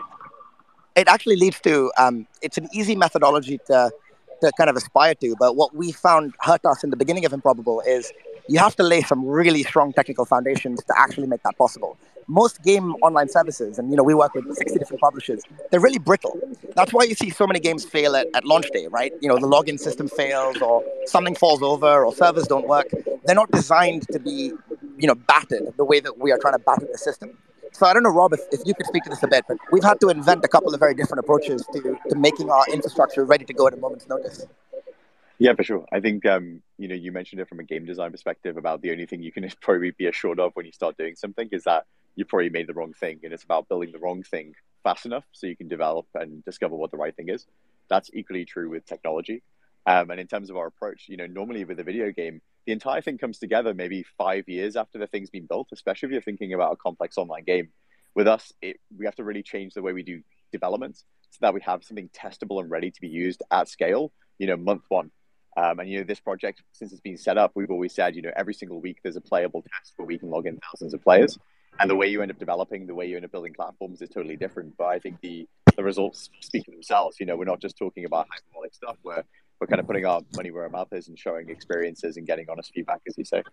It 0.95 1.07
actually 1.07 1.38
leads 1.38 1.60
to 1.62 1.91
um, 1.97 2.27
it's 2.41 2.57
an 2.57 2.67
easy 2.73 2.95
methodology 2.95 3.60
to 3.67 3.91
to 4.41 4.51
kind 4.57 4.69
of 4.69 4.75
aspire 4.75 5.15
to. 5.15 5.36
But 5.39 5.55
what 5.55 5.75
we 5.75 5.91
found 5.91 6.34
hurt 6.39 6.65
us 6.65 6.84
in 6.84 6.89
the 6.89 6.97
beginning 6.97 7.25
of 7.25 7.34
Improbable 7.34 7.81
is 7.81 8.12
you 8.47 8.60
have 8.60 8.75
to 8.77 8.84
lay 8.84 9.01
some 9.01 9.25
really 9.25 9.63
strong 9.63 9.93
technical 9.93 10.25
foundations 10.25 10.84
to 10.84 10.93
actually 10.97 11.27
make 11.27 11.43
that 11.43 11.57
possible 11.57 11.97
most 12.27 12.63
game 12.63 12.93
online 13.01 13.29
services, 13.29 13.79
and 13.79 13.89
you 13.89 13.95
know, 13.95 14.03
we 14.03 14.13
work 14.13 14.34
with 14.34 14.45
60 14.55 14.77
different 14.79 15.01
publishers, 15.01 15.43
they're 15.69 15.79
really 15.79 15.99
brittle. 15.99 16.39
That's 16.75 16.93
why 16.93 17.03
you 17.03 17.15
see 17.15 17.29
so 17.29 17.45
many 17.45 17.60
games 17.60 17.86
fail 17.86 18.15
at, 18.15 18.27
at 18.34 18.45
launch 18.45 18.69
day, 18.71 18.88
right? 18.88 19.12
You 19.21 19.29
know, 19.29 19.36
the 19.36 19.47
login 19.47 19.79
system 19.79 20.07
fails 20.07 20.57
or 20.62 20.84
something 21.05 21.36
falls 21.36 21.62
over 21.62 22.05
or 22.05 22.13
servers 22.13 22.47
don't 22.47 22.67
work. 22.67 22.88
They're 23.25 23.36
not 23.36 23.51
designed 23.51 24.07
to 24.10 24.19
be, 24.19 24.53
you 24.97 25.07
know, 25.07 25.15
battered 25.15 25.73
the 25.77 25.86
way 25.86 25.99
that 25.99 26.17
we 26.17 26.31
are 26.31 26.38
trying 26.38 26.53
to 26.53 26.60
batter 26.60 26.88
the 26.91 26.97
system. 26.97 27.38
So 27.73 27.86
I 27.86 27.93
don't 27.93 28.03
know, 28.03 28.10
Rob, 28.10 28.34
if, 28.34 28.41
if 28.51 28.62
you 28.65 28.73
could 28.73 28.86
speak 28.86 29.03
to 29.03 29.10
this 29.10 29.23
a 29.23 29.27
bit, 29.27 29.45
but 29.47 29.57
we've 29.71 29.84
had 29.84 29.99
to 30.01 30.10
invent 30.10 30.43
a 30.43 30.47
couple 30.47 30.73
of 30.73 30.79
very 30.79 30.93
different 30.93 31.19
approaches 31.19 31.65
to, 31.73 31.97
to 32.10 32.15
making 32.15 32.49
our 32.49 32.65
infrastructure 32.71 33.23
ready 33.23 33.45
to 33.45 33.53
go 33.53 33.67
at 33.67 33.73
a 33.73 33.77
moment's 33.77 34.07
notice. 34.07 34.45
Yeah, 35.41 35.55
for 35.55 35.63
sure. 35.63 35.86
I 35.91 35.99
think 36.01 36.23
um, 36.27 36.62
you 36.77 36.88
know 36.88 36.93
you 36.93 37.12
mentioned 37.12 37.41
it 37.41 37.49
from 37.49 37.60
a 37.60 37.63
game 37.63 37.84
design 37.84 38.12
perspective 38.12 38.57
about 38.57 38.84
the 38.84 38.91
only 38.91 39.07
thing 39.07 39.23
you 39.23 39.31
can 39.31 39.49
probably 39.62 39.89
be 39.89 40.05
assured 40.05 40.39
of 40.39 40.51
when 40.53 40.67
you 40.67 40.71
start 40.71 40.97
doing 40.97 41.15
something 41.15 41.49
is 41.51 41.63
that 41.63 41.86
you 42.15 42.26
probably 42.26 42.50
made 42.50 42.67
the 42.67 42.74
wrong 42.74 42.93
thing. 42.93 43.19
And 43.24 43.34
it's 43.34 43.43
about 43.43 43.67
building 43.69 43.91
the 43.91 44.00
wrong 44.00 44.24
thing 44.24 44.54
fast 44.84 45.06
enough 45.06 45.24
so 45.32 45.47
you 45.47 45.56
can 45.56 45.67
develop 45.67 46.08
and 46.15 46.43
discover 46.43 46.76
what 46.76 46.91
the 46.91 46.97
right 46.97 47.15
thing 47.15 47.30
is. 47.30 47.45
That's 47.89 48.10
equally 48.13 48.45
true 48.45 48.69
with 48.69 48.86
technology. 48.86 49.43
Um, 49.86 50.12
and 50.12 50.19
in 50.19 50.28
terms 50.28 50.50
of 50.50 50.58
our 50.58 50.67
approach, 50.67 51.06
you 51.08 51.17
know, 51.17 51.26
normally 51.26 51.65
with 51.65 51.80
a 51.80 51.84
video 51.84 52.12
game, 52.12 52.41
the 52.65 52.74
entire 52.74 53.02
thing 53.02 53.17
comes 53.17 53.39
together 53.39 53.74
maybe 53.74 54.06
five 54.17 54.47
years 54.47 54.76
after 54.76 55.00
the 55.00 55.08
thing's 55.08 55.32
been 55.32 55.47
built, 55.47 55.69
especially 55.74 56.08
if 56.08 56.12
you're 56.12 56.21
thinking 56.21 56.54
about 56.54 56.74
a 56.74 56.76
complex 56.76 57.17
online 57.17 57.43
game. 57.43 57.69
With 58.13 58.28
us, 58.28 58.54
it, 58.62 58.80
we 58.97 59.06
have 59.06 59.15
to 59.15 59.24
really 59.24 59.41
change 59.41 59.74
the 59.74 59.82
way 59.82 59.93
we 59.93 60.04
do 60.04 60.21
development 60.52 60.97
so 61.32 61.38
that 61.41 61.54
we 61.54 61.62
have 61.62 61.84
something 61.84 62.10
testable 62.10 62.60
and 62.60 62.69
ready 62.69 62.91
to 62.91 63.02
be 63.02 63.08
used 63.08 63.41
at 63.50 63.69
scale, 63.69 64.12
you 64.38 64.47
know, 64.47 64.58
month 64.58 64.84
one. 64.89 65.12
Um, 65.58 65.80
and, 65.80 65.89
you 65.89 66.00
know, 66.00 66.04
this 66.04 66.19
project, 66.19 66.62
since 66.71 66.91
it's 66.91 67.02
been 67.02 67.17
set 67.17 67.38
up, 67.38 67.52
we've 67.56 67.71
always 67.71 67.93
said, 67.93 68.15
you 68.15 68.21
know, 68.21 68.32
every 68.36 68.54
single 68.54 68.80
week 68.80 69.00
there's 69.02 69.15
a 69.15 69.21
playable 69.21 69.62
test 69.62 69.93
where 69.95 70.06
we 70.06 70.17
can 70.17 70.30
log 70.30 70.45
in 70.45 70.60
thousands 70.60 70.93
of 70.93 71.02
players 71.02 71.38
and 71.82 71.89
the 71.89 71.96
way 71.96 72.08
you 72.08 72.22
end 72.22 72.32
up 72.32 72.38
developing, 72.38 72.86
the 72.86 72.94
way 72.94 73.08
you 73.08 73.15
end 73.15 73.26
up 73.26 73.32
building 73.32 73.54
platforms 73.54 74.02
is 74.02 74.10
totally 74.10 74.38
different. 74.38 74.78
But 74.78 74.86
I 74.86 75.00
think 75.00 75.20
the 75.22 75.48
the 75.76 75.84
results 75.84 76.30
speak 76.39 76.65
for 76.65 76.72
themselves. 76.72 77.17
You 77.20 77.26
know, 77.26 77.36
we're 77.36 77.46
not 77.46 77.60
just 77.60 77.76
talking 77.78 78.06
about 78.06 78.28
hyperbolic 78.30 78.74
stuff. 78.76 78.98
We're 79.04 79.24
we're 79.60 79.67
kind 79.67 79.80
of 79.80 79.88
putting 79.88 80.06
our 80.06 80.22
money 80.36 80.52
where 80.52 80.63
our 80.63 80.70
mouth 80.70 80.89
is 80.91 81.08
and 81.08 81.17
showing 81.17 81.50
experiences 81.50 82.17
and 82.17 82.26
getting 82.28 82.46
honest 82.50 82.72
feedback, 82.74 83.02
as 83.08 83.17
you 83.17 83.26
say. 83.26 83.44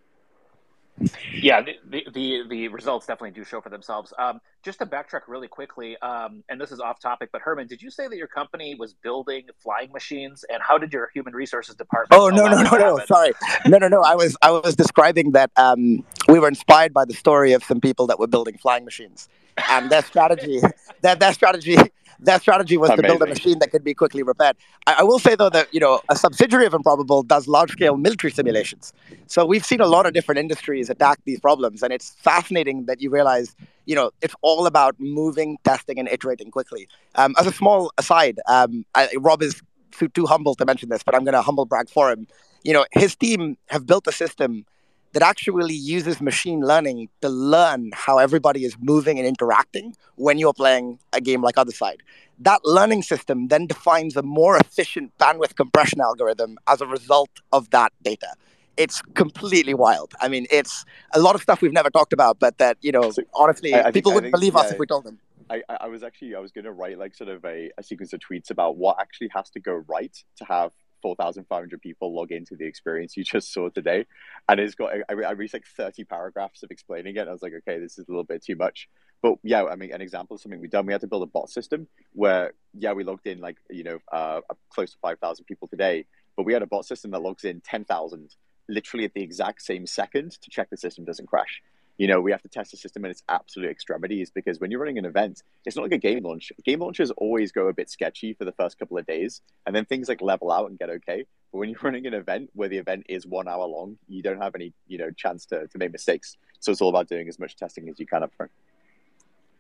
Yeah, 1.32 1.62
the, 1.62 2.04
the, 2.12 2.42
the 2.48 2.68
results 2.68 3.06
definitely 3.06 3.30
do 3.30 3.44
show 3.44 3.60
for 3.60 3.68
themselves. 3.68 4.12
Um, 4.18 4.40
just 4.64 4.78
to 4.80 4.86
backtrack 4.86 5.22
really 5.28 5.48
quickly, 5.48 5.96
um, 5.98 6.42
and 6.48 6.60
this 6.60 6.72
is 6.72 6.80
off 6.80 7.00
topic, 7.00 7.30
but 7.32 7.40
Herman, 7.40 7.66
did 7.66 7.80
you 7.80 7.90
say 7.90 8.08
that 8.08 8.16
your 8.16 8.26
company 8.26 8.74
was 8.74 8.94
building 8.94 9.44
flying 9.62 9.92
machines, 9.92 10.44
and 10.52 10.62
how 10.62 10.78
did 10.78 10.92
your 10.92 11.10
human 11.14 11.34
resources 11.34 11.76
department? 11.76 12.20
Oh 12.20 12.28
no 12.28 12.46
no 12.46 12.62
no 12.62 12.76
no! 12.76 12.98
Sorry, 13.06 13.32
no 13.66 13.78
no 13.78 13.88
no. 13.88 14.02
I 14.02 14.14
was 14.14 14.36
I 14.42 14.50
was 14.50 14.74
describing 14.74 15.32
that 15.32 15.50
um, 15.56 16.04
we 16.28 16.38
were 16.38 16.48
inspired 16.48 16.92
by 16.92 17.04
the 17.04 17.14
story 17.14 17.52
of 17.52 17.62
some 17.62 17.80
people 17.80 18.06
that 18.08 18.18
were 18.18 18.26
building 18.26 18.58
flying 18.58 18.84
machines, 18.84 19.28
and 19.68 19.90
their 19.90 20.02
strategy, 20.02 20.60
their 21.02 21.14
their 21.14 21.32
strategy, 21.32 21.76
their 22.20 22.38
strategy 22.38 22.76
was 22.76 22.90
to 22.90 23.02
build 23.02 23.22
a 23.22 23.26
machine 23.26 23.58
that 23.60 23.70
could 23.70 23.84
be 23.84 23.94
quickly 23.94 24.22
repaired. 24.22 24.56
I, 24.86 24.96
I, 24.98 25.02
will 25.02 25.18
say 25.18 25.34
though 25.34 25.50
that 25.50 25.72
you 25.72 25.80
know 25.80 26.00
a 26.08 26.16
subsidiary 26.16 26.66
of 26.66 26.74
Improbable 26.74 27.22
does 27.22 27.46
large 27.48 27.72
scale 27.72 27.96
military 27.96 28.32
simulations. 28.32 28.92
So 29.26 29.46
we've 29.46 29.64
seen 29.64 29.80
a 29.80 29.86
lot 29.86 30.06
of 30.06 30.12
different 30.12 30.38
industries 30.38 30.90
attack 30.90 31.18
these 31.24 31.40
problems, 31.40 31.82
and 31.82 31.92
it's 31.92 32.10
fascinating 32.18 32.86
that 32.86 33.00
you 33.00 33.10
realize 33.10 33.54
you 33.86 33.94
know 33.94 34.10
it's 34.20 34.34
all 34.42 34.66
about 34.66 34.96
moving, 34.98 35.58
testing, 35.64 35.98
and 35.98 36.08
iterating 36.08 36.50
quickly. 36.50 36.88
Um, 37.14 37.34
as 37.38 37.46
a 37.46 37.52
small 37.52 37.92
aside, 37.98 38.40
um, 38.46 38.84
I, 38.94 39.08
Rob 39.18 39.42
is 39.42 39.62
too, 39.92 40.08
too 40.08 40.26
humble 40.26 40.54
to 40.56 40.64
mention 40.64 40.88
this, 40.88 41.02
but 41.02 41.14
I'm 41.14 41.24
going 41.24 41.34
to 41.34 41.42
humble 41.42 41.64
brag 41.64 41.88
for 41.88 42.10
him. 42.10 42.26
You 42.62 42.72
know, 42.72 42.86
his 42.92 43.16
team 43.16 43.56
have 43.68 43.86
built 43.86 44.06
a 44.06 44.12
system 44.12 44.64
that 45.12 45.22
actually 45.22 45.74
uses 45.74 46.20
machine 46.20 46.60
learning 46.60 47.08
to 47.22 47.28
learn 47.28 47.90
how 47.94 48.18
everybody 48.18 48.64
is 48.64 48.76
moving 48.80 49.18
and 49.18 49.26
interacting 49.26 49.94
when 50.16 50.38
you're 50.38 50.52
playing 50.52 50.98
a 51.12 51.20
game 51.20 51.42
like 51.42 51.56
Otherside. 51.56 52.00
That 52.40 52.60
learning 52.64 53.02
system 53.02 53.48
then 53.48 53.66
defines 53.66 54.16
a 54.16 54.22
more 54.22 54.56
efficient 54.56 55.12
bandwidth 55.18 55.56
compression 55.56 56.00
algorithm 56.00 56.58
as 56.66 56.80
a 56.80 56.86
result 56.86 57.30
of 57.52 57.70
that 57.70 57.92
data. 58.02 58.28
It's 58.76 59.02
completely 59.14 59.74
wild. 59.74 60.12
I 60.20 60.28
mean, 60.28 60.46
it's 60.50 60.84
a 61.12 61.20
lot 61.20 61.34
of 61.34 61.42
stuff 61.42 61.62
we've 61.62 61.72
never 61.72 61.90
talked 61.90 62.12
about, 62.12 62.38
but 62.38 62.58
that, 62.58 62.76
you 62.80 62.92
know, 62.92 63.10
so 63.10 63.22
honestly, 63.34 63.74
I, 63.74 63.88
I 63.88 63.90
people 63.90 64.10
think, 64.10 64.14
wouldn't 64.14 64.32
think, 64.32 64.40
believe 64.40 64.54
yeah, 64.54 64.60
us 64.60 64.72
if 64.72 64.78
we 64.78 64.86
told 64.86 65.04
them. 65.04 65.18
I, 65.50 65.62
I 65.80 65.88
was 65.88 66.02
actually 66.02 66.34
I 66.34 66.38
was 66.38 66.52
going 66.52 66.66
to 66.66 66.72
write 66.72 66.98
like 66.98 67.14
sort 67.14 67.30
of 67.30 67.44
a, 67.44 67.70
a 67.76 67.82
sequence 67.82 68.12
of 68.12 68.20
tweets 68.20 68.50
about 68.50 68.76
what 68.76 68.98
actually 69.00 69.30
has 69.34 69.50
to 69.50 69.60
go 69.60 69.82
right 69.88 70.16
to 70.36 70.44
have 70.44 70.72
4,500 71.02 71.80
people 71.80 72.14
log 72.14 72.32
into 72.32 72.56
the 72.56 72.66
experience 72.66 73.16
you 73.16 73.24
just 73.24 73.52
saw 73.52 73.68
today. 73.68 74.06
And 74.48 74.60
it's 74.60 74.74
got, 74.74 74.92
I, 74.92 75.14
I 75.14 75.32
like 75.32 75.64
30 75.76 76.04
paragraphs 76.04 76.62
of 76.62 76.70
explaining 76.70 77.16
it. 77.16 77.28
I 77.28 77.32
was 77.32 77.42
like, 77.42 77.54
okay, 77.58 77.78
this 77.78 77.98
is 77.98 78.08
a 78.08 78.10
little 78.10 78.24
bit 78.24 78.44
too 78.44 78.56
much. 78.56 78.88
But 79.22 79.34
yeah, 79.42 79.64
I 79.64 79.76
mean, 79.76 79.92
an 79.92 80.00
example 80.00 80.36
of 80.36 80.40
something 80.40 80.60
we've 80.60 80.70
done, 80.70 80.86
we 80.86 80.92
had 80.92 81.00
to 81.00 81.06
build 81.06 81.22
a 81.22 81.26
bot 81.26 81.50
system 81.50 81.88
where, 82.12 82.52
yeah, 82.74 82.92
we 82.92 83.04
logged 83.04 83.26
in 83.26 83.40
like, 83.40 83.56
you 83.68 83.84
know, 83.84 83.98
uh, 84.12 84.40
close 84.70 84.92
to 84.92 84.98
5,000 84.98 85.44
people 85.44 85.68
today, 85.68 86.06
but 86.36 86.46
we 86.46 86.52
had 86.52 86.62
a 86.62 86.66
bot 86.66 86.84
system 86.84 87.10
that 87.10 87.20
logs 87.20 87.44
in 87.44 87.60
10,000 87.60 88.36
literally 88.68 89.04
at 89.04 89.14
the 89.14 89.22
exact 89.22 89.62
same 89.62 89.86
second 89.86 90.32
to 90.42 90.50
check 90.50 90.68
the 90.70 90.76
system 90.76 91.04
doesn't 91.04 91.26
crash 91.26 91.62
you 91.98 92.06
know, 92.06 92.20
we 92.20 92.30
have 92.30 92.42
to 92.42 92.48
test 92.48 92.70
the 92.70 92.76
system 92.76 93.04
in 93.04 93.10
its 93.10 93.22
absolute 93.28 93.70
extremities 93.70 94.30
because 94.30 94.60
when 94.60 94.70
you're 94.70 94.80
running 94.80 94.98
an 94.98 95.04
event, 95.04 95.42
it's 95.66 95.76
not 95.76 95.82
like 95.82 95.92
a 95.92 95.98
game 95.98 96.22
launch. 96.22 96.52
Game 96.64 96.78
launches 96.80 97.10
always 97.12 97.52
go 97.52 97.66
a 97.66 97.72
bit 97.72 97.90
sketchy 97.90 98.32
for 98.34 98.44
the 98.44 98.52
first 98.52 98.78
couple 98.78 98.96
of 98.96 99.04
days, 99.06 99.42
and 99.66 99.74
then 99.74 99.84
things 99.84 100.08
like 100.08 100.22
level 100.22 100.50
out 100.50 100.70
and 100.70 100.78
get 100.78 100.88
okay. 100.88 101.24
But 101.52 101.58
when 101.58 101.68
you're 101.68 101.80
running 101.82 102.06
an 102.06 102.14
event 102.14 102.50
where 102.54 102.68
the 102.68 102.78
event 102.78 103.06
is 103.08 103.26
one 103.26 103.48
hour 103.48 103.66
long, 103.66 103.98
you 104.06 104.22
don't 104.22 104.40
have 104.40 104.54
any, 104.54 104.72
you 104.86 104.98
know, 104.98 105.10
chance 105.10 105.44
to, 105.46 105.66
to 105.66 105.78
make 105.78 105.92
mistakes. 105.92 106.36
So 106.60 106.72
it's 106.72 106.80
all 106.80 106.88
about 106.88 107.08
doing 107.08 107.28
as 107.28 107.38
much 107.38 107.56
testing 107.56 107.88
as 107.88 107.98
you 107.98 108.06
can 108.06 108.22
up 108.22 108.32
front 108.34 108.52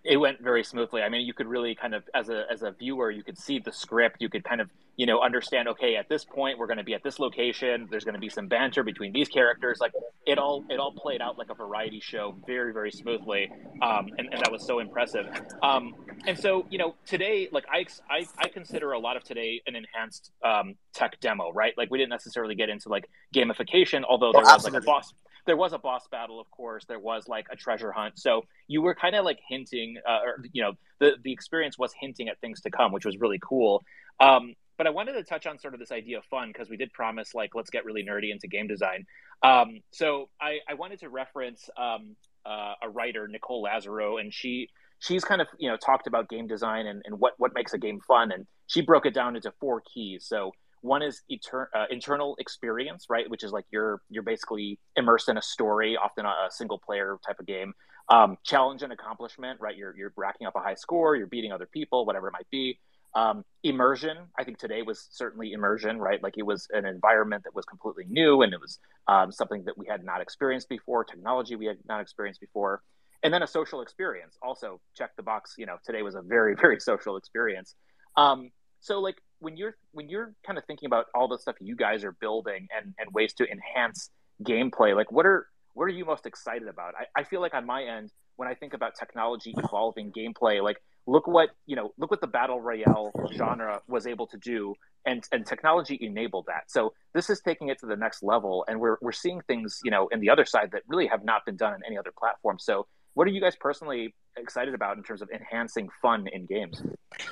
it 0.08 0.16
went 0.16 0.40
very 0.40 0.64
smoothly. 0.64 1.02
I 1.02 1.10
mean, 1.10 1.26
you 1.26 1.34
could 1.34 1.46
really 1.46 1.74
kind 1.74 1.94
of, 1.94 2.02
as 2.14 2.30
a 2.30 2.44
as 2.50 2.62
a 2.62 2.70
viewer, 2.70 3.10
you 3.10 3.22
could 3.22 3.38
see 3.38 3.58
the 3.58 3.70
script. 3.70 4.16
You 4.20 4.30
could 4.30 4.42
kind 4.42 4.62
of, 4.62 4.70
you 4.96 5.04
know, 5.04 5.20
understand. 5.20 5.68
Okay, 5.68 5.96
at 5.96 6.08
this 6.08 6.24
point, 6.24 6.58
we're 6.58 6.66
going 6.66 6.78
to 6.78 6.84
be 6.84 6.94
at 6.94 7.02
this 7.02 7.18
location. 7.18 7.86
There's 7.90 8.04
going 8.04 8.14
to 8.14 8.20
be 8.20 8.30
some 8.30 8.48
banter 8.48 8.82
between 8.82 9.12
these 9.12 9.28
characters. 9.28 9.78
Like 9.80 9.92
it 10.26 10.38
all, 10.38 10.64
it 10.70 10.80
all 10.80 10.92
played 10.92 11.20
out 11.20 11.36
like 11.36 11.50
a 11.50 11.54
variety 11.54 12.00
show, 12.00 12.34
very 12.46 12.72
very 12.72 12.90
smoothly, 12.90 13.52
um, 13.82 14.08
and, 14.16 14.32
and 14.32 14.40
that 14.40 14.50
was 14.50 14.66
so 14.66 14.78
impressive. 14.78 15.26
Um, 15.62 15.94
and 16.26 16.38
so, 16.38 16.66
you 16.70 16.78
know, 16.78 16.94
today, 17.04 17.48
like 17.52 17.66
I, 17.70 17.84
I, 18.10 18.26
I 18.38 18.48
consider 18.48 18.92
a 18.92 18.98
lot 18.98 19.18
of 19.18 19.24
today 19.24 19.60
an 19.66 19.76
enhanced 19.76 20.30
um, 20.42 20.76
tech 20.94 21.20
demo, 21.20 21.52
right? 21.52 21.74
Like 21.76 21.90
we 21.90 21.98
didn't 21.98 22.10
necessarily 22.10 22.54
get 22.54 22.70
into 22.70 22.88
like 22.88 23.10
gamification, 23.34 24.04
although 24.08 24.32
there 24.32 24.42
oh, 24.42 24.54
was 24.54 24.64
like 24.64 24.72
a 24.72 24.80
boss 24.80 25.12
there 25.48 25.56
was 25.56 25.72
a 25.72 25.78
boss 25.78 26.06
battle, 26.12 26.38
of 26.38 26.50
course. 26.50 26.84
There 26.84 26.98
was 26.98 27.26
like 27.26 27.46
a 27.50 27.56
treasure 27.56 27.90
hunt. 27.90 28.18
So 28.18 28.44
you 28.66 28.82
were 28.82 28.94
kind 28.94 29.16
of 29.16 29.24
like 29.24 29.38
hinting, 29.48 29.96
uh, 30.06 30.20
or 30.24 30.44
you 30.52 30.62
know, 30.62 30.72
the 31.00 31.14
the 31.24 31.32
experience 31.32 31.78
was 31.78 31.90
hinting 31.98 32.28
at 32.28 32.38
things 32.40 32.60
to 32.60 32.70
come, 32.70 32.92
which 32.92 33.06
was 33.06 33.16
really 33.16 33.40
cool. 33.42 33.82
Um, 34.20 34.54
but 34.76 34.86
I 34.86 34.90
wanted 34.90 35.14
to 35.14 35.24
touch 35.24 35.46
on 35.46 35.58
sort 35.58 35.72
of 35.72 35.80
this 35.80 35.90
idea 35.90 36.18
of 36.18 36.24
fun 36.26 36.48
because 36.48 36.68
we 36.68 36.76
did 36.76 36.92
promise 36.92 37.34
like 37.34 37.54
let's 37.54 37.70
get 37.70 37.86
really 37.86 38.04
nerdy 38.04 38.30
into 38.30 38.46
game 38.46 38.68
design. 38.68 39.06
Um, 39.42 39.80
so 39.90 40.28
I, 40.38 40.58
I 40.68 40.74
wanted 40.74 41.00
to 41.00 41.08
reference 41.08 41.70
um, 41.78 42.14
uh, 42.44 42.74
a 42.82 42.90
writer, 42.90 43.26
Nicole 43.26 43.64
Lazzaro, 43.64 44.20
and 44.20 44.32
she 44.32 44.68
she's 44.98 45.24
kind 45.24 45.40
of 45.40 45.48
you 45.58 45.70
know 45.70 45.78
talked 45.78 46.06
about 46.06 46.28
game 46.28 46.46
design 46.46 46.86
and, 46.86 47.00
and 47.06 47.18
what 47.18 47.32
what 47.38 47.54
makes 47.54 47.72
a 47.72 47.78
game 47.78 48.00
fun, 48.06 48.32
and 48.32 48.46
she 48.66 48.82
broke 48.82 49.06
it 49.06 49.14
down 49.14 49.34
into 49.34 49.50
four 49.60 49.80
keys. 49.80 50.26
So 50.28 50.52
one 50.82 51.02
is 51.02 51.22
etern- 51.30 51.66
uh, 51.74 51.86
internal 51.90 52.36
experience, 52.38 53.06
right, 53.08 53.28
which 53.28 53.44
is 53.44 53.52
like 53.52 53.64
you're 53.70 54.00
you're 54.08 54.22
basically 54.22 54.78
immersed 54.96 55.28
in 55.28 55.36
a 55.36 55.42
story, 55.42 55.96
often 55.96 56.24
a, 56.24 56.28
a 56.28 56.48
single 56.50 56.78
player 56.78 57.18
type 57.26 57.40
of 57.40 57.46
game. 57.46 57.74
Um, 58.10 58.38
challenge 58.42 58.82
and 58.82 58.92
accomplishment, 58.92 59.60
right? 59.60 59.76
You're 59.76 59.96
you're 59.96 60.12
racking 60.16 60.46
up 60.46 60.56
a 60.56 60.60
high 60.60 60.74
score, 60.74 61.16
you're 61.16 61.26
beating 61.26 61.52
other 61.52 61.66
people, 61.66 62.06
whatever 62.06 62.28
it 62.28 62.32
might 62.32 62.50
be. 62.50 62.78
Um, 63.14 63.44
immersion, 63.62 64.16
I 64.38 64.44
think 64.44 64.58
today 64.58 64.82
was 64.82 65.08
certainly 65.10 65.52
immersion, 65.52 65.98
right? 65.98 66.22
Like 66.22 66.34
it 66.36 66.44
was 66.44 66.68
an 66.72 66.84
environment 66.84 67.44
that 67.44 67.54
was 67.54 67.64
completely 67.64 68.04
new 68.08 68.42
and 68.42 68.52
it 68.52 68.60
was 68.60 68.78
um, 69.08 69.32
something 69.32 69.64
that 69.64 69.78
we 69.78 69.86
had 69.86 70.04
not 70.04 70.20
experienced 70.20 70.68
before, 70.68 71.04
technology 71.04 71.56
we 71.56 71.66
had 71.66 71.78
not 71.88 72.00
experienced 72.00 72.40
before. 72.40 72.82
And 73.22 73.34
then 73.34 73.42
a 73.42 73.46
social 73.46 73.80
experience. 73.80 74.36
Also, 74.42 74.80
check 74.94 75.16
the 75.16 75.22
box. 75.22 75.54
You 75.58 75.66
know, 75.66 75.78
today 75.84 76.02
was 76.02 76.14
a 76.14 76.22
very, 76.22 76.54
very 76.60 76.78
social 76.80 77.16
experience. 77.16 77.74
Um, 78.16 78.50
so, 78.80 79.00
like, 79.00 79.20
when 79.40 79.56
you're 79.56 79.76
when 79.92 80.08
you're 80.08 80.34
kind 80.46 80.58
of 80.58 80.64
thinking 80.64 80.86
about 80.86 81.06
all 81.14 81.28
the 81.28 81.38
stuff 81.38 81.56
you 81.60 81.76
guys 81.76 82.04
are 82.04 82.12
building 82.12 82.68
and 82.76 82.94
and 82.98 83.12
ways 83.12 83.32
to 83.34 83.46
enhance 83.50 84.10
gameplay 84.44 84.94
like 84.94 85.10
what 85.10 85.26
are 85.26 85.46
what 85.74 85.84
are 85.84 85.90
you 85.90 86.04
most 86.04 86.26
excited 86.26 86.66
about? 86.66 86.94
I, 86.98 87.20
I 87.20 87.22
feel 87.22 87.40
like 87.40 87.54
on 87.54 87.64
my 87.64 87.84
end 87.84 88.10
when 88.36 88.48
i 88.48 88.54
think 88.54 88.72
about 88.74 88.94
technology 88.96 89.54
evolving 89.56 90.12
gameplay 90.12 90.62
like 90.62 90.80
look 91.06 91.26
what 91.26 91.50
you 91.66 91.74
know 91.74 91.92
look 91.98 92.10
what 92.10 92.20
the 92.20 92.26
battle 92.26 92.60
royale 92.60 93.10
genre 93.32 93.80
was 93.88 94.06
able 94.06 94.26
to 94.26 94.36
do 94.36 94.74
and 95.06 95.24
and 95.32 95.46
technology 95.46 95.98
enabled 96.00 96.46
that. 96.46 96.70
So 96.70 96.92
this 97.14 97.30
is 97.30 97.40
taking 97.40 97.68
it 97.68 97.78
to 97.80 97.86
the 97.86 97.96
next 97.96 98.22
level 98.22 98.64
and 98.68 98.78
we're, 98.78 98.98
we're 99.00 99.12
seeing 99.12 99.40
things 99.42 99.80
you 99.82 99.90
know 99.90 100.08
in 100.08 100.20
the 100.20 100.28
Otherside 100.28 100.70
that 100.72 100.82
really 100.86 101.06
have 101.06 101.24
not 101.24 101.44
been 101.46 101.56
done 101.56 101.72
on 101.72 101.80
any 101.86 101.98
other 101.98 102.12
platform. 102.16 102.58
So 102.58 102.86
what 103.14 103.26
are 103.26 103.30
you 103.30 103.40
guys 103.40 103.56
personally 103.56 104.14
excited 104.36 104.74
about 104.74 104.96
in 104.96 105.02
terms 105.02 105.22
of 105.22 105.30
enhancing 105.30 105.88
fun 106.00 106.28
in 106.32 106.46
games? 106.46 106.82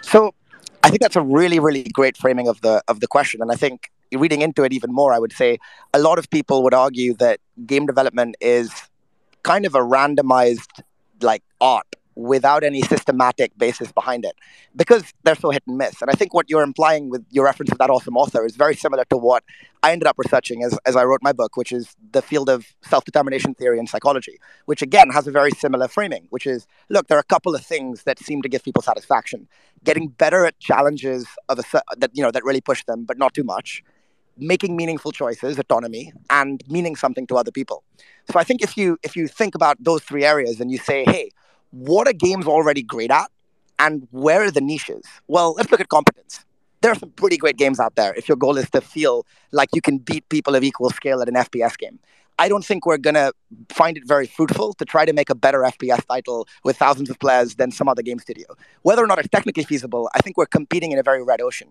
So 0.01 0.35
I 0.87 0.89
think 0.89 1.03
that's 1.03 1.17
a 1.17 1.21
really, 1.21 1.59
really 1.59 1.83
great 1.83 2.17
framing 2.17 2.47
of 2.47 2.61
the 2.61 2.81
of 2.87 3.01
the 3.01 3.09
question. 3.09 3.43
And 3.43 3.51
I 3.51 3.57
think 3.57 3.91
reading 4.13 4.41
into 4.41 4.63
it 4.63 4.73
even 4.73 4.93
more, 4.93 5.13
I 5.13 5.19
would 5.19 5.33
say 5.33 5.59
a 5.93 5.99
lot 5.99 6.17
of 6.17 6.31
people 6.31 6.63
would 6.63 6.75
argue 6.75 7.13
that 7.15 7.41
game 7.67 7.87
development 7.87 8.37
is 8.41 8.71
kind 9.43 9.67
of 9.67 9.75
a 9.75 9.81
randomized 9.81 10.83
like 11.21 11.43
art 11.61 11.89
without 12.17 12.65
any 12.65 12.81
systematic 12.81 13.57
basis 13.59 13.93
behind 13.93 14.25
it 14.25 14.35
because 14.75 15.05
they're 15.23 15.35
so 15.35 15.51
hit 15.51 15.63
and 15.67 15.77
miss. 15.77 16.01
And 16.01 16.11
I 16.11 16.15
think 16.15 16.33
what 16.33 16.49
you're 16.49 16.63
implying 16.63 17.11
with 17.11 17.25
your 17.31 17.45
reference 17.45 17.71
to 17.71 17.77
that 17.79 17.91
awesome 17.91 18.17
author 18.17 18.45
is 18.45 18.57
very 18.57 18.75
similar 18.75 19.05
to 19.11 19.19
what 19.19 19.45
I 19.83 19.93
ended 19.93 20.07
up 20.09 20.17
researching 20.19 20.65
as, 20.65 20.79
as 20.87 20.97
I 20.97 21.05
wrote 21.05 21.21
my 21.23 21.33
book, 21.33 21.57
which 21.57 21.73
is 21.73 21.95
the 22.13 22.23
field 22.23 22.49
of 22.49 22.67
self 22.83 23.05
determination 23.05 23.55
theory 23.55 23.79
and 23.79 23.89
psychology, 23.89 24.39
which 24.65 24.81
again 24.81 25.11
has 25.11 25.27
a 25.27 25.31
very 25.31 25.51
similar 25.51 25.89
framing, 25.89 26.27
which 26.31 26.47
is 26.47 26.67
look, 26.89 27.07
there 27.09 27.19
are 27.19 27.21
a 27.21 27.25
couple 27.35 27.55
of 27.55 27.65
things 27.65 28.05
that 28.05 28.19
seem 28.19 28.41
to 28.43 28.49
give 28.49 28.65
people 28.65 28.83
satisfaction. 28.83 29.47
Getting 29.85 30.09
better 30.09 30.47
at 30.47 30.59
challenges 30.59 31.27
of 31.51 31.59
a, 31.59 31.83
that, 31.99 32.11
you 32.15 32.23
know, 32.23 32.31
that 32.31 32.43
really 32.45 32.63
push 32.63 32.83
them, 32.85 33.05
but 33.05 33.19
not 33.19 33.35
too 33.35 33.45
much 33.45 33.85
making 34.39 34.77
meaningful 34.77 35.13
choices 35.13 35.59
autonomy 35.59 36.13
and 36.29 36.63
meaning 36.69 36.95
something 36.95 37.27
to 37.27 37.37
other 37.37 37.51
people 37.51 37.83
so 38.31 38.39
i 38.39 38.45
think 38.45 38.63
if 38.63 38.77
you 38.77 38.99
if 39.03 39.17
you 39.17 39.27
think 39.27 39.55
about 39.55 39.83
those 39.83 40.03
three 40.03 40.25
areas 40.25 40.61
and 40.61 40.71
you 40.71 40.77
say 40.77 41.05
hey 41.05 41.31
what 41.77 42.09
are 42.09 42.13
games 42.13 42.47
already 42.47 42.83
great 42.83 43.11
at 43.11 43.31
and 43.79 44.07
where 44.11 44.43
are 44.43 44.51
the 44.51 44.61
niches? 44.61 45.05
Well, 45.29 45.55
let's 45.55 45.71
look 45.71 45.81
at 45.81 45.89
competence. 45.89 46.45
There 46.81 46.93
are 46.93 46.95
some 46.95 47.11
pretty 47.11 47.37
great 47.37 47.57
games 47.57 47.81
out 47.81 47.95
there 47.97 48.15
if 48.15 48.29
your 48.29 48.37
goal 48.37 48.57
is 48.57 48.71
to 48.71 48.81
feel 48.81 49.27
like 49.53 49.69
you 49.75 49.83
can 49.83 49.99
beat 49.99 50.29
people 50.29 50.55
of 50.55 50.63
equal 50.63 50.91
scale 50.91 51.21
at 51.21 51.29
an 51.29 51.35
FPS 51.35 51.77
game. 51.77 51.99
I 52.39 52.49
don't 52.49 52.65
think 52.65 52.85
we're 52.85 52.99
going 52.99 53.15
to 53.15 53.33
find 53.71 53.97
it 53.97 54.07
very 54.07 54.27
fruitful 54.27 54.75
to 54.75 54.85
try 54.85 55.07
to 55.07 55.13
make 55.13 55.31
a 55.31 55.35
better 55.35 55.61
FPS 55.61 56.05
title 56.07 56.47
with 56.65 56.77
thousands 56.77 57.09
of 57.09 57.19
players 57.19 57.55
than 57.55 57.71
some 57.71 57.89
other 57.89 58.03
game 58.03 58.19
studio. 58.19 58.47
Whether 58.83 59.03
or 59.03 59.07
not 59.07 59.19
it's 59.19 59.29
technically 59.29 59.65
feasible, 59.65 60.11
I 60.15 60.19
think 60.19 60.37
we're 60.37 60.47
competing 60.47 60.93
in 60.93 60.99
a 60.99 61.03
very 61.03 61.23
red 61.23 61.41
ocean. 61.41 61.69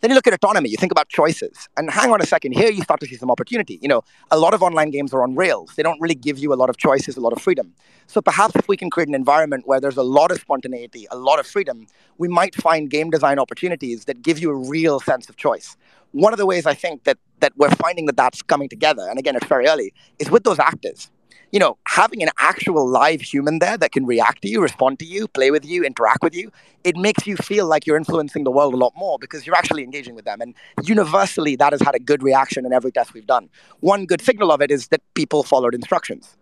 Then 0.00 0.10
you 0.10 0.14
look 0.14 0.26
at 0.26 0.34
autonomy, 0.34 0.68
you 0.68 0.76
think 0.76 0.92
about 0.92 1.08
choices. 1.08 1.68
And 1.76 1.90
hang 1.90 2.12
on 2.12 2.20
a 2.20 2.26
second, 2.26 2.52
here 2.52 2.70
you 2.70 2.82
start 2.82 3.00
to 3.00 3.06
see 3.06 3.16
some 3.16 3.30
opportunity. 3.30 3.78
You 3.80 3.88
know, 3.88 4.02
a 4.30 4.38
lot 4.38 4.52
of 4.52 4.62
online 4.62 4.90
games 4.90 5.14
are 5.14 5.22
on 5.22 5.34
rails. 5.34 5.72
They 5.74 5.82
don't 5.82 6.00
really 6.00 6.14
give 6.14 6.38
you 6.38 6.52
a 6.52 6.56
lot 6.56 6.68
of 6.68 6.76
choices, 6.76 7.16
a 7.16 7.20
lot 7.20 7.32
of 7.32 7.40
freedom. 7.40 7.72
So 8.06 8.20
perhaps 8.20 8.56
if 8.56 8.68
we 8.68 8.76
can 8.76 8.90
create 8.90 9.08
an 9.08 9.14
environment 9.14 9.66
where 9.66 9.80
there's 9.80 9.96
a 9.96 10.02
lot 10.02 10.30
of 10.30 10.38
spontaneity, 10.38 11.06
a 11.10 11.16
lot 11.16 11.38
of 11.38 11.46
freedom, 11.46 11.86
we 12.18 12.28
might 12.28 12.54
find 12.54 12.90
game 12.90 13.10
design 13.10 13.38
opportunities 13.38 14.04
that 14.04 14.22
give 14.22 14.38
you 14.38 14.50
a 14.50 14.54
real 14.54 15.00
sense 15.00 15.30
of 15.30 15.36
choice. 15.36 15.76
One 16.24 16.32
of 16.32 16.38
the 16.38 16.46
ways 16.46 16.66
I 16.66 16.74
think 16.74 17.04
that 17.04 17.18
that 17.40 17.52
we're 17.56 17.70
finding 17.70 18.06
that 18.06 18.16
that's 18.16 18.40
coming 18.42 18.68
together, 18.68 19.06
and 19.08 19.18
again, 19.18 19.36
it's 19.36 19.46
very 19.46 19.66
early, 19.68 19.92
is 20.18 20.30
with 20.30 20.44
those 20.44 20.58
actors 20.58 21.10
you 21.52 21.60
know, 21.60 21.78
having 21.86 22.22
an 22.22 22.28
actual 22.38 22.88
live 22.88 23.20
human 23.20 23.60
there 23.60 23.78
that 23.78 23.92
can 23.92 24.04
react 24.04 24.42
to 24.42 24.48
you, 24.48 24.60
respond 24.60 24.98
to 24.98 25.04
you, 25.04 25.28
play 25.28 25.50
with 25.50 25.64
you, 25.64 25.84
interact 25.84 26.22
with 26.22 26.34
you, 26.34 26.50
it 26.84 26.96
makes 26.96 27.26
you 27.26 27.36
feel 27.36 27.66
like 27.66 27.86
you're 27.86 27.96
influencing 27.96 28.44
the 28.44 28.50
world 28.50 28.74
a 28.74 28.76
lot 28.76 28.92
more 28.96 29.18
because 29.18 29.46
you're 29.46 29.56
actually 29.56 29.84
engaging 29.84 30.14
with 30.14 30.24
them. 30.24 30.40
And 30.40 30.54
universally, 30.82 31.56
that 31.56 31.72
has 31.72 31.80
had 31.80 31.94
a 31.94 31.98
good 31.98 32.22
reaction 32.22 32.66
in 32.66 32.72
every 32.72 32.90
test 32.90 33.14
we've 33.14 33.26
done. 33.26 33.48
One 33.80 34.06
good 34.06 34.20
signal 34.20 34.50
of 34.50 34.60
it 34.60 34.70
is 34.70 34.88
that 34.88 35.02
people 35.14 35.42
followed 35.42 35.74
instructions. 35.74 36.36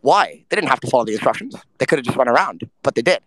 Why? 0.00 0.44
They 0.48 0.56
didn't 0.56 0.70
have 0.70 0.80
to 0.80 0.86
follow 0.86 1.04
the 1.04 1.12
instructions. 1.12 1.54
They 1.78 1.86
could 1.86 1.98
have 1.98 2.06
just 2.06 2.16
run 2.16 2.28
around, 2.28 2.68
but 2.82 2.94
they 2.94 3.02
did. 3.02 3.20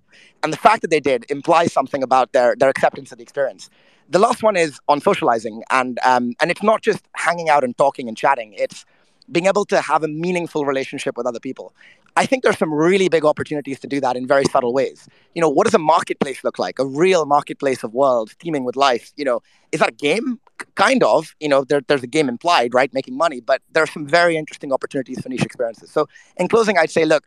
And 0.43 0.51
the 0.51 0.57
fact 0.57 0.81
that 0.81 0.89
they 0.89 0.99
did 0.99 1.25
implies 1.29 1.73
something 1.73 2.01
about 2.01 2.31
their, 2.31 2.55
their 2.55 2.69
acceptance 2.69 3.11
of 3.11 3.17
the 3.17 3.23
experience. 3.23 3.69
The 4.09 4.19
last 4.19 4.43
one 4.43 4.57
is 4.57 4.79
on 4.89 4.99
socializing, 4.99 5.63
and 5.69 5.97
um, 6.03 6.33
and 6.41 6.51
it's 6.51 6.63
not 6.63 6.81
just 6.81 7.03
hanging 7.15 7.49
out 7.49 7.63
and 7.63 7.77
talking 7.77 8.09
and 8.09 8.17
chatting. 8.17 8.53
It's 8.57 8.85
being 9.31 9.45
able 9.45 9.63
to 9.65 9.79
have 9.79 10.03
a 10.03 10.07
meaningful 10.07 10.65
relationship 10.65 11.15
with 11.15 11.25
other 11.25 11.39
people. 11.39 11.73
I 12.17 12.25
think 12.25 12.43
there's 12.43 12.57
some 12.57 12.73
really 12.73 13.07
big 13.07 13.23
opportunities 13.23 13.79
to 13.79 13.87
do 13.87 14.01
that 14.01 14.17
in 14.17 14.27
very 14.27 14.43
subtle 14.45 14.73
ways. 14.73 15.07
You 15.33 15.41
know, 15.41 15.47
what 15.47 15.63
does 15.65 15.73
a 15.73 15.79
marketplace 15.79 16.43
look 16.43 16.59
like? 16.59 16.77
A 16.79 16.85
real 16.85 17.25
marketplace 17.25 17.83
of 17.83 17.93
worlds 17.93 18.35
teeming 18.37 18.65
with 18.65 18.75
life. 18.75 19.13
You 19.15 19.23
know, 19.23 19.41
is 19.71 19.79
that 19.79 19.89
a 19.89 19.93
game? 19.93 20.39
Kind 20.75 21.03
of. 21.03 21.35
You 21.39 21.49
know, 21.49 21.63
there, 21.63 21.81
there's 21.87 22.03
a 22.03 22.07
game 22.07 22.29
implied, 22.29 22.73
right? 22.73 22.93
Making 22.93 23.17
money, 23.17 23.41
but 23.41 23.61
there 23.71 23.83
are 23.83 23.87
some 23.87 24.07
very 24.07 24.37
interesting 24.37 24.71
opportunities 24.71 25.19
for 25.21 25.29
niche 25.29 25.43
experiences. 25.43 25.91
So, 25.91 26.07
in 26.37 26.47
closing, 26.47 26.77
I'd 26.77 26.91
say, 26.91 27.05
look, 27.05 27.25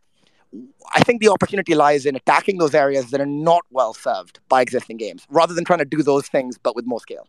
I 0.94 1.00
think 1.00 1.20
the 1.20 1.28
opportunity 1.28 1.74
lies 1.74 2.06
in 2.06 2.16
attacking 2.16 2.58
those 2.58 2.74
areas 2.74 3.10
that 3.10 3.20
are 3.20 3.26
not 3.26 3.62
well 3.70 3.92
served 3.92 4.40
by 4.48 4.62
existing 4.62 4.96
games, 4.98 5.26
rather 5.28 5.54
than 5.54 5.64
trying 5.64 5.80
to 5.80 5.84
do 5.84 6.02
those 6.02 6.28
things 6.28 6.58
but 6.58 6.76
with 6.76 6.86
more 6.86 7.00
scale. 7.00 7.26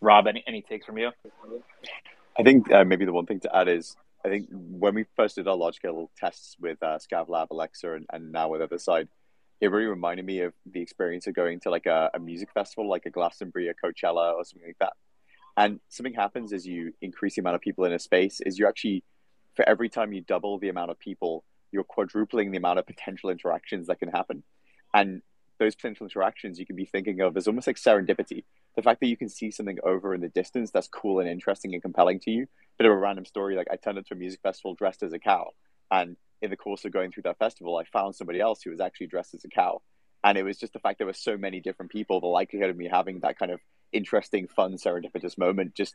Rob, 0.00 0.26
any, 0.26 0.44
any 0.46 0.62
takes 0.62 0.84
from 0.84 0.98
you? 0.98 1.10
I 2.38 2.42
think 2.42 2.70
uh, 2.70 2.84
maybe 2.84 3.06
the 3.06 3.12
one 3.12 3.26
thing 3.26 3.40
to 3.40 3.56
add 3.56 3.68
is 3.68 3.96
I 4.24 4.28
think 4.28 4.48
when 4.50 4.94
we 4.94 5.06
first 5.16 5.36
did 5.36 5.48
our 5.48 5.56
large 5.56 5.76
scale 5.76 6.10
tests 6.18 6.56
with 6.60 6.82
uh, 6.82 6.98
ScavLab, 6.98 7.48
Alexa, 7.50 7.94
and, 7.94 8.06
and 8.12 8.32
now 8.32 8.48
with 8.48 8.60
Otherside, 8.60 9.08
it 9.60 9.68
really 9.68 9.86
reminded 9.86 10.26
me 10.26 10.40
of 10.40 10.52
the 10.70 10.80
experience 10.80 11.26
of 11.26 11.34
going 11.34 11.60
to 11.60 11.70
like 11.70 11.86
a, 11.86 12.10
a 12.14 12.18
music 12.18 12.50
festival, 12.52 12.88
like 12.88 13.06
a 13.06 13.10
Glastonbury, 13.10 13.68
a 13.68 13.74
Coachella, 13.74 14.34
or 14.34 14.44
something 14.44 14.68
like 14.68 14.78
that. 14.80 14.92
And 15.56 15.80
something 15.88 16.14
happens 16.14 16.52
as 16.52 16.66
you 16.66 16.92
increase 17.00 17.36
the 17.36 17.40
amount 17.40 17.56
of 17.56 17.62
people 17.62 17.84
in 17.84 17.92
a 17.92 17.98
space. 17.98 18.40
Is 18.44 18.58
you 18.58 18.68
actually, 18.68 19.02
for 19.54 19.66
every 19.66 19.88
time 19.88 20.12
you 20.12 20.20
double 20.20 20.58
the 20.58 20.68
amount 20.68 20.90
of 20.90 20.98
people, 20.98 21.44
you're 21.72 21.84
quadrupling 21.84 22.50
the 22.50 22.58
amount 22.58 22.78
of 22.78 22.86
potential 22.86 23.30
interactions 23.30 23.86
that 23.86 23.98
can 23.98 24.10
happen. 24.10 24.42
And 24.92 25.22
those 25.58 25.74
potential 25.74 26.04
interactions 26.04 26.58
you 26.58 26.66
can 26.66 26.76
be 26.76 26.84
thinking 26.84 27.20
of 27.22 27.36
as 27.36 27.48
almost 27.48 27.66
like 27.66 27.76
serendipity. 27.76 28.44
The 28.76 28.82
fact 28.82 29.00
that 29.00 29.06
you 29.06 29.16
can 29.16 29.30
see 29.30 29.50
something 29.50 29.78
over 29.82 30.14
in 30.14 30.20
the 30.20 30.28
distance 30.28 30.70
that's 30.70 30.88
cool 30.88 31.20
and 31.20 31.28
interesting 31.28 31.72
and 31.72 31.82
compelling 31.82 32.20
to 32.20 32.30
you. 32.30 32.46
Bit 32.78 32.86
of 32.86 32.92
a 32.92 32.96
random 32.96 33.24
story. 33.24 33.56
Like 33.56 33.68
I 33.70 33.76
turned 33.76 33.96
up 33.96 34.04
to 34.06 34.14
a 34.14 34.18
music 34.18 34.40
festival 34.42 34.74
dressed 34.74 35.02
as 35.02 35.14
a 35.14 35.18
cow, 35.18 35.52
and 35.90 36.16
in 36.42 36.50
the 36.50 36.56
course 36.56 36.84
of 36.84 36.92
going 36.92 37.10
through 37.10 37.24
that 37.24 37.38
festival, 37.38 37.76
I 37.76 37.84
found 37.84 38.14
somebody 38.14 38.40
else 38.40 38.62
who 38.62 38.70
was 38.70 38.80
actually 38.80 39.08
dressed 39.08 39.34
as 39.34 39.44
a 39.44 39.48
cow. 39.48 39.82
And 40.24 40.36
it 40.36 40.42
was 40.42 40.58
just 40.58 40.72
the 40.72 40.78
fact 40.78 40.98
there 40.98 41.06
were 41.06 41.12
so 41.12 41.36
many 41.36 41.60
different 41.60 41.92
people. 41.92 42.20
The 42.20 42.26
likelihood 42.26 42.70
of 42.70 42.76
me 42.76 42.88
having 42.90 43.20
that 43.20 43.38
kind 43.38 43.52
of 43.52 43.60
interesting, 43.92 44.48
fun, 44.48 44.74
serendipitous 44.74 45.38
moment 45.38 45.74
just 45.74 45.94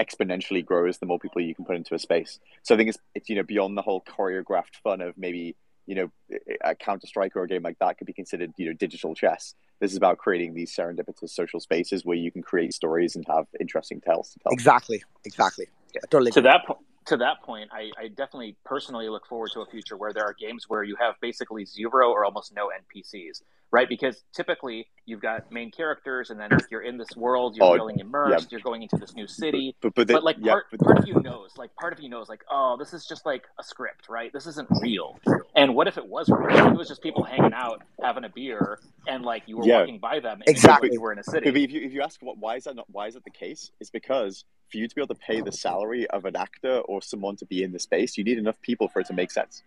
exponentially 0.00 0.64
grows 0.64 0.98
the 0.98 1.06
more 1.06 1.18
people 1.18 1.40
you 1.40 1.54
can 1.54 1.64
put 1.64 1.76
into 1.76 1.94
a 1.94 1.98
space. 1.98 2.38
So 2.62 2.74
I 2.74 2.78
think 2.78 2.90
it's, 2.90 2.98
it's 3.14 3.28
you 3.28 3.36
know 3.36 3.42
beyond 3.42 3.76
the 3.76 3.82
whole 3.82 4.02
choreographed 4.02 4.76
fun 4.82 5.00
of 5.00 5.16
maybe 5.16 5.56
you 5.86 5.94
know, 5.94 6.38
a 6.62 6.74
Counter 6.74 7.06
Strike 7.06 7.34
or 7.36 7.42
a 7.42 7.48
game 7.48 7.62
like 7.62 7.78
that 7.80 7.98
could 7.98 8.06
be 8.06 8.12
considered, 8.12 8.52
you 8.56 8.66
know, 8.66 8.72
digital 8.72 9.14
chess. 9.14 9.54
This 9.80 9.90
is 9.90 9.96
about 9.96 10.18
creating 10.18 10.54
these 10.54 10.74
serendipitous 10.74 11.30
social 11.30 11.58
spaces 11.58 12.04
where 12.04 12.16
you 12.16 12.30
can 12.30 12.42
create 12.42 12.72
stories 12.72 13.16
and 13.16 13.24
have 13.26 13.46
interesting 13.58 14.00
tales 14.00 14.30
to 14.32 14.38
tell. 14.40 14.52
Exactly, 14.52 15.02
exactly. 15.24 15.66
Yeah, 15.94 16.02
totally. 16.10 16.30
To 16.32 16.40
that 16.42 16.64
point, 16.66 16.80
to 17.06 17.16
that 17.18 17.42
point, 17.42 17.70
I, 17.72 17.90
I, 17.98 18.08
definitely 18.08 18.56
personally 18.64 19.08
look 19.08 19.26
forward 19.26 19.50
to 19.54 19.60
a 19.60 19.66
future 19.66 19.96
where 19.96 20.12
there 20.12 20.24
are 20.24 20.34
games 20.34 20.68
where 20.68 20.82
you 20.84 20.96
have 20.96 21.14
basically 21.20 21.64
zero 21.64 22.10
or 22.10 22.24
almost 22.24 22.54
no 22.54 22.68
NPCs, 22.68 23.42
right? 23.72 23.88
Because 23.88 24.22
typically 24.34 24.86
you've 25.06 25.22
got 25.22 25.50
main 25.50 25.70
characters, 25.70 26.30
and 26.30 26.38
then 26.38 26.50
you're 26.70 26.82
in 26.82 26.98
this 26.98 27.16
world, 27.16 27.56
you're 27.56 27.66
oh, 27.66 27.74
feeling 27.74 27.98
immersed, 27.98 28.44
yeah. 28.44 28.48
you're 28.50 28.60
going 28.60 28.82
into 28.82 28.96
this 28.96 29.14
new 29.14 29.26
city. 29.26 29.74
But, 29.80 29.94
but, 29.94 30.06
but, 30.06 30.14
but 30.14 30.24
like 30.24 30.36
yeah, 30.38 30.52
part, 30.52 30.70
part 30.78 30.98
of 30.98 31.08
you 31.08 31.20
knows, 31.20 31.50
like 31.56 31.74
part 31.74 31.92
of 31.92 32.00
you 32.00 32.08
knows, 32.08 32.28
like 32.28 32.44
oh, 32.50 32.76
this 32.78 32.92
is 32.92 33.06
just 33.06 33.26
like 33.26 33.44
a 33.58 33.64
script, 33.64 34.08
right? 34.08 34.32
This 34.32 34.46
isn't 34.46 34.68
real. 34.80 35.18
And 35.56 35.74
what 35.74 35.88
if 35.88 35.96
it 35.96 36.06
was 36.06 36.28
real? 36.28 36.68
It 36.68 36.76
was 36.76 36.88
just 36.88 37.02
people 37.02 37.24
hanging 37.24 37.54
out, 37.54 37.82
having 38.02 38.24
a 38.24 38.28
beer, 38.28 38.78
and 39.08 39.24
like 39.24 39.44
you 39.46 39.56
were 39.56 39.66
yeah. 39.66 39.80
walking 39.80 39.98
by 39.98 40.20
them, 40.20 40.40
and 40.40 40.48
exactly. 40.48 40.90
you 40.92 41.00
were 41.00 41.12
in 41.12 41.18
a 41.18 41.24
city. 41.24 41.48
If 41.48 41.56
you 41.56 41.80
if 41.80 41.92
you 41.92 42.02
ask 42.02 42.20
what, 42.22 42.38
why 42.38 42.56
is 42.56 42.64
that 42.64 42.76
not 42.76 42.86
why 42.90 43.06
is 43.06 43.14
that 43.14 43.24
the 43.24 43.30
case? 43.30 43.70
It's 43.80 43.90
because 43.90 44.44
for 44.70 44.78
you 44.78 44.86
to 44.86 44.94
be 44.94 45.00
able 45.00 45.14
to 45.14 45.20
pay 45.20 45.40
the 45.40 45.52
salary 45.52 46.06
of 46.08 46.24
an 46.24 46.36
actor 46.36 46.78
or 46.80 47.02
someone 47.02 47.36
to 47.36 47.46
be 47.46 47.62
in 47.62 47.72
the 47.72 47.78
space, 47.78 48.16
you 48.16 48.24
need 48.24 48.38
enough 48.38 48.60
people 48.62 48.88
for 48.88 49.00
it 49.00 49.06
to 49.06 49.12
make 49.12 49.30
sense. 49.30 49.62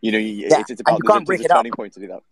You 0.00 0.12
know, 0.12 0.18
yeah. 0.18 0.60
it's, 0.60 0.70
it's 0.70 0.80
about 0.80 1.00
you 1.02 1.10
can't 1.10 1.26
break 1.26 1.40
it 1.40 1.48
turning 1.48 1.72
up. 1.72 1.76
point 1.76 1.94
to 1.94 2.00
do 2.00 2.08
that. 2.08 2.22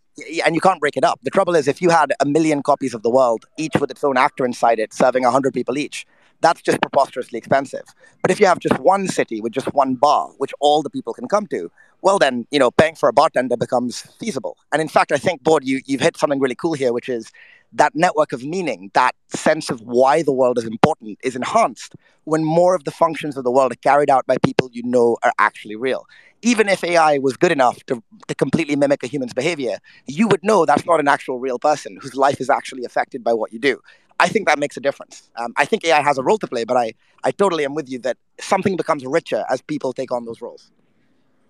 And 0.44 0.55
you 0.55 0.61
can't 0.61 0.81
break 0.81 0.96
it 0.96 1.05
up. 1.05 1.20
The 1.22 1.31
trouble 1.31 1.57
is, 1.57 1.66
if 1.66 1.83
you 1.83 1.90
had 1.90 2.12
a 2.20 2.24
million 2.24 2.62
copies 2.62 2.94
of 2.94 3.03
the 3.03 3.11
world, 3.11 3.46
each 3.59 3.72
with 3.81 3.90
its 3.90 4.05
own 4.05 4.16
actor 4.16 4.44
inside 4.44 4.79
it, 4.79 4.92
serving 4.92 5.24
hundred 5.24 5.55
people 5.55 5.77
each, 5.77 6.07
that's 6.40 6.62
just 6.62 6.81
preposterously 6.81 7.38
expensive. 7.38 7.85
But 8.22 8.31
if 8.31 8.38
you 8.38 8.46
have 8.46 8.59
just 8.59 8.79
one 8.79 9.09
city 9.09 9.40
with 9.40 9.53
just 9.53 9.72
one 9.74 9.94
bar, 9.94 10.29
which 10.38 10.53
all 10.61 10.83
the 10.83 10.90
people 10.90 11.14
can 11.14 11.27
come 11.27 11.46
to, 11.48 11.70
well, 12.03 12.18
then 12.18 12.46
you 12.50 12.59
know, 12.59 12.70
paying 12.70 12.94
for 12.94 13.09
a 13.09 13.12
bartender 13.12 13.57
becomes 13.57 14.03
feasible. 14.20 14.57
And 14.72 14.81
in 14.83 14.88
fact, 14.88 15.11
I 15.11 15.16
think, 15.16 15.42
Bored, 15.42 15.64
you 15.64 15.81
you've 15.87 16.03
hit 16.03 16.16
something 16.16 16.38
really 16.38 16.55
cool 16.55 16.74
here, 16.74 16.92
which 16.92 17.09
is 17.09 17.33
that 17.75 17.95
network 17.95 18.33
of 18.33 18.45
meaning, 18.45 18.91
that 18.95 19.15
sense 19.29 19.71
of 19.71 19.81
why 19.81 20.23
the 20.23 20.33
world 20.33 20.59
is 20.59 20.65
important, 20.65 21.19
is 21.23 21.37
enhanced 21.37 21.95
when 22.25 22.45
more 22.45 22.75
of 22.75 22.85
the 22.85 22.91
functions 22.91 23.37
of 23.37 23.45
the 23.45 23.51
world 23.51 23.73
are 23.73 23.77
carried 23.77 24.11
out 24.11 24.27
by 24.27 24.37
people 24.39 24.71
you 24.73 24.83
know 24.83 25.17
are 25.23 25.33
actually 25.39 25.77
real. 25.77 26.07
Even 26.43 26.69
if 26.69 26.83
AI 26.85 27.19
was 27.19 27.37
good 27.37 27.53
enough 27.53 27.83
to, 27.87 28.03
to 28.29 28.35
completely 28.35 28.77
mimic 28.77 29.03
a 29.03 29.07
human's 29.07 29.35
behavior, 29.35 29.79
you 30.07 30.29
would 30.29 30.43
know 30.43 30.65
that's 30.65 30.87
not 30.87 31.01
an 31.01 31.09
actual 31.09 31.39
real 31.39 31.59
person 31.59 31.99
whose 32.01 32.15
life 32.15 32.41
is 32.41 32.49
actually 32.49 32.85
affected 32.85 33.23
by 33.25 33.33
what 33.33 33.53
you 33.53 33.59
do. 33.59 33.81
I 34.21 34.29
think 34.29 34.47
that 34.47 34.59
makes 34.59 34.77
a 34.77 34.81
difference. 34.81 35.31
Um, 35.37 35.53
I 35.57 35.65
think 35.65 35.85
AI 35.85 36.01
has 36.01 36.19
a 36.19 36.23
role 36.23 36.39
to 36.39 36.47
play, 36.47 36.65
but 36.65 36.77
I, 36.77 36.93
I 37.25 37.33
totally 37.33 37.65
am 37.65 37.75
with 37.75 37.91
you 37.91 37.99
that 38.01 38.17
something 38.41 38.77
becomes 38.77 39.05
richer 39.05 39.45
as 39.51 39.61
people 39.61 39.93
take 39.93 40.13
on 40.13 40.25
those 40.25 40.41
roles. 40.41 40.71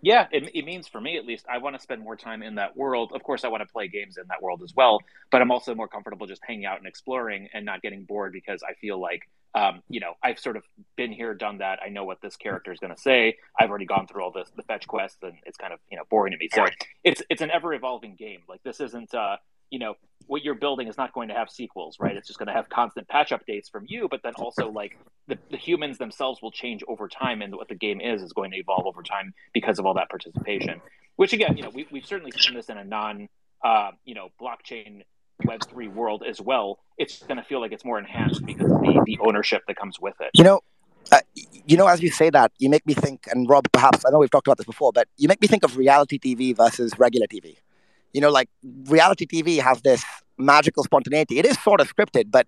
Yeah, 0.05 0.27
it, 0.31 0.51
it 0.55 0.67
means 0.67 0.87
for 0.87 1.01
me 1.01 1.17
at 1.17 1.25
least, 1.25 1.47
I 1.51 1.57
want 1.57 1.77
to 1.77 1.81
spend 1.81 2.03
more 2.03 2.15
time 2.15 2.43
in 2.43 2.57
that 2.57 2.77
world. 2.77 3.13
Of 3.15 3.23
course, 3.23 3.43
I 3.43 3.49
want 3.49 3.63
to 3.63 3.73
play 3.73 3.89
games 3.89 4.19
in 4.19 4.25
that 4.29 4.43
world 4.43 4.63
as 4.63 4.75
well, 4.77 4.99
but 5.33 5.41
I'm 5.41 5.51
also 5.51 5.75
more 5.75 5.89
comfortable 5.89 6.27
just 6.27 6.43
hanging 6.47 6.67
out 6.67 6.77
and 6.77 6.87
exploring 6.87 7.49
and 7.55 7.65
not 7.65 7.81
getting 7.81 8.05
bored 8.05 8.35
because 8.35 8.63
I 8.63 8.75
feel 8.75 9.01
like, 9.01 9.23
um, 9.55 9.83
you 9.89 10.01
know, 10.01 10.13
I've 10.23 10.39
sort 10.39 10.59
of 10.59 10.65
been 10.97 11.11
here, 11.11 11.33
done 11.33 11.59
that. 11.59 11.79
I 11.83 11.89
know 11.89 12.05
what 12.05 12.21
this 12.21 12.37
character 12.37 12.71
is 12.71 12.81
going 12.81 12.95
to 12.95 13.01
say. 13.01 13.37
I've 13.59 13.71
already 13.71 13.87
gone 13.87 14.07
through 14.07 14.23
all 14.23 14.31
this, 14.31 14.51
the 14.55 14.63
fetch 14.65 14.87
quests, 14.87 15.23
and 15.23 15.39
it's 15.47 15.57
kind 15.57 15.73
of 15.73 15.79
you 15.91 15.97
know 15.97 16.03
boring 16.11 16.33
to 16.33 16.37
me. 16.37 16.51
So 16.53 16.67
it's 17.03 17.23
it's 17.31 17.41
an 17.41 17.51
ever 17.51 17.73
evolving 17.73 18.15
game. 18.15 18.41
Like 18.47 18.63
this 18.63 18.81
isn't 18.81 19.15
uh, 19.15 19.37
you 19.75 19.81
know 19.81 19.95
what 20.27 20.43
you're 20.43 20.55
building 20.55 20.87
is 20.89 20.97
not 20.97 21.13
going 21.13 21.29
to 21.29 21.35
have 21.35 21.51
sequels 21.51 21.97
right? 21.99 22.17
It's 22.17 22.29
just 22.29 22.39
going 22.39 22.47
to 22.47 22.53
have 22.55 22.69
constant 22.69 23.09
patch 23.09 23.31
updates 23.31 23.69
from 23.71 23.85
you 23.89 24.09
but 24.09 24.21
then 24.23 24.35
also 24.37 24.71
like 24.71 24.97
the, 25.27 25.37
the 25.51 25.57
humans 25.57 25.99
themselves 25.99 26.41
will 26.41 26.53
change 26.53 26.85
over 26.87 27.09
time 27.09 27.43
and 27.43 27.55
what 27.57 27.69
the 27.69 27.75
game 27.75 28.01
is 28.01 28.23
is 28.23 28.33
going 28.33 28.53
to 28.53 28.57
evolve 28.57 28.87
over 28.87 29.03
time 29.03 29.35
because 29.53 29.81
of 29.81 29.85
all 29.85 29.95
that 29.95 30.09
participation. 30.09 30.81
Which 31.17 31.33
again 31.33 31.57
you 31.57 31.65
know 31.65 31.71
we, 31.71 31.89
we've 31.91 32.07
certainly 32.07 32.31
seen 32.31 32.55
this 32.55 32.69
in 32.69 32.79
a 32.79 32.85
non 32.85 33.29
uh, 33.65 33.91
you 34.05 34.15
know 34.15 34.29
blockchain 34.41 35.03
web3 35.45 35.93
world 35.93 36.23
as 36.27 36.41
well. 36.41 36.79
It's 36.97 37.19
going 37.25 37.39
to 37.39 37.43
feel 37.43 37.61
like 37.61 37.73
it's 37.73 37.85
more 37.85 37.99
enhanced 37.99 38.47
because 38.47 38.71
of 38.71 38.81
the, 38.81 39.03
the 39.05 39.19
ownership 39.21 39.63
that 39.67 39.77
comes 39.77 39.99
with 40.01 40.15
it. 40.21 40.31
You 40.35 40.45
know 40.45 40.61
uh, 41.13 41.21
you 41.67 41.77
know, 41.77 41.87
as 41.87 42.01
you 42.01 42.11
say 42.11 42.31
that, 42.31 42.51
you 42.59 42.71
make 42.71 42.87
me 42.87 42.95
think, 42.95 43.27
and 43.31 43.47
Rob, 43.47 43.71
perhaps 43.73 44.07
I 44.07 44.11
know 44.11 44.19
we've 44.19 44.31
talked 44.31 44.47
about 44.47 44.57
this 44.57 44.65
before, 44.65 44.91
but 44.91 45.07
you 45.19 45.29
make 45.29 45.39
me 45.43 45.49
think 45.49 45.63
of 45.63 45.77
reality 45.77 46.19
TV 46.19 46.57
versus 46.57 46.99
regular 46.99 47.27
TV 47.27 47.59
you 48.15 48.21
know, 48.21 48.31
like 48.31 48.49
reality 48.87 49.27
TV 49.27 49.61
has 49.61 49.83
this 49.83 50.03
magical 50.39 50.85
spontaneity. 50.85 51.39
It 51.39 51.45
is 51.45 51.61
sort 51.63 51.81
of 51.81 51.95
scripted, 51.95 52.31
but 52.31 52.47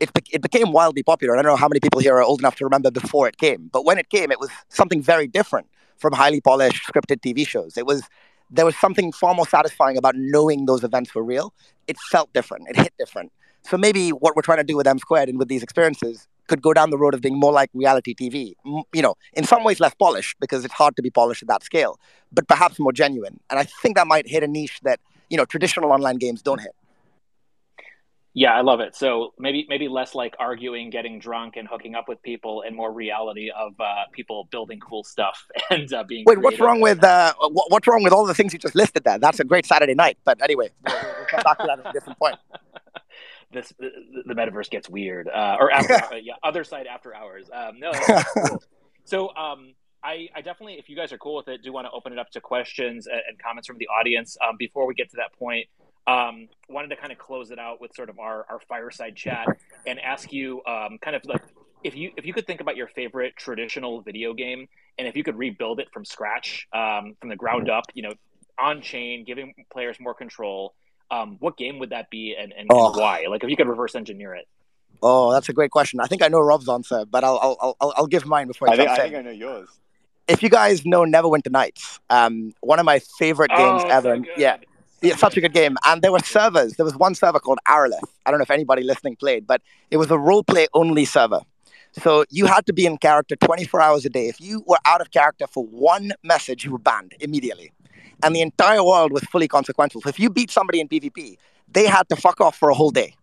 it, 0.00 0.10
it 0.30 0.40
became 0.40 0.72
wildly 0.72 1.02
popular. 1.02 1.36
I 1.36 1.42
don't 1.42 1.50
know 1.50 1.56
how 1.56 1.68
many 1.68 1.80
people 1.80 2.00
here 2.00 2.14
are 2.14 2.22
old 2.22 2.40
enough 2.40 2.56
to 2.56 2.64
remember 2.64 2.90
before 2.90 3.28
it 3.28 3.36
came, 3.36 3.68
but 3.72 3.84
when 3.84 3.98
it 3.98 4.08
came, 4.08 4.30
it 4.30 4.40
was 4.40 4.48
something 4.68 5.02
very 5.02 5.26
different 5.26 5.66
from 5.98 6.12
highly 6.12 6.40
polished 6.40 6.84
scripted 6.86 7.20
TV 7.20 7.46
shows. 7.46 7.76
It 7.76 7.84
was 7.84 8.04
there 8.50 8.64
was 8.64 8.76
something 8.76 9.12
far 9.12 9.34
more 9.34 9.46
satisfying 9.46 9.98
about 9.98 10.14
knowing 10.16 10.64
those 10.64 10.82
events 10.82 11.14
were 11.14 11.22
real. 11.22 11.52
It 11.86 11.98
felt 12.10 12.32
different. 12.32 12.66
It 12.70 12.76
hit 12.76 12.94
different. 12.98 13.30
So 13.62 13.76
maybe 13.76 14.10
what 14.10 14.34
we're 14.36 14.42
trying 14.42 14.58
to 14.58 14.64
do 14.64 14.76
with 14.76 14.86
M 14.86 14.98
squared 14.98 15.28
and 15.28 15.38
with 15.38 15.48
these 15.48 15.62
experiences 15.62 16.26
could 16.48 16.60
go 16.60 16.72
down 16.74 16.90
the 16.90 16.98
road 16.98 17.14
of 17.14 17.20
being 17.20 17.38
more 17.38 17.52
like 17.52 17.70
reality 17.72 18.14
TV. 18.14 18.54
You 18.92 19.02
know, 19.02 19.14
in 19.34 19.44
some 19.44 19.62
ways 19.64 19.80
less 19.80 19.94
polished 19.94 20.36
because 20.40 20.64
it's 20.64 20.74
hard 20.74 20.96
to 20.96 21.02
be 21.02 21.10
polished 21.10 21.42
at 21.42 21.48
that 21.48 21.62
scale, 21.62 21.98
but 22.32 22.48
perhaps 22.48 22.78
more 22.78 22.92
genuine. 22.92 23.38
And 23.50 23.58
I 23.58 23.64
think 23.64 23.96
that 23.96 24.06
might 24.06 24.28
hit 24.28 24.42
a 24.42 24.48
niche 24.48 24.80
that 24.82 25.00
you 25.30 25.36
know 25.36 25.44
traditional 25.44 25.92
online 25.92 26.16
games 26.16 26.42
don't 26.42 26.60
hit. 26.60 26.74
Yeah, 28.34 28.52
I 28.52 28.60
love 28.60 28.78
it. 28.78 28.94
So 28.94 29.32
maybe 29.38 29.66
maybe 29.68 29.88
less 29.88 30.14
like 30.14 30.36
arguing, 30.38 30.90
getting 30.90 31.18
drunk, 31.18 31.56
and 31.56 31.66
hooking 31.66 31.96
up 31.96 32.08
with 32.08 32.22
people, 32.22 32.62
and 32.62 32.76
more 32.76 32.92
reality 32.92 33.50
of 33.50 33.72
uh, 33.80 34.04
people 34.12 34.46
building 34.52 34.78
cool 34.78 35.02
stuff 35.02 35.44
and 35.70 35.92
uh, 35.92 36.04
being. 36.04 36.24
Wait, 36.24 36.38
what's 36.38 36.60
wrong 36.60 36.80
with 36.80 37.02
uh, 37.02 37.32
what's 37.40 37.88
wrong 37.88 38.04
with 38.04 38.12
all 38.12 38.24
the 38.24 38.34
things 38.34 38.52
you 38.52 38.58
just 38.58 38.76
listed 38.76 39.02
there? 39.02 39.18
That's 39.18 39.40
a 39.40 39.44
great 39.44 39.66
Saturday 39.66 39.94
night. 39.94 40.18
But 40.24 40.40
anyway, 40.40 40.70
we'll, 40.86 40.94
we'll 40.94 41.26
come 41.26 41.40
back 41.42 41.58
to 41.58 41.66
that 41.66 41.80
at 41.80 41.86
a 41.86 41.92
different 41.92 42.18
point. 42.18 42.36
This 43.50 43.72
the, 43.78 43.90
the 44.26 44.34
metaverse 44.34 44.68
gets 44.68 44.88
weird, 44.88 45.28
uh, 45.28 45.56
or 45.58 45.70
after, 45.70 45.94
uh, 45.94 46.16
yeah, 46.22 46.34
Otherside 46.44 46.86
after 46.86 47.14
hours. 47.14 47.48
Um, 47.52 47.78
no, 47.78 47.92
cool. 48.36 48.62
so 49.04 49.34
um, 49.34 49.74
I, 50.02 50.28
I, 50.34 50.42
definitely, 50.42 50.74
if 50.74 50.88
you 50.88 50.96
guys 50.96 51.12
are 51.12 51.18
cool 51.18 51.36
with 51.36 51.48
it, 51.48 51.62
do 51.62 51.72
want 51.72 51.86
to 51.86 51.90
open 51.90 52.12
it 52.12 52.18
up 52.18 52.30
to 52.32 52.40
questions 52.40 53.06
and, 53.06 53.20
and 53.28 53.38
comments 53.38 53.66
from 53.66 53.78
the 53.78 53.88
audience. 53.88 54.36
Um, 54.46 54.56
before 54.58 54.86
we 54.86 54.94
get 54.94 55.10
to 55.10 55.16
that 55.16 55.32
point, 55.38 55.66
um, 56.06 56.48
wanted 56.68 56.88
to 56.88 56.96
kind 56.96 57.12
of 57.12 57.18
close 57.18 57.50
it 57.50 57.58
out 57.58 57.80
with 57.80 57.94
sort 57.94 58.10
of 58.10 58.18
our, 58.18 58.46
our 58.48 58.60
fireside 58.68 59.16
chat 59.16 59.46
and 59.86 59.98
ask 60.00 60.32
you 60.32 60.62
um, 60.66 60.98
kind 61.00 61.16
of 61.16 61.24
like 61.24 61.42
if 61.84 61.94
you 61.94 62.10
if 62.16 62.26
you 62.26 62.32
could 62.32 62.46
think 62.46 62.60
about 62.60 62.76
your 62.76 62.88
favorite 62.88 63.36
traditional 63.36 64.00
video 64.00 64.34
game, 64.34 64.68
and 64.98 65.06
if 65.06 65.16
you 65.16 65.22
could 65.22 65.36
rebuild 65.36 65.80
it 65.80 65.88
from 65.92 66.04
scratch, 66.04 66.66
um, 66.72 67.14
from 67.20 67.28
the 67.28 67.36
ground 67.36 67.70
up, 67.70 67.84
you 67.94 68.02
know, 68.02 68.12
on 68.58 68.82
chain, 68.82 69.24
giving 69.24 69.54
players 69.70 69.98
more 70.00 70.14
control, 70.14 70.74
um, 71.10 71.36
what 71.40 71.56
game 71.56 71.78
would 71.78 71.90
that 71.90 72.10
be, 72.10 72.36
and, 72.38 72.52
and, 72.52 72.66
Oh. 72.70 72.88
and 72.88 72.96
why? 72.96 73.26
Like, 73.28 73.44
if 73.44 73.50
you 73.50 73.56
could 73.56 73.68
reverse 73.68 73.94
engineer 73.94 74.34
it. 74.34 74.46
Oh, 75.02 75.32
that's 75.32 75.48
a 75.48 75.52
great 75.52 75.70
question. 75.70 76.00
I 76.00 76.06
think 76.06 76.22
I 76.22 76.28
know 76.28 76.40
Rob's 76.40 76.68
answer, 76.68 77.04
but 77.04 77.22
I'll 77.24 77.38
I'll 77.40 77.76
I'll, 77.80 77.92
I'll 77.96 78.06
give 78.06 78.26
mine 78.26 78.48
before 78.48 78.68
I, 78.68 78.72
I 78.72 78.76
think, 78.76 78.88
jump 78.88 78.98
I 78.98 79.02
think 79.04 79.14
I 79.16 79.22
know 79.22 79.30
yours. 79.30 79.68
If 80.26 80.42
you 80.42 80.48
guys 80.50 80.84
know 80.84 81.02
Neverwinter 81.04 81.50
Nights, 81.50 82.00
um, 82.10 82.52
one 82.60 82.78
of 82.78 82.84
my 82.84 82.98
favorite 82.98 83.50
games 83.50 83.82
oh, 83.84 83.88
ever. 83.88 84.08
so 84.08 84.12
and- 84.12 84.24
good. 84.24 84.34
yeah, 84.36 84.56
So 84.56 84.62
yeah, 85.02 85.16
such 85.16 85.36
a 85.36 85.40
good. 85.40 85.52
good 85.52 85.60
game. 85.60 85.76
And 85.86 86.02
there 86.02 86.12
were 86.12 86.18
servers. 86.18 86.74
There 86.74 86.84
was 86.84 86.96
one 86.96 87.14
server 87.14 87.38
called 87.38 87.58
Arelith. 87.66 88.00
I 88.26 88.30
don't 88.30 88.38
know 88.38 88.42
if 88.42 88.50
anybody 88.50 88.82
listening 88.82 89.16
played, 89.16 89.46
but 89.46 89.62
it 89.90 89.96
was 89.96 90.10
a 90.10 90.18
role 90.18 90.42
play 90.42 90.66
only 90.74 91.04
server. 91.04 91.40
So 91.92 92.24
you 92.28 92.46
had 92.46 92.66
to 92.66 92.72
be 92.74 92.84
in 92.84 92.98
character 92.98 93.34
24 93.36 93.80
hours 93.80 94.04
a 94.04 94.10
day. 94.10 94.26
If 94.28 94.40
you 94.40 94.62
were 94.66 94.76
out 94.84 95.00
of 95.00 95.10
character 95.10 95.46
for 95.46 95.64
one 95.64 96.12
message, 96.22 96.64
you 96.64 96.72
were 96.72 96.78
banned 96.78 97.14
immediately. 97.20 97.72
And 98.22 98.34
the 98.34 98.40
entire 98.40 98.82
world 98.82 99.12
was 99.12 99.22
fully 99.24 99.48
consequential. 99.48 100.00
So 100.00 100.08
if 100.08 100.18
you 100.18 100.30
beat 100.30 100.50
somebody 100.50 100.80
in 100.80 100.88
PvP, 100.88 101.36
they 101.70 101.86
had 101.86 102.08
to 102.08 102.16
fuck 102.16 102.40
off 102.40 102.56
for 102.56 102.70
a 102.70 102.74
whole 102.74 102.90
day. 102.90 103.14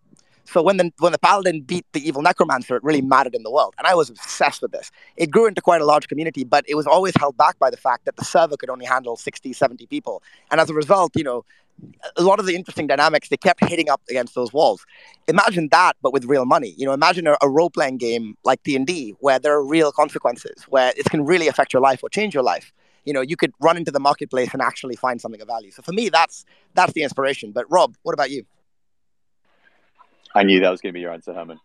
So 0.44 0.62
when 0.62 0.76
the 0.76 0.92
when 0.98 1.10
the 1.10 1.18
paladin 1.18 1.62
beat 1.62 1.84
the 1.92 2.06
evil 2.06 2.22
necromancer, 2.22 2.76
it 2.76 2.84
really 2.84 3.02
mattered 3.02 3.34
in 3.34 3.42
the 3.42 3.50
world. 3.50 3.74
And 3.78 3.86
I 3.86 3.94
was 3.94 4.10
obsessed 4.10 4.62
with 4.62 4.70
this. 4.70 4.92
It 5.16 5.30
grew 5.30 5.46
into 5.46 5.60
quite 5.60 5.80
a 5.80 5.84
large 5.84 6.06
community, 6.06 6.44
but 6.44 6.64
it 6.68 6.76
was 6.76 6.86
always 6.86 7.14
held 7.18 7.36
back 7.36 7.58
by 7.58 7.68
the 7.68 7.76
fact 7.76 8.04
that 8.04 8.16
the 8.16 8.24
server 8.24 8.56
could 8.56 8.70
only 8.70 8.86
handle 8.86 9.16
60, 9.16 9.52
70 9.52 9.86
people. 9.86 10.22
And 10.50 10.60
as 10.60 10.70
a 10.70 10.74
result, 10.74 11.16
you 11.16 11.24
know, 11.24 11.44
a 12.16 12.22
lot 12.22 12.38
of 12.38 12.46
the 12.46 12.54
interesting 12.54 12.86
dynamics 12.86 13.28
they 13.28 13.36
kept 13.36 13.64
hitting 13.64 13.90
up 13.90 14.00
against 14.08 14.34
those 14.34 14.52
walls 14.52 14.86
imagine 15.28 15.68
that 15.70 15.94
but 16.00 16.12
with 16.12 16.24
real 16.24 16.46
money 16.46 16.74
you 16.78 16.86
know 16.86 16.92
imagine 16.92 17.26
a, 17.26 17.36
a 17.42 17.48
role-playing 17.48 17.98
game 17.98 18.34
like 18.44 18.62
d&d 18.62 19.14
where 19.20 19.38
there 19.38 19.52
are 19.52 19.64
real 19.64 19.92
consequences 19.92 20.62
where 20.68 20.92
it 20.96 21.04
can 21.06 21.24
really 21.24 21.48
affect 21.48 21.72
your 21.72 21.82
life 21.82 22.02
or 22.02 22.08
change 22.08 22.32
your 22.32 22.42
life 22.42 22.72
you 23.06 23.12
know 23.14 23.22
you 23.22 23.36
could 23.36 23.52
run 23.60 23.76
into 23.76 23.90
the 23.90 24.00
marketplace 24.00 24.50
and 24.52 24.60
actually 24.60 24.96
find 24.96 25.20
something 25.20 25.40
of 25.40 25.46
value 25.46 25.70
so 25.70 25.80
for 25.80 25.92
me 25.92 26.10
that's 26.10 26.44
that's 26.74 26.92
the 26.92 27.02
inspiration 27.02 27.52
but 27.52 27.64
rob 27.70 27.94
what 28.02 28.12
about 28.12 28.30
you 28.30 28.44
I 30.36 30.42
knew 30.42 30.60
that 30.60 30.70
was 30.70 30.82
going 30.82 30.92
to 30.92 30.94
be 30.94 31.00
your 31.00 31.12
answer, 31.12 31.32
Herman. 31.32 31.58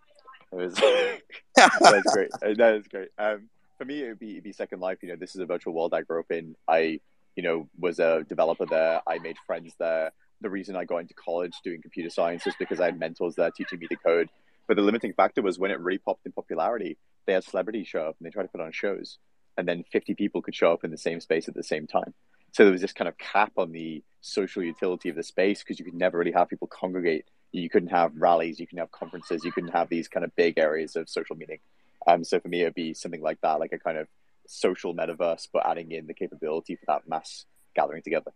It 0.53 0.55
was, 0.55 0.73
that's 1.55 2.13
great. 2.13 2.29
Uh, 2.33 2.53
That 2.55 2.75
is 2.75 2.87
great. 2.87 3.09
Um, 3.17 3.49
for 3.77 3.83
me, 3.83 4.01
it 4.01 4.07
would 4.07 4.19
be, 4.19 4.31
it'd 4.31 4.43
be 4.45 4.53
Second 4.53 4.79
Life. 4.79 4.99
You 5.01 5.09
know, 5.09 5.17
this 5.17 5.35
is 5.35 5.41
a 5.41 5.45
virtual 5.45 5.73
world 5.73 5.93
I 5.93 6.03
grew 6.03 6.21
up 6.21 6.31
in. 6.31 6.55
I, 6.69 7.01
you 7.35 7.43
know, 7.43 7.67
was 7.77 7.99
a 7.99 8.23
developer 8.29 8.65
there. 8.65 9.01
I 9.05 9.19
made 9.19 9.35
friends 9.45 9.73
there. 9.77 10.13
The 10.39 10.49
reason 10.49 10.77
I 10.77 10.85
got 10.85 10.99
into 10.99 11.13
college 11.13 11.51
doing 11.65 11.81
computer 11.81 12.09
science 12.09 12.45
was 12.45 12.55
because 12.57 12.79
I 12.79 12.85
had 12.85 12.97
mentors 12.97 13.35
there 13.35 13.51
teaching 13.51 13.79
me 13.79 13.87
to 13.87 13.97
code. 13.97 14.29
But 14.67 14.77
the 14.77 14.83
limiting 14.83 15.11
factor 15.13 15.41
was 15.41 15.59
when 15.59 15.71
it 15.71 15.79
really 15.81 15.97
popped 15.97 16.25
in 16.25 16.31
popularity, 16.31 16.97
they 17.25 17.33
had 17.33 17.43
celebrities 17.43 17.87
show 17.87 18.03
up 18.07 18.15
and 18.19 18.25
they 18.25 18.31
tried 18.31 18.43
to 18.43 18.49
put 18.49 18.61
on 18.61 18.71
shows. 18.71 19.17
And 19.57 19.67
then 19.67 19.83
50 19.91 20.15
people 20.15 20.41
could 20.41 20.55
show 20.55 20.71
up 20.71 20.83
in 20.83 20.91
the 20.91 20.97
same 20.97 21.19
space 21.19 21.47
at 21.47 21.53
the 21.53 21.63
same 21.63 21.87
time. 21.87 22.13
So 22.53 22.63
there 22.63 22.71
was 22.71 22.81
this 22.81 22.93
kind 22.93 23.07
of 23.07 23.17
cap 23.17 23.53
on 23.57 23.71
the 23.71 24.03
social 24.21 24.63
utility 24.63 25.09
of 25.09 25.15
the 25.15 25.23
space 25.23 25.59
because 25.59 25.79
you 25.79 25.85
could 25.85 25.93
never 25.93 26.17
really 26.17 26.31
have 26.31 26.49
people 26.49 26.67
congregate 26.67 27.25
you 27.51 27.69
couldn't 27.69 27.89
have 27.89 28.15
rallies, 28.15 28.59
you 28.59 28.67
couldn't 28.67 28.79
have 28.79 28.91
conferences, 28.91 29.43
you 29.43 29.51
couldn't 29.51 29.71
have 29.71 29.89
these 29.89 30.07
kind 30.07 30.23
of 30.23 30.35
big 30.35 30.57
areas 30.57 30.95
of 30.95 31.09
social 31.09 31.35
meeting. 31.35 31.59
Um, 32.07 32.23
so 32.23 32.39
for 32.39 32.47
me, 32.47 32.61
it'd 32.61 32.73
be 32.73 32.93
something 32.93 33.21
like 33.21 33.41
that, 33.41 33.59
like 33.59 33.73
a 33.73 33.77
kind 33.77 33.97
of 33.97 34.07
social 34.47 34.95
metaverse, 34.95 35.47
but 35.51 35.65
adding 35.65 35.91
in 35.91 36.07
the 36.07 36.13
capability 36.13 36.75
for 36.75 36.85
that 36.87 37.07
mass 37.07 37.45
gathering 37.75 38.01
together. 38.01 38.31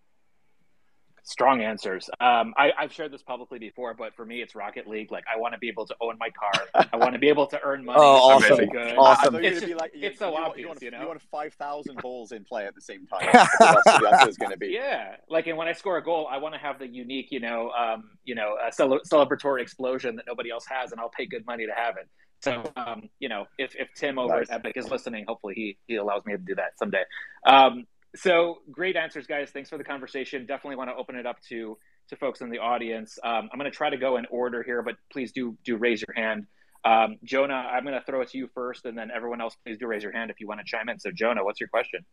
Strong 1.28 1.61
answers. 1.63 2.07
Um, 2.19 2.53
I, 2.55 2.71
I've 2.78 2.93
shared 2.93 3.11
this 3.11 3.23
publicly 3.23 3.57
before, 3.57 3.95
but 3.95 4.13
for 4.15 4.23
me, 4.28 4.43
it's 4.43 4.53
Rocket 4.53 4.88
League. 4.88 5.11
Like, 5.11 5.23
I 5.34 5.39
want 5.39 5.53
to 5.55 5.57
be 5.57 5.67
able 5.69 5.88
to 5.88 5.95
own 5.99 6.19
my 6.19 6.30
car. 6.30 6.86
I 6.93 6.97
want 6.97 7.13
to 7.13 7.19
be 7.19 7.30
able 7.30 7.47
to 7.47 7.59
earn 7.63 7.84
money. 7.84 7.97
Oh, 8.01 8.38
It's 8.38 8.47
so 8.47 8.53
awesome. 8.53 8.69
good. 8.69 8.95
Awesome. 8.95 9.34
You 9.36 9.39
It's 9.41 9.59
gonna 9.59 9.65
be 9.65 9.71
just- 9.71 9.82
like, 9.82 9.91
you, 9.95 10.07
it's 10.07 10.19
so 10.19 10.28
you, 10.28 10.34
want- 10.34 10.45
obvious, 10.45 10.61
you 10.61 10.67
want, 10.67 10.82
you 10.84 10.91
know? 10.91 11.01
you 11.01 11.07
want 11.07 11.21
5,000 11.23 11.95
balls 12.01 12.32
in 12.32 12.43
play 12.43 12.67
at 12.67 12.76
the 12.76 12.82
same 12.82 13.07
time. 13.07 13.28
That's 13.34 13.59
what 13.59 13.84
the 14.01 14.07
answer 14.11 14.30
is 14.30 14.38
going 14.38 14.51
to 14.51 14.57
be. 14.57 14.67
Yeah, 14.67 15.15
like, 15.28 15.47
and 15.47 15.57
when 15.57 15.67
I 15.67 15.73
score 15.73 15.97
a 15.97 16.03
goal, 16.03 16.28
I 16.30 16.38
want 16.38 16.53
to 16.53 16.59
have 16.59 16.78
the 16.78 16.88
unique, 16.88 17.30
you 17.32 17.39
know, 17.39 17.71
um, 17.71 18.11
you 18.23 18.36
know, 18.36 18.57
a 18.63 18.71
cele- 18.71 19.01
celebratory 19.11 19.61
explosion 19.63 20.17
that 20.17 20.26
nobody 20.28 20.51
else 20.51 20.65
has, 20.69 20.91
and 20.91 21.01
I'll 21.01 21.09
pay 21.09 21.26
good 21.26 21.45
money 21.47 21.65
to 21.65 21.73
have 21.76 21.95
it. 21.97 22.07
So, 22.41 22.71
um, 22.76 23.09
you 23.17 23.30
know, 23.30 23.47
if, 23.57 23.76
if 23.76 23.88
Tim 23.95 24.19
over 24.19 24.38
Nice. 24.41 24.49
at 24.51 24.57
Epic 24.59 24.73
is 24.76 24.91
listening, 24.91 25.26
hopefully 25.28 25.55
he 25.55 25.78
he 25.88 25.95
allows 25.95 26.23
me 26.28 26.34
to 26.34 26.38
do 26.38 26.53
that 26.53 26.78
someday. 26.78 27.01
Um, 27.47 27.88
so 28.16 28.59
great 28.72 28.95
answers, 28.95 29.28
guys. 29.28 29.49
Thanks 29.51 29.70
for 29.70 29.78
the 29.78 29.84
conversation. 29.84 30.45
Definitely 30.45 30.78
want 30.78 30.89
to 30.89 30.95
open 30.95 31.16
it 31.16 31.26
up 31.26 31.41
to 31.49 31.78
to 32.09 32.16
folks 32.16 32.41
in 32.41 32.49
the 32.49 32.59
audience. 32.59 33.18
Um, 33.24 33.49
I'm 33.51 33.59
going 33.59 33.70
to 33.70 33.76
try 33.76 33.89
to 33.89 33.97
go 33.97 34.18
in 34.18 34.26
order 34.30 34.63
here, 34.63 34.82
but 34.82 34.95
please 35.11 35.32
do 35.32 35.57
do 35.63 35.78
raise 35.78 36.03
your 36.07 36.16
hand. 36.16 36.47
Um, 36.84 37.18
Jonah, 37.24 37.53
I'm 37.53 37.84
going 37.84 37.95
to 37.95 38.05
throw 38.05 38.22
it 38.22 38.30
to 38.30 38.38
you 38.38 38.47
first, 38.53 38.86
and 38.86 38.95
then 38.95 39.09
everyone 39.09 39.41
else, 39.41 39.55
please 39.66 39.80
do 39.80 39.88
raise 39.88 40.03
your 40.03 40.11
hand 40.11 40.30
if 40.30 40.39
you 40.39 40.47
want 40.47 40.59
to 40.59 40.66
chime 40.66 40.88
in. 40.88 40.99
So, 40.99 41.09
Jonah, 41.11 41.43
what's 41.43 41.59
your 41.59 41.70
question? 41.70 42.05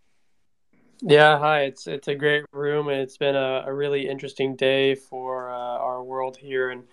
Yeah, 1.03 1.39
hi. 1.39 1.65
It's 1.65 1.87
it's 1.87 2.09
a 2.09 2.15
great 2.15 2.45
room, 2.53 2.89
and 2.89 3.01
it's 3.01 3.19
been 3.19 3.37
a, 3.37 3.65
a 3.67 3.73
really 3.73 4.09
interesting 4.09 4.57
day 4.57 4.95
for 4.95 5.51
uh, 5.51 5.55
our 5.55 6.03
world 6.03 6.37
here. 6.37 6.71
And 6.71 6.85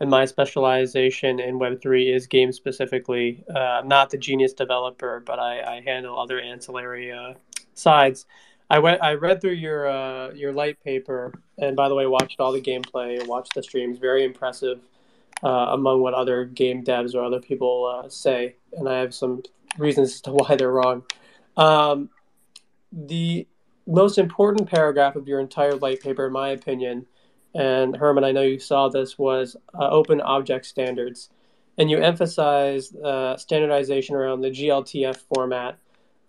and 0.00 0.08
my 0.10 0.24
specialization 0.24 1.38
in 1.38 1.58
Web 1.58 1.80
three 1.80 2.10
is 2.10 2.26
game 2.26 2.50
specifically. 2.50 3.44
Uh, 3.54 3.58
I'm 3.58 3.88
not 3.88 4.10
the 4.10 4.18
genius 4.18 4.52
developer, 4.52 5.20
but 5.20 5.38
I, 5.38 5.76
I 5.76 5.80
handle 5.80 6.18
other 6.18 6.40
ancillary 6.40 7.12
uh, 7.12 7.34
sides. 7.74 8.26
I 8.70 8.78
went. 8.78 9.02
I 9.02 9.14
read 9.14 9.40
through 9.40 9.52
your 9.52 9.88
uh, 9.88 10.32
your 10.32 10.52
light 10.52 10.82
paper, 10.84 11.32
and 11.58 11.74
by 11.74 11.88
the 11.88 11.94
way, 11.94 12.06
watched 12.06 12.40
all 12.40 12.52
the 12.52 12.60
gameplay, 12.60 13.26
watched 13.26 13.54
the 13.54 13.62
streams. 13.62 13.98
Very 13.98 14.24
impressive, 14.24 14.80
uh, 15.42 15.68
among 15.70 16.02
what 16.02 16.14
other 16.14 16.44
game 16.44 16.84
devs 16.84 17.14
or 17.14 17.24
other 17.24 17.40
people 17.40 17.86
uh, 17.86 18.08
say, 18.08 18.56
and 18.72 18.88
I 18.88 18.98
have 18.98 19.14
some 19.14 19.42
reasons 19.78 20.14
as 20.14 20.20
to 20.22 20.32
why 20.32 20.56
they're 20.56 20.72
wrong. 20.72 21.04
Um, 21.56 22.10
the 22.92 23.46
most 23.86 24.18
important 24.18 24.68
paragraph 24.68 25.16
of 25.16 25.26
your 25.26 25.40
entire 25.40 25.74
light 25.74 26.00
paper, 26.00 26.26
in 26.26 26.32
my 26.32 26.50
opinion, 26.50 27.06
and 27.54 27.96
Herman, 27.96 28.24
I 28.24 28.32
know 28.32 28.42
you 28.42 28.58
saw 28.58 28.88
this, 28.88 29.18
was 29.18 29.56
uh, 29.74 29.88
open 29.88 30.20
object 30.20 30.66
standards. 30.66 31.30
And 31.78 31.90
you 31.90 31.98
emphasized 31.98 32.96
uh, 32.96 33.36
standardization 33.36 34.16
around 34.16 34.40
the 34.40 34.50
GLTF 34.50 35.16
format. 35.32 35.78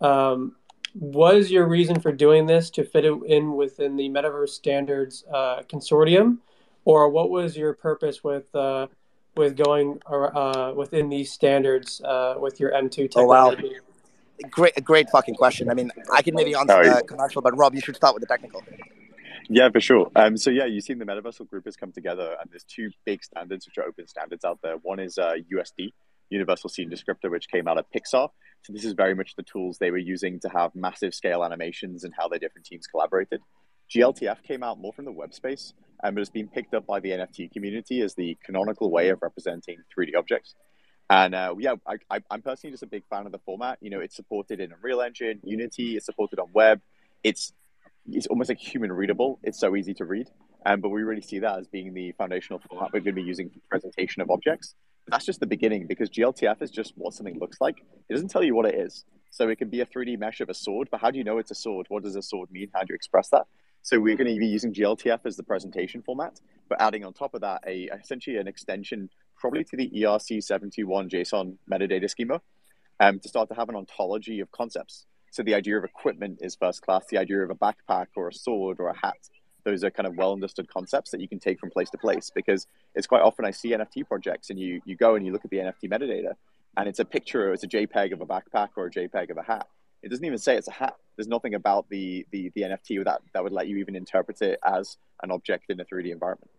Um, 0.00 0.56
was 0.94 1.50
your 1.50 1.66
reason 1.66 2.00
for 2.00 2.12
doing 2.12 2.46
this 2.46 2.70
to 2.70 2.84
fit 2.84 3.04
it 3.04 3.14
in 3.26 3.54
within 3.54 3.96
the 3.96 4.08
Metaverse 4.08 4.50
Standards 4.50 5.24
uh, 5.32 5.62
Consortium? 5.68 6.38
Or 6.84 7.08
what 7.08 7.30
was 7.30 7.56
your 7.56 7.74
purpose 7.74 8.24
with, 8.24 8.54
uh, 8.54 8.88
with 9.36 9.56
going 9.56 10.00
uh, 10.06 10.72
within 10.74 11.08
these 11.08 11.30
standards 11.32 12.00
uh, 12.00 12.34
with 12.38 12.58
your 12.58 12.72
M2 12.72 13.12
Oh, 13.16 13.24
wow. 13.24 13.54
great 14.50 14.72
great 14.82 15.06
fucking 15.10 15.34
question 15.34 15.68
i 15.68 15.74
mean 15.74 15.92
i 16.14 16.22
can 16.22 16.34
maybe 16.34 16.54
answer 16.54 16.82
the 16.82 17.02
commercial 17.06 17.42
but 17.42 17.54
rob 17.58 17.74
you 17.74 17.80
should 17.82 17.94
start 17.94 18.14
with 18.14 18.22
the 18.22 18.26
technical 18.26 18.62
Yeah, 19.50 19.68
for 19.68 19.80
sure. 19.80 20.10
Um, 20.14 20.36
so 20.36 20.48
yeah, 20.50 20.66
you've 20.66 20.84
seen 20.84 20.98
the 20.98 21.04
Metaversal 21.04 21.50
group 21.50 21.64
has 21.64 21.76
come 21.76 21.90
together, 21.90 22.36
and 22.40 22.48
there's 22.52 22.62
two 22.62 22.90
big 23.04 23.24
standards 23.24 23.66
which 23.66 23.78
are 23.78 23.84
open 23.84 24.06
standards 24.06 24.44
out 24.44 24.60
there. 24.62 24.76
One 24.76 25.00
is 25.00 25.18
uh, 25.18 25.32
USD, 25.52 25.92
Universal 26.28 26.70
Scene 26.70 26.88
Descriptor, 26.88 27.28
which 27.30 27.48
came 27.48 27.66
out 27.66 27.76
of 27.76 27.84
Pixar. 27.92 28.28
So 28.62 28.72
this 28.72 28.84
is 28.84 28.92
very 28.92 29.14
much 29.14 29.36
the 29.36 29.42
tools 29.42 29.78
they 29.78 29.90
were 29.90 29.98
using 29.98 30.40
to 30.40 30.48
have 30.48 30.74
massive 30.74 31.14
scale 31.14 31.44
animations 31.44 32.04
and 32.04 32.12
how 32.16 32.28
their 32.28 32.38
different 32.38 32.66
teams 32.66 32.86
collaborated. 32.86 33.40
GLTF 33.94 34.42
came 34.42 34.62
out 34.62 34.78
more 34.78 34.92
from 34.92 35.04
the 35.04 35.12
web 35.12 35.34
space, 35.34 35.72
um, 36.02 36.16
it's 36.18 36.30
been 36.30 36.48
picked 36.48 36.74
up 36.74 36.86
by 36.86 37.00
the 37.00 37.10
NFT 37.10 37.52
community 37.52 38.00
as 38.00 38.14
the 38.14 38.36
canonical 38.44 38.90
way 38.90 39.10
of 39.10 39.20
representing 39.22 39.78
3D 39.96 40.16
objects. 40.16 40.54
And 41.10 41.34
uh, 41.34 41.54
yeah, 41.58 41.74
I, 41.86 42.20
I'm 42.30 42.40
personally 42.40 42.72
just 42.72 42.84
a 42.84 42.86
big 42.86 43.02
fan 43.10 43.26
of 43.26 43.32
the 43.32 43.40
format. 43.40 43.78
You 43.80 43.90
know, 43.90 44.00
it's 44.00 44.14
supported 44.14 44.60
in 44.60 44.72
Unreal 44.72 45.02
Engine, 45.02 45.40
Unity, 45.42 45.96
it's 45.96 46.06
supported 46.06 46.38
on 46.38 46.48
web. 46.52 46.80
It's 47.24 47.52
it's 48.08 48.26
almost 48.28 48.48
like 48.48 48.58
human 48.58 48.92
readable. 48.92 49.38
It's 49.42 49.58
so 49.58 49.76
easy 49.76 49.92
to 49.94 50.04
read. 50.04 50.28
Um, 50.64 50.80
but 50.80 50.90
we 50.90 51.02
really 51.02 51.20
see 51.20 51.40
that 51.40 51.58
as 51.58 51.66
being 51.66 51.92
the 51.94 52.12
foundational 52.12 52.60
format 52.68 52.90
we're 52.92 53.00
going 53.00 53.14
to 53.14 53.20
be 53.20 53.26
using 53.26 53.50
for 53.50 53.58
presentation 53.68 54.22
of 54.22 54.30
objects. 54.30 54.74
That's 55.10 55.26
just 55.26 55.40
the 55.40 55.46
beginning 55.46 55.86
because 55.86 56.08
GLTF 56.10 56.62
is 56.62 56.70
just 56.70 56.94
what 56.96 57.14
something 57.14 57.38
looks 57.38 57.60
like. 57.60 57.82
It 58.08 58.12
doesn't 58.12 58.28
tell 58.28 58.44
you 58.44 58.54
what 58.54 58.66
it 58.66 58.74
is. 58.74 59.04
So 59.30 59.48
it 59.48 59.56
can 59.56 59.68
be 59.68 59.80
a 59.80 59.86
3D 59.86 60.18
mesh 60.18 60.40
of 60.40 60.48
a 60.48 60.54
sword, 60.54 60.88
but 60.90 61.00
how 61.00 61.10
do 61.10 61.18
you 61.18 61.24
know 61.24 61.38
it's 61.38 61.50
a 61.50 61.54
sword? 61.54 61.86
What 61.88 62.02
does 62.02 62.16
a 62.16 62.22
sword 62.22 62.50
mean? 62.50 62.68
How 62.74 62.80
do 62.80 62.86
you 62.90 62.94
express 62.94 63.28
that? 63.30 63.46
So 63.82 63.98
we're 63.98 64.16
going 64.16 64.32
to 64.32 64.38
be 64.38 64.46
using 64.46 64.74
GLTF 64.74 65.20
as 65.24 65.36
the 65.36 65.42
presentation 65.42 66.02
format, 66.02 66.40
but 66.68 66.80
adding 66.80 67.04
on 67.04 67.12
top 67.12 67.34
of 67.34 67.40
that 67.40 67.62
a 67.66 67.88
essentially 67.98 68.36
an 68.36 68.46
extension 68.46 69.08
probably 69.36 69.64
to 69.64 69.76
the 69.76 69.90
E 69.98 70.02
ERC721 70.02 71.10
JSON 71.10 71.56
metadata 71.70 72.10
schema 72.10 72.40
um, 73.00 73.18
to 73.20 73.28
start 73.28 73.48
to 73.48 73.54
have 73.54 73.68
an 73.68 73.76
ontology 73.76 74.40
of 74.40 74.50
concepts. 74.52 75.06
So 75.32 75.42
the 75.42 75.54
idea 75.54 75.78
of 75.78 75.84
equipment 75.84 76.38
is 76.42 76.56
first 76.56 76.82
class. 76.82 77.04
The 77.08 77.18
idea 77.18 77.38
of 77.42 77.50
a 77.50 77.54
backpack 77.54 78.06
or 78.16 78.28
a 78.28 78.34
sword 78.34 78.78
or 78.80 78.88
a 78.88 78.98
hat, 78.98 79.16
those 79.64 79.84
are 79.84 79.90
kind 79.90 80.06
of 80.06 80.16
well 80.16 80.32
understood 80.32 80.68
concepts 80.68 81.10
that 81.10 81.20
you 81.20 81.28
can 81.28 81.38
take 81.38 81.58
from 81.58 81.70
place 81.70 81.90
to 81.90 81.98
place. 81.98 82.30
Because 82.34 82.66
it's 82.94 83.06
quite 83.06 83.22
often 83.22 83.44
I 83.44 83.50
see 83.50 83.70
NFT 83.70 84.06
projects 84.06 84.50
and 84.50 84.58
you 84.58 84.80
you 84.84 84.96
go 84.96 85.14
and 85.14 85.24
you 85.24 85.32
look 85.32 85.44
at 85.44 85.50
the 85.50 85.58
NFT 85.58 85.84
metadata 85.90 86.34
and 86.76 86.88
it's 86.88 86.98
a 86.98 87.04
picture, 87.04 87.48
or 87.48 87.52
it's 87.52 87.64
a 87.64 87.68
JPEG 87.68 88.12
of 88.12 88.20
a 88.20 88.26
backpack 88.26 88.68
or 88.76 88.86
a 88.86 88.90
JPEG 88.90 89.30
of 89.30 89.36
a 89.36 89.42
hat. 89.42 89.66
It 90.02 90.08
doesn't 90.08 90.24
even 90.24 90.38
say 90.38 90.56
it's 90.56 90.68
a 90.68 90.72
hat. 90.72 90.96
There's 91.16 91.28
nothing 91.28 91.54
about 91.54 91.88
the 91.90 92.26
the, 92.30 92.50
the 92.54 92.62
NFT 92.62 93.04
that 93.04 93.20
that 93.34 93.42
would 93.42 93.52
let 93.52 93.68
you 93.68 93.78
even 93.78 93.96
interpret 93.96 94.40
it 94.42 94.58
as 94.64 94.96
an 95.22 95.30
object 95.30 95.70
in 95.70 95.80
a 95.80 95.84
3D 95.84 96.10
environment. 96.10 96.50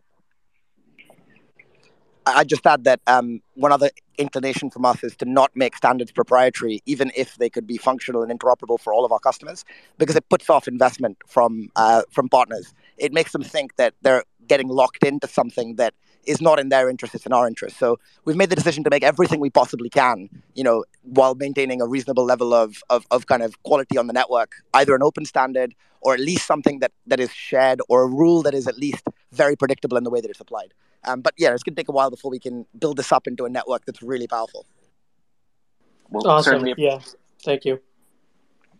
I 2.25 2.43
just 2.43 2.65
add 2.67 2.83
that 2.83 3.01
um, 3.07 3.41
one 3.55 3.71
other 3.71 3.89
inclination 4.19 4.69
from 4.69 4.85
us 4.85 5.03
is 5.03 5.15
to 5.17 5.25
not 5.25 5.51
make 5.55 5.75
standards 5.75 6.11
proprietary, 6.11 6.81
even 6.85 7.11
if 7.15 7.35
they 7.37 7.49
could 7.49 7.65
be 7.65 7.77
functional 7.77 8.21
and 8.21 8.39
interoperable 8.39 8.79
for 8.79 8.93
all 8.93 9.05
of 9.05 9.11
our 9.11 9.19
customers, 9.19 9.65
because 9.97 10.15
it 10.15 10.29
puts 10.29 10.47
off 10.49 10.67
investment 10.67 11.17
from 11.25 11.69
uh, 11.75 12.03
from 12.11 12.29
partners. 12.29 12.73
It 13.01 13.11
makes 13.11 13.31
them 13.31 13.43
think 13.43 13.75
that 13.75 13.93
they're 14.01 14.23
getting 14.47 14.67
locked 14.67 15.03
into 15.03 15.27
something 15.27 15.75
that 15.75 15.93
is 16.25 16.39
not 16.41 16.59
in 16.59 16.69
their 16.69 16.89
interest; 16.89 17.15
it's 17.15 17.25
in 17.25 17.33
our 17.33 17.47
interest. 17.47 17.77
So 17.77 17.97
we've 18.25 18.35
made 18.35 18.49
the 18.49 18.55
decision 18.55 18.83
to 18.85 18.89
make 18.89 19.03
everything 19.03 19.39
we 19.39 19.49
possibly 19.49 19.89
can, 19.89 20.29
you 20.53 20.63
know, 20.63 20.85
while 21.01 21.35
maintaining 21.35 21.81
a 21.81 21.87
reasonable 21.87 22.25
level 22.25 22.53
of 22.53 22.83
of, 22.89 23.05
of 23.09 23.25
kind 23.25 23.41
of 23.41 23.61
quality 23.63 23.97
on 23.97 24.07
the 24.07 24.13
network, 24.13 24.51
either 24.73 24.95
an 24.95 25.03
open 25.03 25.25
standard 25.25 25.73
or 26.01 26.13
at 26.13 26.19
least 26.19 26.45
something 26.45 26.79
that 26.79 26.91
that 27.07 27.19
is 27.19 27.31
shared 27.31 27.79
or 27.89 28.03
a 28.03 28.07
rule 28.07 28.41
that 28.43 28.53
is 28.53 28.67
at 28.67 28.77
least 28.77 29.03
very 29.31 29.55
predictable 29.55 29.97
in 29.97 30.03
the 30.03 30.09
way 30.09 30.21
that 30.21 30.29
it's 30.29 30.39
applied. 30.39 30.73
Um, 31.03 31.21
but 31.21 31.33
yeah, 31.37 31.53
it's 31.53 31.63
going 31.63 31.75
to 31.75 31.81
take 31.81 31.89
a 31.89 31.91
while 31.91 32.11
before 32.11 32.29
we 32.29 32.39
can 32.39 32.65
build 32.77 32.97
this 32.97 33.11
up 33.11 33.27
into 33.27 33.45
a 33.45 33.49
network 33.49 33.85
that's 33.85 34.03
really 34.03 34.27
powerful. 34.27 34.65
Well, 36.09 36.27
awesome. 36.27 36.51
Certainly. 36.51 36.75
Yeah. 36.77 36.99
Thank 37.43 37.65
you. 37.65 37.79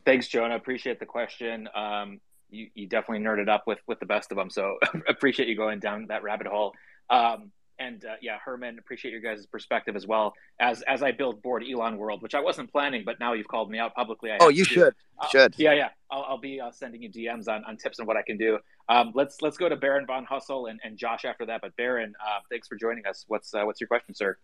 Thanks, 0.06 0.28
Jonah. 0.28 0.56
Appreciate 0.56 1.00
the 1.00 1.06
question. 1.06 1.68
Um, 1.74 2.20
you, 2.52 2.68
you 2.74 2.88
definitely 2.88 3.26
nerded 3.26 3.50
up 3.50 3.64
with 3.66 3.80
with 3.88 4.00
the 4.00 4.06
best 4.06 4.32
of 4.32 4.38
them, 4.38 4.50
so 4.50 4.78
appreciate 5.08 5.48
you 5.48 5.56
going 5.56 5.80
down 5.80 6.08
that 6.08 6.24
rabbit 6.24 6.48
hole. 6.48 6.74
Um, 7.10 7.52
and 7.80 8.06
uh, 8.06 8.16
yeah, 8.22 8.38
Herman, 8.44 8.78
appreciate 8.78 9.12
your 9.12 9.22
guys' 9.22 9.46
perspective 9.48 9.96
as 9.96 10.06
well 10.06 10.34
as 10.60 10.84
as 10.84 11.02
I 11.02 11.12
build 11.12 11.42
Bored 11.42 11.64
Elon 11.68 11.98
World, 11.98 12.22
which 12.22 12.36
I 12.36 12.40
wasn't 12.40 12.72
planning, 12.72 13.04
but 13.06 13.20
now 13.20 13.34
you've 13.34 13.48
called 13.48 13.72
me 13.72 13.80
out 13.80 13.96
publicly. 13.96 14.32
I 14.32 14.38
oh, 14.40 14.50
you 14.50 14.64
should, 14.64 14.94
uh, 15.20 15.28
should. 15.30 15.56
Yeah, 15.58 15.74
yeah. 15.74 15.90
I'll, 16.12 16.24
I'll 16.30 16.38
be 16.38 16.62
uh, 16.62 16.72
sending 16.72 17.02
you 17.02 17.10
DMs 17.10 17.48
on, 17.48 17.64
on 17.66 17.78
tips 17.78 18.00
on 18.00 18.06
what 18.06 18.18
I 18.18 18.22
can 18.22 18.38
do. 18.38 18.60
Um, 18.88 19.12
let's 19.16 19.42
let's 19.42 19.58
go 19.58 19.68
to 19.68 19.76
Baron 19.76 20.06
von 20.06 20.26
Hustle 20.26 20.68
and, 20.68 20.80
and 20.84 20.98
Josh 20.98 21.26
after 21.26 21.46
that. 21.48 21.62
But 21.62 21.76
Baron, 21.76 22.14
uh, 22.24 22.40
thanks 22.50 22.68
for 22.68 22.76
joining 22.76 23.06
us. 23.08 23.26
What's 23.28 23.54
uh, 23.54 23.64
what's 23.64 23.82
your 23.82 23.88
question, 23.88 24.14
sir? 24.14 24.38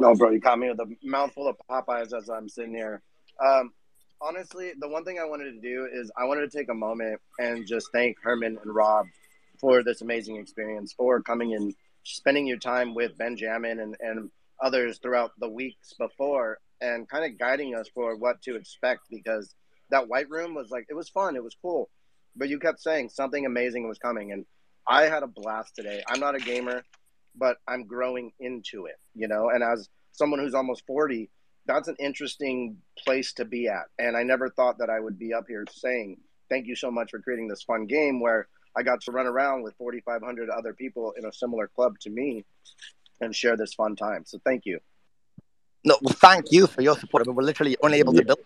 No, 0.00 0.14
bro, 0.14 0.30
you 0.30 0.40
caught 0.40 0.58
me 0.58 0.68
with 0.68 0.80
a 0.80 0.96
mouthful 1.02 1.48
of 1.48 1.56
Popeyes 1.70 2.16
as 2.16 2.28
I'm 2.28 2.48
sitting 2.48 2.74
here. 2.74 3.02
Um, 3.44 3.72
honestly, 4.24 4.72
the 4.78 4.88
one 4.88 5.04
thing 5.04 5.18
I 5.18 5.24
wanted 5.24 5.52
to 5.52 5.60
do 5.60 5.88
is 5.92 6.10
I 6.16 6.24
wanted 6.24 6.50
to 6.50 6.56
take 6.56 6.68
a 6.70 6.74
moment 6.74 7.20
and 7.38 7.66
just 7.66 7.92
thank 7.92 8.16
Herman 8.22 8.58
and 8.62 8.74
Rob 8.74 9.06
for 9.58 9.82
this 9.82 10.00
amazing 10.00 10.36
experience, 10.36 10.92
for 10.92 11.20
coming 11.20 11.54
and 11.54 11.74
spending 12.04 12.46
your 12.46 12.58
time 12.58 12.94
with 12.94 13.16
Benjamin 13.18 13.80
and, 13.80 13.96
and 14.00 14.30
others 14.62 14.98
throughout 14.98 15.32
the 15.38 15.48
weeks 15.48 15.92
before 15.98 16.58
and 16.80 17.08
kind 17.08 17.24
of 17.24 17.38
guiding 17.38 17.74
us 17.74 17.88
for 17.94 18.16
what 18.16 18.40
to 18.42 18.56
expect 18.56 19.02
because 19.10 19.54
that 19.90 20.08
white 20.08 20.28
room 20.30 20.54
was 20.54 20.70
like 20.70 20.86
it 20.88 20.94
was 20.94 21.08
fun, 21.08 21.36
it 21.36 21.44
was 21.44 21.56
cool. 21.60 21.90
But 22.36 22.48
you 22.48 22.58
kept 22.58 22.80
saying 22.80 23.10
something 23.10 23.46
amazing 23.46 23.86
was 23.86 23.98
coming 23.98 24.32
and 24.32 24.44
I 24.86 25.04
had 25.04 25.22
a 25.22 25.26
blast 25.26 25.76
today. 25.76 26.02
I'm 26.08 26.20
not 26.20 26.34
a 26.34 26.40
gamer, 26.40 26.82
but 27.36 27.58
I'm 27.68 27.86
growing 27.86 28.32
into 28.40 28.86
it, 28.86 28.96
you 29.14 29.28
know, 29.28 29.50
and 29.50 29.62
as 29.62 29.88
someone 30.12 30.40
who's 30.40 30.54
almost 30.54 30.84
40, 30.86 31.30
that's 31.66 31.88
an 31.88 31.96
interesting 31.98 32.78
place 32.98 33.32
to 33.34 33.44
be 33.44 33.68
at. 33.68 33.84
And 33.98 34.16
I 34.16 34.22
never 34.22 34.50
thought 34.50 34.78
that 34.78 34.90
I 34.90 35.00
would 35.00 35.18
be 35.18 35.32
up 35.32 35.44
here 35.48 35.64
saying, 35.70 36.18
Thank 36.50 36.66
you 36.66 36.76
so 36.76 36.90
much 36.90 37.10
for 37.10 37.20
creating 37.20 37.48
this 37.48 37.62
fun 37.62 37.86
game 37.86 38.20
where 38.20 38.48
I 38.76 38.82
got 38.82 39.00
to 39.02 39.12
run 39.12 39.26
around 39.26 39.62
with 39.62 39.74
4,500 39.76 40.50
other 40.50 40.74
people 40.74 41.14
in 41.16 41.24
a 41.24 41.32
similar 41.32 41.68
club 41.68 41.98
to 42.00 42.10
me 42.10 42.44
and 43.20 43.34
share 43.34 43.56
this 43.56 43.72
fun 43.72 43.96
time. 43.96 44.24
So 44.26 44.38
thank 44.44 44.66
you. 44.66 44.78
No, 45.84 45.96
well, 46.02 46.14
thank 46.14 46.52
you 46.52 46.66
for 46.66 46.82
your 46.82 46.98
support. 46.98 47.22
I 47.22 47.28
mean, 47.28 47.36
we're 47.36 47.44
literally 47.44 47.76
unable 47.82 48.12
to 48.12 48.24
build. 48.24 48.38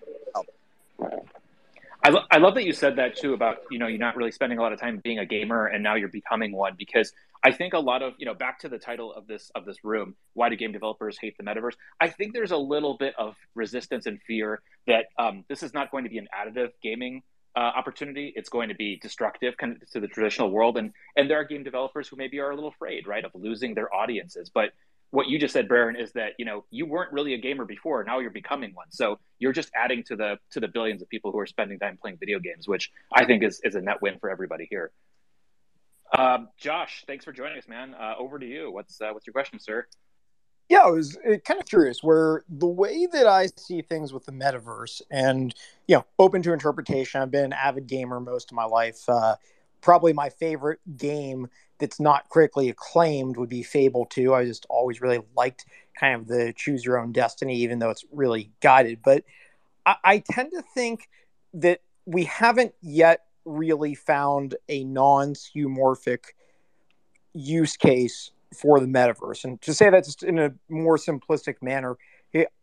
I, 2.03 2.11
lo- 2.11 2.25
I 2.31 2.39
love 2.39 2.55
that 2.55 2.65
you 2.65 2.73
said 2.73 2.97
that 2.97 3.17
too 3.17 3.35
about 3.35 3.59
you 3.71 3.79
know 3.79 3.87
you're 3.87 3.99
not 3.99 4.17
really 4.17 4.31
spending 4.31 4.59
a 4.59 4.63
lot 4.63 4.73
of 4.73 4.81
time 4.81 5.01
being 5.03 5.19
a 5.19 5.27
gamer 5.27 5.67
and 5.67 5.83
now 5.83 5.95
you're 5.95 6.09
becoming 6.09 6.53
one 6.53 6.75
because 6.79 7.13
I 7.45 7.53
think 7.53 7.75
a 7.75 7.79
lot 7.79 8.03
of 8.03 8.15
you 8.19 8.27
know 8.27 8.35
back 8.35 8.61
to 8.61 8.69
the 8.69 8.79
title 8.79 9.13
of 9.13 9.27
this 9.27 9.51
of 9.55 9.65
this 9.65 9.85
room 9.85 10.15
why 10.35 10.49
do 10.49 10.57
game 10.57 10.73
developers 10.73 11.19
hate 11.21 11.37
the 11.37 11.45
metaverse 11.45 11.75
I 12.01 12.09
think 12.09 12.35
there's 12.35 12.53
a 12.53 12.57
little 12.57 12.97
bit 12.97 13.15
of 13.19 13.37
resistance 13.55 14.07
and 14.07 14.21
fear 14.23 14.63
that 14.87 15.07
um, 15.19 15.45
this 15.49 15.63
is 15.63 15.75
not 15.75 15.91
going 15.91 16.05
to 16.05 16.11
be 16.11 16.19
an 16.19 16.29
additive 16.35 16.71
gaming 16.83 17.23
uh, 17.59 17.73
opportunity. 17.77 18.33
It's 18.37 18.49
going 18.49 18.69
to 18.69 18.75
be 18.77 18.97
destructive 18.97 19.57
kind 19.57 19.83
of 19.83 19.91
to 19.91 20.01
the 20.01 20.07
traditional 20.07 20.51
world, 20.51 20.77
and 20.77 20.93
and 21.17 21.29
there 21.29 21.41
are 21.41 21.45
game 21.45 21.65
developers 21.65 22.07
who 22.07 22.17
maybe 22.17 22.39
are 22.39 22.51
a 22.51 22.55
little 22.55 22.71
afraid, 22.71 23.09
right, 23.09 23.25
of 23.25 23.33
losing 23.35 23.75
their 23.75 23.93
audiences. 23.93 24.49
But 24.49 24.71
what 25.11 25.29
you 25.29 25.39
just 25.39 25.53
said, 25.53 25.69
Baron, 25.69 25.97
is 25.97 26.13
that 26.13 26.33
you 26.39 26.45
know 26.45 26.65
you 26.71 26.87
weren't 26.87 27.13
really 27.13 27.35
a 27.35 27.39
gamer 27.39 27.65
before. 27.65 28.05
Now 28.05 28.19
you're 28.19 28.31
becoming 28.31 28.75
one. 28.75 28.87
So 28.91 29.19
you're 29.39 29.53
just 29.53 29.71
adding 29.75 30.03
to 30.05 30.17
the 30.17 30.39
to 30.53 30.61
the 30.61 30.69
billions 30.69 31.03
of 31.03 31.09
people 31.09 31.33
who 31.33 31.39
are 31.39 31.47
spending 31.47 31.79
time 31.79 31.99
playing 32.01 32.19
video 32.19 32.39
games, 32.39 32.69
which 32.69 32.91
I 33.13 33.25
think 33.25 33.43
is 33.43 33.61
is 33.65 33.75
a 33.75 33.81
net 33.81 34.03
win 34.03 34.19
for 34.19 34.31
everybody 34.31 34.67
here. 34.71 34.91
Um, 36.17 36.49
Josh, 36.59 37.05
thanks 37.07 37.25
for 37.25 37.33
joining 37.33 37.59
us, 37.59 37.69
man. 37.69 37.95
Uh, 37.95 38.15
over 38.19 38.39
to 38.39 38.47
you. 38.47 38.71
What's 38.71 39.01
uh, 39.01 39.11
what's 39.13 39.27
your 39.27 39.33
question, 39.33 39.59
sir? 39.61 39.87
Yeah, 40.69 40.81
I 40.81 40.91
was 40.91 41.17
uh, 41.19 41.37
kind 41.47 41.59
of 41.59 41.67
curious 41.67 42.03
where 42.03 42.45
the 42.49 42.67
way 42.67 43.07
that 43.07 43.27
I 43.27 43.47
see 43.57 43.81
things 43.81 44.13
with 44.13 44.27
the 44.27 44.33
metaverse 44.33 45.01
and, 45.11 45.55
you 45.87 45.97
know, 45.97 46.05
open 46.19 46.43
to 46.43 46.53
interpretation. 46.53 47.23
I've 47.23 47.31
been 47.31 47.47
an 47.47 47.53
avid 47.55 47.87
gamer 47.87 48.21
most 48.21 48.51
of 48.51 48.55
my 48.55 48.65
life. 48.65 49.01
Uh, 49.09 49.37
probably 49.81 50.13
my 50.13 50.29
favorite 50.29 50.81
game 50.97 51.49
that's 51.79 52.01
not 52.01 52.29
critically 52.29 52.69
acclaimed 52.69 53.37
would 53.37 53.49
be 53.49 53.63
Fable 53.63 54.07
2. 54.07 54.35
I 54.35 54.45
just 54.45 54.67
always 54.69 55.01
really 55.01 55.21
liked 55.37 55.67
kind 55.99 56.21
of 56.21 56.27
the 56.27 56.53
choose 56.57 56.85
your 56.85 56.99
own 56.99 57.13
destiny, 57.13 57.57
even 57.57 57.79
though 57.79 57.91
it's 57.91 58.05
really 58.13 58.51
guided. 58.61 59.01
But 59.03 59.25
I, 59.87 59.97
I 60.05 60.19
tend 60.19 60.51
to 60.53 60.63
think 60.75 61.09
that 61.55 61.81
we 62.05 62.25
haven't 62.25 62.75
yet 62.83 63.25
really 63.45 63.95
found 63.95 64.57
a 64.69 64.85
non 64.85 65.35
skeuomorphic 65.35 66.25
use 67.33 67.77
case 67.77 68.33
for 68.55 68.81
the 68.81 68.87
metaverse. 68.87 69.45
And 69.45 69.61
to 69.63 69.75
say 69.75 69.91
that 69.91 70.05
just 70.05 70.23
in 70.23 70.39
a 70.39 70.53
more 70.69 70.97
simplistic 70.97 71.63
manner, 71.63 71.97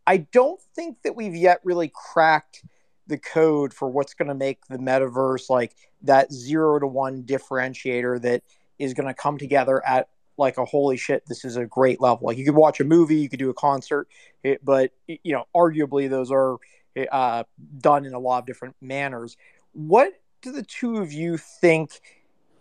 I 0.08 0.18
don't 0.18 0.62
think 0.76 1.02
that 1.04 1.16
we've 1.16 1.36
yet 1.36 1.60
really 1.64 1.92
cracked 1.94 2.64
the 3.08 3.18
code 3.18 3.74
for 3.74 3.90
what's 3.90 4.14
going 4.14 4.28
to 4.28 4.36
make 4.36 4.66
the 4.68 4.78
metaverse 4.78 5.50
like 5.50 5.76
that 6.02 6.32
zero 6.32 6.80
to 6.80 6.88
one 6.88 7.24
differentiator 7.24 8.22
that 8.22 8.44
is 8.80 8.94
going 8.94 9.08
to 9.08 9.14
come 9.14 9.38
together 9.38 9.86
at 9.86 10.10
like 10.38 10.58
a 10.58 10.66
holy 10.66 10.98
shit 10.98 11.24
this 11.28 11.46
is 11.46 11.56
a 11.56 11.66
great 11.66 12.02
level. 12.02 12.28
Like 12.28 12.38
you 12.38 12.46
could 12.46 12.56
watch 12.56 12.80
a 12.80 12.84
movie 12.84 13.16
you 13.16 13.30
could 13.30 13.40
do 13.40 13.50
a 13.50 13.54
concert 13.54 14.08
eh, 14.44 14.56
but 14.64 14.92
you 15.08 15.34
know 15.34 15.46
arguably 15.56 16.10
those 16.10 16.32
are 16.32 16.58
eh, 16.96 17.06
uh, 17.12 17.44
done 17.80 18.06
in 18.06 18.14
a 18.14 18.20
lot 18.20 18.40
of 18.40 18.46
different 18.46 18.76
manners. 18.82 19.38
What 19.74 20.14
do 20.42 20.52
the 20.52 20.64
two 20.64 20.98
of 20.98 21.12
you 21.12 21.38
think 21.38 22.02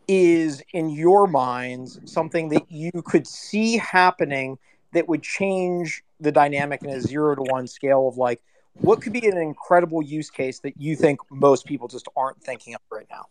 is 0.07 0.63
in 0.73 0.91
your 0.91 1.27
minds 1.27 1.99
something 2.05 2.51
that 2.51 2.71
you 2.71 2.91
could 3.05 3.27
see 3.27 3.79
happening 3.79 4.59
that 4.93 5.09
would 5.09 5.23
change 5.23 6.05
the 6.21 6.31
dynamic 6.31 6.83
in 6.83 6.91
a 6.91 7.01
zero 7.01 7.35
to 7.35 7.43
one 7.43 7.67
scale 7.67 8.09
of 8.09 8.17
like 8.17 8.43
what 8.81 9.01
could 9.01 9.13
be 9.13 9.27
an 9.27 9.37
incredible 9.37 10.03
use 10.03 10.31
case 10.31 10.61
that 10.61 10.75
you 10.81 10.97
think 10.97 11.21
most 11.31 11.65
people 11.65 11.89
just 11.89 12.09
aren't 12.17 12.41
thinking 12.43 12.75
of 12.75 12.81
right 12.91 13.07
now 13.11 13.25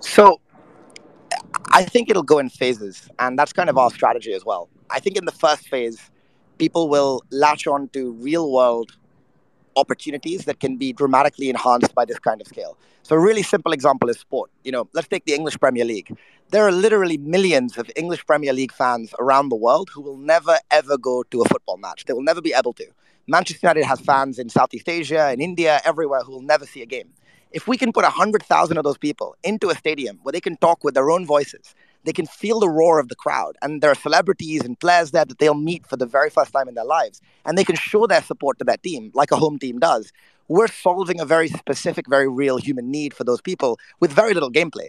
so 0.00 0.40
i 1.72 1.84
think 1.84 2.10
it'll 2.10 2.22
go 2.22 2.38
in 2.38 2.48
phases 2.48 3.08
and 3.18 3.38
that's 3.38 3.52
kind 3.52 3.70
of 3.70 3.78
our 3.78 3.90
strategy 3.90 4.32
as 4.32 4.44
well 4.44 4.68
i 4.90 4.98
think 5.00 5.16
in 5.16 5.24
the 5.24 5.32
first 5.32 5.68
phase 5.68 6.10
people 6.58 6.88
will 6.88 7.22
latch 7.30 7.66
on 7.66 7.88
to 7.90 8.12
real 8.12 8.52
world 8.52 8.96
opportunities 9.78 10.44
that 10.44 10.60
can 10.60 10.76
be 10.76 10.92
dramatically 10.92 11.48
enhanced 11.48 11.94
by 11.94 12.04
this 12.04 12.18
kind 12.18 12.40
of 12.40 12.46
scale. 12.46 12.76
So 13.02 13.16
a 13.16 13.18
really 13.18 13.42
simple 13.42 13.72
example 13.72 14.08
is 14.10 14.18
sport. 14.18 14.50
You 14.64 14.72
know, 14.72 14.88
let's 14.92 15.08
take 15.08 15.24
the 15.24 15.34
English 15.34 15.58
Premier 15.58 15.84
League. 15.84 16.16
There 16.50 16.66
are 16.66 16.72
literally 16.72 17.16
millions 17.18 17.78
of 17.78 17.90
English 17.96 18.26
Premier 18.26 18.52
League 18.52 18.72
fans 18.72 19.14
around 19.18 19.48
the 19.48 19.56
world 19.56 19.88
who 19.92 20.02
will 20.02 20.16
never 20.16 20.58
ever 20.70 20.98
go 20.98 21.22
to 21.22 21.42
a 21.42 21.48
football 21.48 21.76
match. 21.78 22.04
They 22.04 22.12
will 22.12 22.22
never 22.22 22.42
be 22.42 22.52
able 22.52 22.72
to. 22.74 22.86
Manchester 23.30 23.66
United 23.66 23.84
has 23.84 24.00
fans 24.00 24.38
in 24.38 24.48
Southeast 24.48 24.88
Asia, 24.88 25.30
in 25.30 25.42
India, 25.42 25.82
everywhere 25.84 26.22
who 26.22 26.32
will 26.32 26.40
never 26.40 26.64
see 26.64 26.80
a 26.80 26.86
game. 26.86 27.10
If 27.50 27.68
we 27.68 27.76
can 27.76 27.92
put 27.92 28.04
100,000 28.04 28.78
of 28.78 28.84
those 28.84 28.96
people 28.96 29.36
into 29.44 29.68
a 29.68 29.74
stadium 29.74 30.18
where 30.22 30.32
they 30.32 30.40
can 30.40 30.56
talk 30.56 30.82
with 30.82 30.94
their 30.94 31.10
own 31.10 31.26
voices, 31.26 31.74
they 32.04 32.14
can 32.14 32.24
feel 32.24 32.58
the 32.58 32.70
roar 32.70 32.98
of 32.98 33.08
the 33.08 33.14
crowd. 33.14 33.56
And 33.60 33.82
there 33.82 33.90
are 33.90 33.94
celebrities 33.94 34.64
and 34.64 34.80
players 34.80 35.10
there 35.10 35.26
that 35.26 35.38
they'll 35.38 35.52
meet 35.52 35.86
for 35.86 35.98
the 35.98 36.06
very 36.06 36.30
first 36.30 36.54
time 36.54 36.68
in 36.68 36.74
their 36.74 36.86
lives. 36.86 37.20
And 37.44 37.58
they 37.58 37.64
can 37.64 37.76
show 37.76 38.06
their 38.06 38.22
support 38.22 38.58
to 38.60 38.64
that 38.64 38.82
team, 38.82 39.10
like 39.12 39.30
a 39.30 39.36
home 39.36 39.58
team 39.58 39.78
does. 39.78 40.10
We're 40.48 40.68
solving 40.68 41.20
a 41.20 41.26
very 41.26 41.48
specific, 41.48 42.08
very 42.08 42.30
real 42.30 42.56
human 42.56 42.90
need 42.90 43.12
for 43.12 43.24
those 43.24 43.42
people 43.42 43.78
with 44.00 44.10
very 44.10 44.32
little 44.32 44.50
gameplay. 44.50 44.88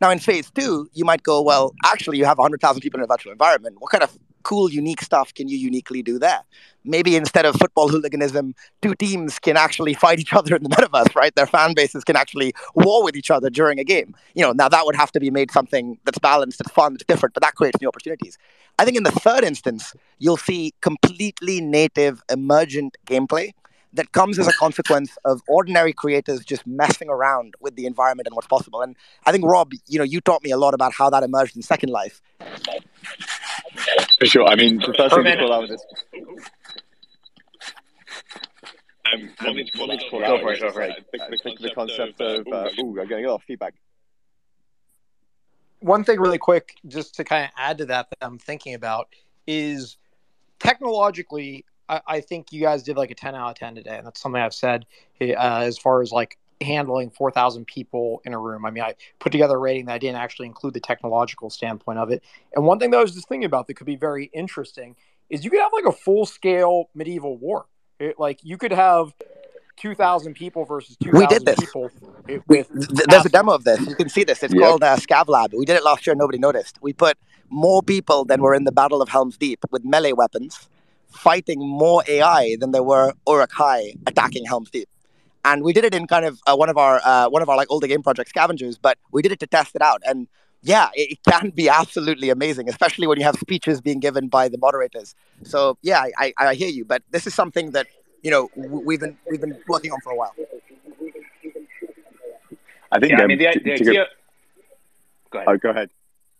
Now, 0.00 0.10
in 0.10 0.20
phase 0.20 0.48
two, 0.52 0.88
you 0.92 1.04
might 1.04 1.24
go, 1.24 1.42
well, 1.42 1.74
actually, 1.84 2.18
you 2.18 2.24
have 2.24 2.38
100,000 2.38 2.82
people 2.82 3.00
in 3.00 3.04
a 3.04 3.08
virtual 3.08 3.32
environment. 3.32 3.76
What 3.80 3.90
kind 3.90 4.04
of 4.04 4.16
cool, 4.42 4.70
unique 4.70 5.02
stuff 5.02 5.32
can 5.34 5.48
you 5.48 5.56
uniquely 5.56 6.02
do 6.02 6.18
there? 6.18 6.40
Maybe 6.84 7.16
instead 7.16 7.44
of 7.44 7.56
football 7.56 7.88
hooliganism, 7.88 8.54
two 8.80 8.94
teams 8.94 9.38
can 9.38 9.56
actually 9.56 9.94
fight 9.94 10.18
each 10.18 10.32
other 10.32 10.56
in 10.56 10.62
the 10.62 10.68
metaverse, 10.68 11.14
right? 11.14 11.34
Their 11.34 11.46
fan 11.46 11.74
bases 11.74 12.04
can 12.04 12.16
actually 12.16 12.54
war 12.74 13.04
with 13.04 13.16
each 13.16 13.30
other 13.30 13.50
during 13.50 13.78
a 13.78 13.84
game. 13.84 14.14
You 14.34 14.44
know, 14.44 14.52
now 14.52 14.68
that 14.68 14.86
would 14.86 14.96
have 14.96 15.12
to 15.12 15.20
be 15.20 15.30
made 15.30 15.50
something 15.50 15.98
that's 16.04 16.18
balanced, 16.18 16.58
that's 16.58 16.72
fun, 16.72 16.94
that's 16.94 17.04
different, 17.04 17.34
but 17.34 17.42
that 17.42 17.54
creates 17.54 17.80
new 17.80 17.88
opportunities. 17.88 18.38
I 18.78 18.84
think 18.84 18.96
in 18.96 19.02
the 19.02 19.10
third 19.10 19.44
instance, 19.44 19.94
you'll 20.18 20.38
see 20.38 20.72
completely 20.80 21.60
native, 21.60 22.22
emergent 22.30 22.96
gameplay 23.06 23.52
that 23.92 24.12
comes 24.12 24.38
as 24.38 24.46
a 24.46 24.52
consequence 24.52 25.16
of 25.24 25.42
ordinary 25.48 25.92
creators 25.92 26.44
just 26.44 26.66
messing 26.66 27.08
around 27.08 27.54
with 27.60 27.74
the 27.76 27.86
environment 27.86 28.26
and 28.26 28.36
what's 28.36 28.46
possible. 28.46 28.82
And 28.82 28.96
I 29.26 29.32
think 29.32 29.44
Rob, 29.44 29.72
you 29.86 29.98
know, 29.98 30.04
you 30.04 30.20
taught 30.20 30.44
me 30.44 30.50
a 30.50 30.56
lot 30.56 30.74
about 30.74 30.92
how 30.92 31.10
that 31.10 31.22
emerged 31.22 31.56
in 31.56 31.62
Second 31.62 31.90
Life. 31.90 32.22
For 34.20 34.26
sure. 34.26 34.46
I 34.46 34.54
mean, 34.54 34.76
the 34.78 34.94
first 34.96 35.14
thing 35.14 35.24
to 35.24 35.36
call 35.36 35.52
out 35.52 35.62
with 35.62 35.70
this. 35.70 35.84
Um, 39.12 39.30
one 39.40 39.56
to 39.98 40.08
call 40.10 40.22
out, 40.24 40.28
Go 40.28 40.38
for 40.40 40.52
it, 40.52 40.60
go 40.60 40.70
for 40.70 40.82
it. 40.82 41.04
the, 41.12 41.18
the, 41.18 41.56
the 41.68 41.70
concept 41.74 42.20
of, 42.20 42.46
uh, 42.46 42.68
ooh, 42.80 43.00
I'm 43.00 43.08
getting 43.08 43.24
a 43.24 43.28
lot 43.30 43.36
of 43.36 43.42
feedback. 43.42 43.74
one 45.80 46.04
thing 46.04 46.20
really 46.20 46.38
quick 46.38 46.76
just 46.86 47.14
to 47.16 47.24
kind 47.24 47.44
of 47.46 47.50
add 47.56 47.78
to 47.78 47.86
that 47.86 48.10
that 48.10 48.18
i'm 48.20 48.36
thinking 48.38 48.74
about 48.74 49.08
is 49.46 49.96
technologically 50.58 51.64
I, 51.88 52.00
I 52.06 52.20
think 52.20 52.52
you 52.52 52.60
guys 52.60 52.82
did 52.82 52.98
like 52.98 53.10
a 53.10 53.14
10 53.14 53.34
out 53.34 53.48
of 53.48 53.54
10 53.56 53.76
today 53.76 53.96
and 53.96 54.06
that's 54.06 54.20
something 54.20 54.40
i've 54.42 54.52
said 54.52 54.84
uh, 55.22 55.24
as 55.62 55.78
far 55.78 56.02
as 56.02 56.12
like 56.12 56.36
handling 56.60 57.10
4000 57.10 57.66
people 57.66 58.20
in 58.24 58.34
a 58.34 58.38
room 58.38 58.66
i 58.66 58.70
mean 58.70 58.82
i 58.84 58.94
put 59.18 59.32
together 59.32 59.54
a 59.56 59.58
rating 59.58 59.86
that 59.86 59.94
i 59.94 59.98
didn't 59.98 60.16
actually 60.18 60.46
include 60.46 60.74
the 60.74 60.80
technological 60.80 61.48
standpoint 61.50 61.98
of 61.98 62.10
it 62.10 62.22
and 62.54 62.64
one 62.64 62.78
thing 62.78 62.90
that 62.90 62.98
i 62.98 63.02
was 63.02 63.14
just 63.14 63.28
thinking 63.28 63.46
about 63.46 63.66
that 63.66 63.74
could 63.74 63.86
be 63.86 63.96
very 63.96 64.30
interesting 64.34 64.94
is 65.30 65.44
you 65.44 65.50
could 65.50 65.60
have 65.60 65.72
like 65.72 65.86
a 65.86 65.92
full 65.92 66.26
scale 66.26 66.90
medieval 66.94 67.36
war 67.38 67.66
It- 67.98 68.18
like 68.18 68.40
you 68.42 68.58
could 68.58 68.72
have 68.72 69.12
2000 69.76 70.34
people 70.34 70.64
versus 70.66 70.96
2000 70.98 71.18
We 71.18 71.26
did 71.26 71.46
this. 71.46 71.58
people 71.58 71.90
with 72.46 72.68
Th- 72.68 73.06
There's 73.08 73.24
a 73.24 73.30
demo 73.30 73.52
of 73.52 73.64
this. 73.64 73.80
You 73.88 73.94
can 73.94 74.08
see 74.10 74.24
this. 74.24 74.42
It's 74.42 74.52
Yep. 74.52 74.62
called 74.62 74.82
uh, 74.84 74.96
Scav 74.96 75.28
Lab. 75.28 75.52
We 75.54 75.64
did 75.64 75.76
it 75.76 75.84
last 75.84 76.06
year. 76.06 76.14
Nobody 76.14 76.38
noticed. 76.38 76.78
We 76.82 76.92
put 76.92 77.16
more 77.48 77.82
people 77.82 78.24
than 78.26 78.42
were 78.42 78.54
in 78.54 78.64
the 78.64 78.72
Battle 78.72 79.00
of 79.00 79.08
Helm's 79.08 79.38
Deep 79.38 79.60
with 79.70 79.82
melee 79.84 80.12
weapons, 80.12 80.68
fighting 81.08 81.60
more 81.60 82.02
AI 82.06 82.56
than 82.60 82.72
there 82.72 82.82
were 82.82 83.14
Uruk-hai 83.26 83.94
attacking 84.06 84.44
Helm's 84.44 84.70
Deep. 84.70 84.88
And 85.44 85.62
we 85.62 85.72
did 85.72 85.84
it 85.84 85.94
in 85.94 86.06
kind 86.06 86.24
of 86.24 86.38
uh, 86.46 86.54
one 86.54 86.68
of 86.68 86.76
our 86.76 87.00
uh, 87.04 87.28
one 87.28 87.42
of 87.42 87.48
our 87.48 87.56
like 87.56 87.70
older 87.70 87.86
game 87.86 88.02
project 88.02 88.28
scavengers, 88.28 88.76
but 88.78 88.98
we 89.10 89.22
did 89.22 89.32
it 89.32 89.40
to 89.40 89.46
test 89.46 89.74
it 89.74 89.82
out. 89.82 90.02
And 90.06 90.28
yeah, 90.62 90.88
it, 90.94 91.12
it 91.12 91.18
can 91.28 91.50
be 91.50 91.68
absolutely 91.68 92.28
amazing, 92.30 92.68
especially 92.68 93.06
when 93.06 93.18
you 93.18 93.24
have 93.24 93.36
speeches 93.36 93.80
being 93.80 94.00
given 94.00 94.28
by 94.28 94.48
the 94.48 94.58
moderators. 94.58 95.14
So 95.42 95.78
yeah, 95.82 96.00
I, 96.00 96.32
I, 96.38 96.46
I 96.48 96.54
hear 96.54 96.68
you, 96.68 96.84
but 96.84 97.02
this 97.10 97.26
is 97.26 97.34
something 97.34 97.70
that 97.70 97.86
you 98.22 98.30
know 98.30 98.50
w- 98.54 98.82
we've 98.84 99.00
been 99.00 99.16
we've 99.30 99.40
been 99.40 99.58
working 99.66 99.92
on 99.92 100.00
for 100.02 100.12
a 100.12 100.16
while. 100.16 100.34
I 102.92 102.98
think. 102.98 103.12
Yeah, 103.12 103.22
I 103.22 103.26
mean, 103.26 103.38
the, 103.38 103.60
the 103.64 103.72
idea. 103.72 104.06
Go 105.30 105.38
ahead. 105.38 105.48
Oh, 105.48 105.56
go 105.56 105.70
ahead. 105.70 105.90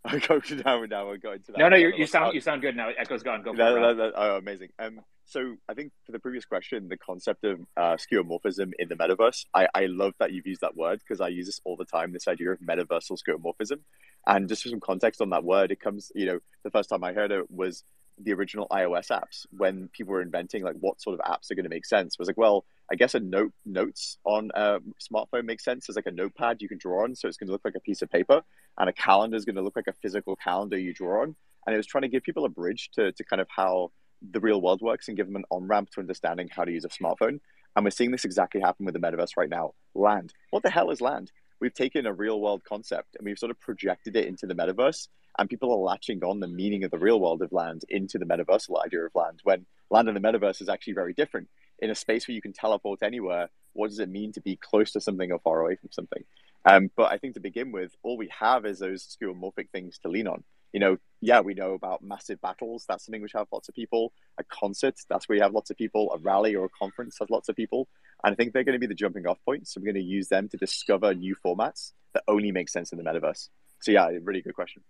I'll 0.04 0.18
go 0.18 0.40
now. 0.64 0.84
Now 0.84 1.08
we'll 1.08 1.18
go 1.18 1.32
into 1.32 1.52
that. 1.52 1.58
No, 1.58 1.68
no, 1.68 1.76
you 1.76 2.06
sound 2.06 2.28
uh, 2.28 2.32
you 2.32 2.40
sound 2.40 2.62
good 2.62 2.74
now. 2.76 2.88
Echo's 2.98 3.22
gone. 3.22 3.42
Go 3.42 3.52
for 3.52 3.58
that- 3.58 3.76
it. 3.76 3.80
That- 3.80 3.96
that- 3.96 4.12
oh, 4.16 4.36
amazing. 4.36 4.70
Um, 4.78 5.00
so 5.26 5.56
I 5.68 5.74
think 5.74 5.92
for 6.06 6.12
the 6.12 6.18
previous 6.18 6.44
question, 6.44 6.88
the 6.88 6.96
concept 6.96 7.44
of 7.44 7.60
uh, 7.76 7.96
skeuomorphism 7.96 8.72
in 8.78 8.88
the 8.88 8.96
metaverse, 8.96 9.44
I, 9.54 9.68
I 9.74 9.86
love 9.86 10.14
that 10.18 10.32
you've 10.32 10.46
used 10.46 10.62
that 10.62 10.76
word 10.76 11.00
because 11.00 11.20
I 11.20 11.28
use 11.28 11.46
this 11.46 11.60
all 11.64 11.76
the 11.76 11.84
time. 11.84 12.12
This 12.12 12.26
idea 12.26 12.50
of 12.50 12.58
metaversal 12.60 13.18
skeuomorphism, 13.18 13.78
and 14.26 14.48
just 14.48 14.62
for 14.62 14.70
some 14.70 14.80
context 14.80 15.20
on 15.20 15.30
that 15.30 15.44
word, 15.44 15.70
it 15.70 15.80
comes. 15.80 16.10
You 16.14 16.26
know, 16.26 16.38
the 16.64 16.70
first 16.70 16.88
time 16.88 17.04
I 17.04 17.12
heard 17.12 17.30
it 17.30 17.50
was 17.50 17.84
the 18.22 18.32
original 18.32 18.66
iOS 18.70 19.08
apps 19.08 19.46
when 19.50 19.88
people 19.88 20.12
were 20.12 20.22
inventing 20.22 20.62
like 20.62 20.76
what 20.80 21.00
sort 21.00 21.18
of 21.18 21.20
apps 21.20 21.50
are 21.50 21.54
going 21.54 21.64
to 21.64 21.70
make 21.70 21.86
sense. 21.86 22.18
Was 22.18 22.28
like, 22.28 22.36
well, 22.36 22.64
I 22.90 22.96
guess 22.96 23.14
a 23.14 23.20
note 23.20 23.52
notes 23.64 24.18
on 24.24 24.50
a 24.54 24.80
smartphone 25.00 25.44
makes 25.44 25.64
sense 25.64 25.88
as 25.88 25.96
like 25.96 26.06
a 26.06 26.10
notepad 26.10 26.60
you 26.60 26.68
can 26.68 26.78
draw 26.78 27.04
on, 27.04 27.14
so 27.14 27.28
it's 27.28 27.36
going 27.36 27.48
to 27.48 27.52
look 27.52 27.64
like 27.64 27.76
a 27.76 27.80
piece 27.80 28.02
of 28.02 28.10
paper, 28.10 28.42
and 28.78 28.88
a 28.88 28.92
calendar 28.92 29.36
is 29.36 29.44
going 29.44 29.56
to 29.56 29.62
look 29.62 29.76
like 29.76 29.88
a 29.88 29.94
physical 30.02 30.36
calendar 30.36 30.78
you 30.78 30.92
draw 30.92 31.22
on. 31.22 31.36
And 31.66 31.74
it 31.74 31.76
was 31.76 31.86
trying 31.86 32.02
to 32.02 32.08
give 32.08 32.22
people 32.22 32.44
a 32.44 32.48
bridge 32.48 32.90
to, 32.94 33.12
to 33.12 33.24
kind 33.24 33.40
of 33.40 33.48
how 33.54 33.92
the 34.32 34.40
real 34.40 34.60
world 34.60 34.80
works 34.82 35.08
and 35.08 35.16
give 35.16 35.26
them 35.26 35.36
an 35.36 35.44
on 35.50 35.66
ramp 35.66 35.90
to 35.90 36.00
understanding 36.00 36.48
how 36.50 36.64
to 36.64 36.72
use 36.72 36.84
a 36.84 36.88
smartphone. 36.88 37.40
And 37.76 37.84
we're 37.84 37.90
seeing 37.90 38.10
this 38.10 38.24
exactly 38.24 38.60
happen 38.60 38.84
with 38.84 38.94
the 38.94 39.00
metaverse 39.00 39.36
right 39.36 39.48
now. 39.48 39.74
Land. 39.94 40.34
What 40.50 40.62
the 40.62 40.70
hell 40.70 40.90
is 40.90 41.00
land? 41.00 41.30
We've 41.60 41.74
taken 41.74 42.06
a 42.06 42.12
real 42.12 42.40
world 42.40 42.62
concept 42.64 43.16
and 43.16 43.26
we've 43.26 43.38
sort 43.38 43.50
of 43.50 43.60
projected 43.60 44.16
it 44.16 44.26
into 44.26 44.46
the 44.46 44.54
metaverse, 44.54 45.08
and 45.38 45.48
people 45.48 45.72
are 45.72 45.76
latching 45.76 46.24
on 46.24 46.40
the 46.40 46.48
meaning 46.48 46.84
of 46.84 46.90
the 46.90 46.98
real 46.98 47.20
world 47.20 47.42
of 47.42 47.52
land 47.52 47.84
into 47.88 48.18
the 48.18 48.24
metaversal 48.24 48.84
idea 48.84 49.04
of 49.04 49.14
land. 49.14 49.40
When 49.44 49.66
land 49.90 50.08
in 50.08 50.14
the 50.14 50.20
metaverse 50.20 50.60
is 50.62 50.68
actually 50.68 50.94
very 50.94 51.12
different. 51.12 51.48
In 51.78 51.90
a 51.90 51.94
space 51.94 52.26
where 52.26 52.34
you 52.34 52.42
can 52.42 52.52
teleport 52.52 53.02
anywhere, 53.02 53.48
what 53.72 53.88
does 53.88 54.00
it 54.00 54.08
mean 54.08 54.32
to 54.32 54.40
be 54.40 54.56
close 54.56 54.92
to 54.92 55.00
something 55.00 55.30
or 55.32 55.38
far 55.38 55.60
away 55.60 55.76
from 55.76 55.90
something? 55.92 56.24
Um, 56.64 56.90
but 56.96 57.10
I 57.10 57.18
think 57.18 57.34
to 57.34 57.40
begin 57.40 57.72
with, 57.72 57.94
all 58.02 58.16
we 58.16 58.28
have 58.38 58.66
is 58.66 58.78
those 58.78 59.16
skeuomorphic 59.16 59.70
things 59.70 59.98
to 59.98 60.08
lean 60.08 60.26
on. 60.26 60.44
You 60.72 60.80
know, 60.80 60.98
yeah, 61.20 61.40
we 61.40 61.54
know 61.54 61.72
about 61.72 62.02
massive 62.02 62.40
battles. 62.40 62.84
That's 62.86 63.04
something 63.04 63.22
which 63.22 63.32
have 63.32 63.48
lots 63.52 63.68
of 63.68 63.74
people. 63.74 64.12
A 64.38 64.44
concert, 64.44 64.94
that's 65.08 65.28
where 65.28 65.36
you 65.36 65.42
have 65.42 65.54
lots 65.54 65.70
of 65.70 65.76
people. 65.76 66.12
A 66.12 66.18
rally 66.18 66.54
or 66.54 66.66
a 66.66 66.68
conference 66.78 67.16
has 67.18 67.30
lots 67.30 67.48
of 67.48 67.56
people. 67.56 67.88
And 68.24 68.32
I 68.32 68.34
think 68.34 68.52
they're 68.52 68.64
going 68.64 68.74
to 68.74 68.78
be 68.78 68.86
the 68.86 68.94
jumping 68.94 69.26
off 69.26 69.38
point. 69.44 69.68
So 69.68 69.80
we're 69.80 69.92
going 69.92 70.02
to 70.02 70.08
use 70.08 70.28
them 70.28 70.48
to 70.48 70.56
discover 70.56 71.14
new 71.14 71.34
formats 71.34 71.92
that 72.14 72.22
only 72.28 72.52
make 72.52 72.68
sense 72.68 72.92
in 72.92 72.98
the 72.98 73.04
metaverse. 73.04 73.48
So 73.80 73.92
yeah, 73.92 74.10
really 74.22 74.42
good 74.42 74.54
question. 74.54 74.82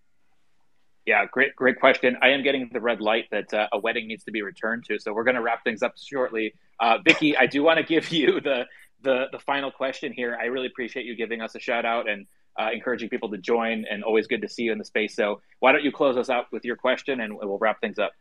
Yeah, 1.06 1.24
great, 1.24 1.56
great 1.56 1.80
question. 1.80 2.16
I 2.20 2.28
am 2.28 2.42
getting 2.42 2.68
the 2.72 2.80
red 2.80 3.00
light 3.00 3.26
that 3.30 3.52
uh, 3.54 3.68
a 3.72 3.78
wedding 3.78 4.06
needs 4.06 4.24
to 4.24 4.32
be 4.32 4.42
returned 4.42 4.84
to, 4.86 4.98
so 4.98 5.14
we're 5.14 5.24
going 5.24 5.34
to 5.34 5.40
wrap 5.40 5.64
things 5.64 5.82
up 5.82 5.94
shortly. 5.96 6.54
Uh, 6.78 6.98
Vicky, 7.04 7.36
I 7.36 7.46
do 7.46 7.62
want 7.62 7.78
to 7.78 7.82
give 7.84 8.12
you 8.12 8.40
the, 8.40 8.66
the 9.02 9.26
the 9.32 9.38
final 9.38 9.70
question 9.70 10.12
here. 10.12 10.36
I 10.40 10.46
really 10.46 10.66
appreciate 10.66 11.06
you 11.06 11.16
giving 11.16 11.40
us 11.40 11.54
a 11.54 11.58
shout 11.58 11.86
out 11.86 12.08
and 12.08 12.26
uh, 12.60 12.68
encouraging 12.72 13.08
people 13.08 13.30
to 13.30 13.38
join, 13.38 13.86
and 13.90 14.04
always 14.04 14.26
good 14.26 14.42
to 14.42 14.48
see 14.48 14.64
you 14.64 14.72
in 14.72 14.78
the 14.78 14.84
space. 14.84 15.16
So 15.16 15.40
why 15.60 15.72
don't 15.72 15.82
you 15.82 15.90
close 15.90 16.18
us 16.18 16.28
out 16.28 16.46
with 16.52 16.66
your 16.66 16.76
question, 16.76 17.20
and 17.20 17.34
we'll 17.34 17.58
wrap 17.58 17.80
things 17.80 17.98
up. 17.98 18.12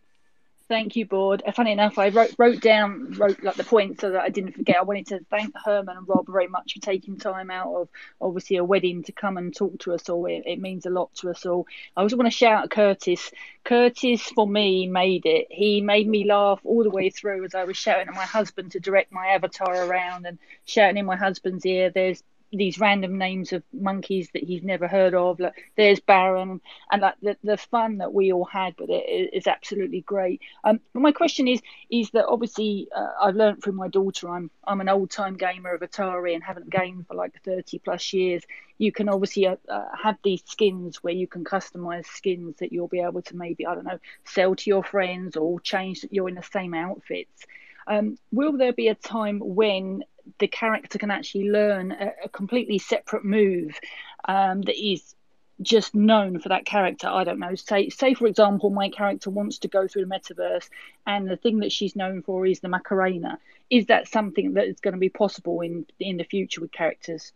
Thank 0.69 0.95
you, 0.95 1.07
Bored. 1.07 1.41
Uh, 1.47 1.51
Funny 1.51 1.71
enough, 1.71 1.97
I 1.97 2.09
wrote 2.09 2.35
wrote 2.37 2.61
down 2.61 3.13
wrote 3.17 3.41
like 3.41 3.55
the 3.55 3.63
points 3.63 4.01
so 4.01 4.11
that 4.11 4.21
I 4.21 4.29
didn't 4.29 4.51
forget. 4.51 4.77
I 4.77 4.83
wanted 4.83 5.07
to 5.07 5.19
thank 5.31 5.55
Herman 5.65 5.97
and 5.97 6.07
Rob 6.07 6.27
very 6.27 6.47
much 6.47 6.73
for 6.75 6.79
taking 6.79 7.17
time 7.17 7.49
out 7.49 7.73
of 7.73 7.89
obviously 8.21 8.57
a 8.57 8.63
wedding 8.63 9.01
to 9.05 9.11
come 9.11 9.37
and 9.37 9.53
talk 9.53 9.79
to 9.79 9.93
us 9.93 10.09
all. 10.09 10.27
It, 10.27 10.43
it 10.45 10.61
means 10.61 10.85
a 10.85 10.91
lot 10.91 11.11
to 11.15 11.31
us 11.31 11.43
all. 11.47 11.65
I 11.97 12.01
also 12.03 12.17
want 12.17 12.27
to 12.27 12.37
shout 12.37 12.65
out 12.65 12.69
Curtis. 12.69 13.31
Curtis 13.63 14.21
for 14.21 14.47
me 14.47 14.85
made 14.85 15.25
it. 15.25 15.47
He 15.49 15.81
made 15.81 16.07
me 16.07 16.23
laugh 16.23 16.59
all 16.63 16.83
the 16.83 16.91
way 16.91 17.09
through 17.09 17.45
as 17.45 17.55
I 17.55 17.63
was 17.63 17.75
shouting 17.75 18.07
at 18.07 18.13
my 18.13 18.25
husband 18.25 18.73
to 18.73 18.79
direct 18.79 19.11
my 19.11 19.25
avatar 19.29 19.87
around 19.87 20.27
and 20.27 20.37
shouting 20.65 20.97
in 20.97 21.05
my 21.07 21.15
husband's 21.15 21.65
ear. 21.65 21.89
There's 21.89 22.23
these 22.51 22.79
random 22.79 23.17
names 23.17 23.53
of 23.53 23.63
monkeys 23.73 24.29
that 24.33 24.43
he's 24.43 24.63
never 24.63 24.87
heard 24.87 25.13
of. 25.13 25.39
Like 25.39 25.71
there's 25.77 25.99
Baron, 25.99 26.61
and 26.91 27.01
like 27.01 27.15
the, 27.21 27.37
the 27.43 27.57
fun 27.57 27.97
that 27.99 28.13
we 28.13 28.31
all 28.31 28.45
had 28.45 28.75
with 28.79 28.89
it 28.89 29.29
is, 29.33 29.47
absolutely 29.47 30.01
great. 30.01 30.41
Um, 30.63 30.79
but 30.93 31.01
my 31.01 31.11
question 31.11 31.47
is 31.47 31.61
is 31.89 32.09
that 32.11 32.25
obviously 32.27 32.87
uh, 32.95 33.09
I've 33.21 33.35
learned 33.35 33.63
from 33.63 33.75
my 33.75 33.87
daughter. 33.87 34.29
I'm 34.29 34.49
I'm 34.65 34.81
an 34.81 34.89
old 34.89 35.11
time 35.11 35.37
gamer 35.37 35.73
of 35.73 35.81
Atari 35.81 36.33
and 36.33 36.43
haven't 36.43 36.69
gamed 36.69 37.07
for 37.07 37.15
like 37.15 37.41
30 37.43 37.79
plus 37.79 38.13
years. 38.13 38.43
You 38.77 38.91
can 38.91 39.09
obviously 39.09 39.47
uh, 39.47 39.57
uh, 39.67 39.85
have 40.01 40.17
these 40.23 40.43
skins 40.45 41.03
where 41.03 41.13
you 41.13 41.27
can 41.27 41.43
customize 41.43 42.05
skins 42.05 42.57
that 42.59 42.71
you'll 42.71 42.87
be 42.87 43.01
able 43.01 43.21
to 43.23 43.35
maybe 43.35 43.65
I 43.65 43.75
don't 43.75 43.85
know 43.85 43.99
sell 44.25 44.55
to 44.55 44.69
your 44.69 44.83
friends 44.83 45.35
or 45.35 45.59
change 45.59 46.01
that 46.01 46.13
you're 46.13 46.29
in 46.29 46.35
the 46.35 46.43
same 46.43 46.73
outfits. 46.73 47.45
Um, 47.87 48.17
will 48.31 48.57
there 48.57 48.73
be 48.73 48.87
a 48.87 48.95
time 48.95 49.39
when 49.39 50.03
the 50.39 50.47
character 50.47 50.99
can 50.99 51.11
actually 51.11 51.49
learn 51.49 51.91
a, 51.91 52.11
a 52.25 52.29
completely 52.29 52.77
separate 52.77 53.25
move 53.25 53.79
um, 54.27 54.61
that 54.61 54.77
is 54.77 55.15
just 55.61 55.93
known 55.93 56.39
for 56.39 56.49
that 56.49 56.65
character. 56.65 57.07
I 57.07 57.23
don't 57.23 57.39
know. 57.39 57.55
Say, 57.55 57.89
say 57.89 58.13
for 58.13 58.27
example, 58.27 58.69
my 58.69 58.89
character 58.89 59.29
wants 59.29 59.59
to 59.59 59.67
go 59.67 59.87
through 59.87 60.05
the 60.05 60.09
metaverse, 60.09 60.69
and 61.05 61.29
the 61.29 61.35
thing 61.35 61.59
that 61.59 61.71
she's 61.71 61.95
known 61.95 62.21
for 62.21 62.45
is 62.45 62.59
the 62.61 62.69
Macarena. 62.69 63.39
Is 63.69 63.87
that 63.87 64.07
something 64.07 64.53
that 64.53 64.67
is 64.67 64.79
going 64.79 64.93
to 64.93 64.99
be 64.99 65.09
possible 65.09 65.61
in 65.61 65.85
in 65.99 66.17
the 66.17 66.23
future 66.23 66.61
with 66.61 66.71
characters? 66.71 67.33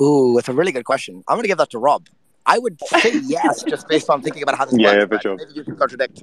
Ooh, 0.00 0.36
it's 0.38 0.48
a 0.48 0.52
really 0.52 0.72
good 0.72 0.84
question. 0.84 1.22
I'm 1.28 1.36
going 1.36 1.44
to 1.44 1.48
give 1.48 1.58
that 1.58 1.70
to 1.70 1.78
Rob. 1.78 2.06
I 2.46 2.58
would 2.58 2.78
say 2.80 3.12
yes, 3.24 3.62
just 3.62 3.88
based 3.88 4.10
on 4.10 4.20
thinking 4.20 4.42
about 4.42 4.58
how 4.58 4.66
this 4.66 4.74
Yeah, 4.76 4.88
works. 4.88 4.96
yeah, 4.96 5.02
for 5.04 5.08
but 5.08 5.22
sure. 5.22 5.36
Maybe 5.36 5.52
you 5.54 5.64
can 5.64 5.76
contradict. 5.76 6.22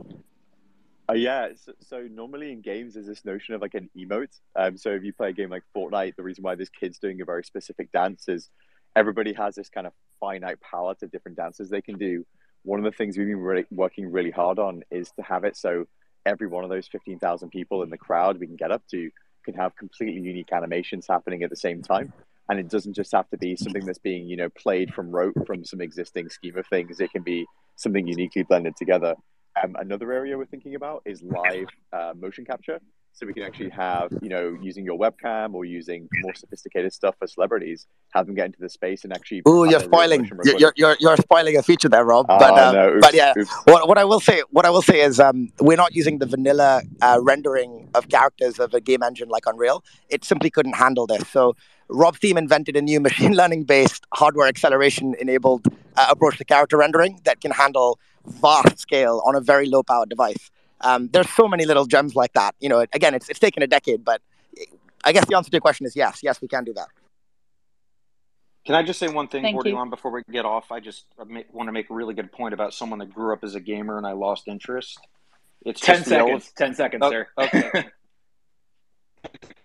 Uh, 1.11 1.15
yeah, 1.15 1.49
so, 1.57 1.73
so 1.81 2.07
normally 2.09 2.53
in 2.53 2.61
games 2.61 2.93
there's 2.93 3.05
this 3.05 3.25
notion 3.25 3.53
of 3.53 3.61
like 3.61 3.73
an 3.73 3.89
emote. 3.97 4.39
Um, 4.55 4.77
so 4.77 4.91
if 4.91 5.03
you 5.03 5.11
play 5.11 5.29
a 5.29 5.33
game 5.33 5.49
like 5.49 5.63
Fortnite, 5.75 6.15
the 6.15 6.23
reason 6.23 6.43
why 6.43 6.55
this 6.55 6.69
kid's 6.69 6.99
doing 6.99 7.19
a 7.19 7.25
very 7.25 7.43
specific 7.43 7.91
dance 7.91 8.29
is 8.29 8.49
everybody 8.95 9.33
has 9.33 9.55
this 9.55 9.67
kind 9.67 9.85
of 9.87 9.93
finite 10.21 10.59
palette 10.61 11.03
of 11.03 11.11
different 11.11 11.35
dances 11.37 11.69
they 11.69 11.81
can 11.81 11.97
do. 11.97 12.25
One 12.63 12.79
of 12.79 12.85
the 12.85 12.95
things 12.95 13.17
we've 13.17 13.27
been 13.27 13.37
really 13.37 13.65
working 13.71 14.09
really 14.09 14.31
hard 14.31 14.57
on 14.57 14.83
is 14.89 15.11
to 15.17 15.21
have 15.23 15.43
it 15.43 15.57
so 15.57 15.85
every 16.25 16.47
one 16.47 16.63
of 16.63 16.69
those 16.69 16.87
15,000 16.87 17.49
people 17.49 17.83
in 17.83 17.89
the 17.89 17.97
crowd 17.97 18.39
we 18.39 18.47
can 18.47 18.55
get 18.55 18.71
up 18.71 18.83
to 18.91 19.09
can 19.43 19.55
have 19.55 19.75
completely 19.75 20.21
unique 20.21 20.53
animations 20.53 21.07
happening 21.09 21.43
at 21.43 21.49
the 21.49 21.55
same 21.57 21.81
time. 21.81 22.13
And 22.47 22.57
it 22.57 22.69
doesn't 22.69 22.93
just 22.93 23.11
have 23.11 23.29
to 23.31 23.37
be 23.37 23.57
something 23.57 23.85
that's 23.85 23.99
being, 23.99 24.27
you 24.27 24.37
know, 24.37 24.49
played 24.49 24.93
from 24.93 25.11
rote 25.11 25.33
from 25.45 25.65
some 25.65 25.81
existing 25.81 26.29
scheme 26.29 26.57
of 26.57 26.67
things. 26.67 27.01
It 27.01 27.11
can 27.11 27.23
be 27.23 27.45
something 27.75 28.07
uniquely 28.07 28.43
blended 28.43 28.75
together. 28.77 29.15
Um, 29.63 29.75
another 29.79 30.11
area 30.11 30.37
we're 30.37 30.45
thinking 30.45 30.75
about 30.75 31.03
is 31.05 31.21
live 31.21 31.67
uh, 31.93 32.13
motion 32.15 32.45
capture. 32.45 32.79
So 33.13 33.25
we 33.25 33.33
can 33.33 33.43
actually 33.43 33.69
have, 33.69 34.11
you 34.21 34.29
know, 34.29 34.57
using 34.61 34.85
your 34.85 34.97
webcam 34.97 35.53
or 35.53 35.65
using 35.65 36.07
more 36.21 36.33
sophisticated 36.33 36.93
stuff 36.93 37.15
for 37.19 37.27
celebrities, 37.27 37.85
have 38.13 38.25
them 38.25 38.35
get 38.35 38.47
into 38.47 38.59
the 38.59 38.69
space 38.69 39.03
and 39.03 39.13
actually. 39.13 39.41
oh 39.45 39.63
you're 39.63 39.79
spoiling. 39.79 40.29
You're, 40.43 40.73
you're, 40.75 40.97
you're 40.99 41.17
spoiling 41.17 41.57
a 41.57 41.63
feature 41.63 41.89
there, 41.89 42.05
Rob. 42.05 42.25
Oh, 42.29 42.39
but 42.39 42.57
uh, 42.57 42.71
no, 42.71 42.89
oops, 42.93 43.01
but 43.01 43.13
yeah, 43.13 43.33
oops. 43.37 43.51
what, 43.65 43.87
what 43.87 43.97
I 43.97 44.05
will 44.05 44.19
say, 44.19 44.41
what 44.49 44.65
I 44.65 44.69
will 44.69 44.81
say 44.81 45.01
is, 45.01 45.19
um, 45.19 45.51
we're 45.59 45.77
not 45.77 45.93
using 45.95 46.19
the 46.19 46.25
vanilla 46.25 46.81
uh, 47.01 47.19
rendering 47.21 47.89
of 47.93 48.09
characters 48.09 48.59
of 48.59 48.73
a 48.73 48.81
game 48.81 49.03
engine 49.03 49.29
like 49.29 49.45
Unreal. 49.45 49.83
It 50.09 50.23
simply 50.23 50.49
couldn't 50.49 50.73
handle 50.73 51.05
this. 51.05 51.27
So 51.27 51.55
Rob 51.89 52.17
Thiem 52.17 52.37
invented 52.37 52.75
a 52.75 52.81
new 52.81 52.99
machine 53.07 53.33
learning 53.33 53.65
based 53.65 54.05
hardware 54.13 54.47
acceleration 54.47 55.15
enabled 55.19 55.67
uh, 55.97 56.07
approach 56.09 56.37
to 56.37 56.45
character 56.45 56.77
rendering 56.77 57.19
that 57.25 57.41
can 57.41 57.51
handle 57.51 57.99
vast 58.25 58.79
scale 58.79 59.21
on 59.25 59.35
a 59.35 59.41
very 59.41 59.67
low 59.67 59.83
power 59.83 60.05
device. 60.05 60.49
Um, 60.83 61.09
there's 61.11 61.29
so 61.29 61.47
many 61.47 61.65
little 61.65 61.85
gems 61.85 62.15
like 62.15 62.33
that. 62.33 62.55
You 62.59 62.69
know, 62.69 62.79
again, 62.93 63.13
it's 63.13 63.29
it's 63.29 63.39
taken 63.39 63.63
a 63.63 63.67
decade, 63.67 64.03
but 64.03 64.21
I 65.03 65.11
guess 65.13 65.25
the 65.25 65.35
answer 65.35 65.49
to 65.49 65.55
your 65.55 65.61
question 65.61 65.85
is 65.85 65.95
yes. 65.95 66.19
Yes, 66.23 66.41
we 66.41 66.47
can 66.47 66.63
do 66.63 66.73
that. 66.73 66.87
Can 68.65 68.75
I 68.75 68.83
just 68.83 68.99
say 68.99 69.07
one 69.07 69.27
thing, 69.27 69.41
Thank. 69.41 69.55
Bored 69.55 69.67
Elon, 69.67 69.89
before 69.89 70.11
we 70.11 70.21
get 70.31 70.45
off? 70.45 70.71
I 70.71 70.79
just 70.79 71.05
want 71.17 71.67
to 71.67 71.71
make 71.71 71.89
a 71.89 71.93
really 71.93 72.13
good 72.13 72.31
point 72.31 72.53
about 72.53 72.73
someone 72.75 72.99
that 72.99 73.11
grew 73.11 73.33
up 73.33 73.43
as 73.43 73.55
a 73.55 73.59
gamer 73.59 73.97
and 73.97 74.05
I 74.05 74.11
lost 74.11 74.47
interest. 74.47 74.99
It's 75.65 75.81
Ten 75.81 75.97
just 75.97 76.09
the 76.09 76.17
ele- 76.17 76.27
seconds. 76.27 76.51
Ten 76.55 76.73
seconds, 76.75 77.01
Oh, 77.03 77.09
sir. 77.09 77.27
okay. 77.39 77.71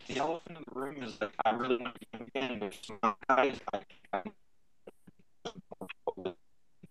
the 0.09 0.17
elephant 0.17 0.59
in 0.59 0.65
the 0.73 0.81
room 0.81 1.03
is 1.03 1.17
that 1.19 1.31
I 1.45 1.51
really 1.51 1.77
want 1.77 1.95
to 1.95 2.19
be 2.33 2.41
in 2.41 2.59
There's 2.59 2.79
some 2.87 2.99
guys 3.29 3.59
I, 3.73 3.81
I, 4.15 4.23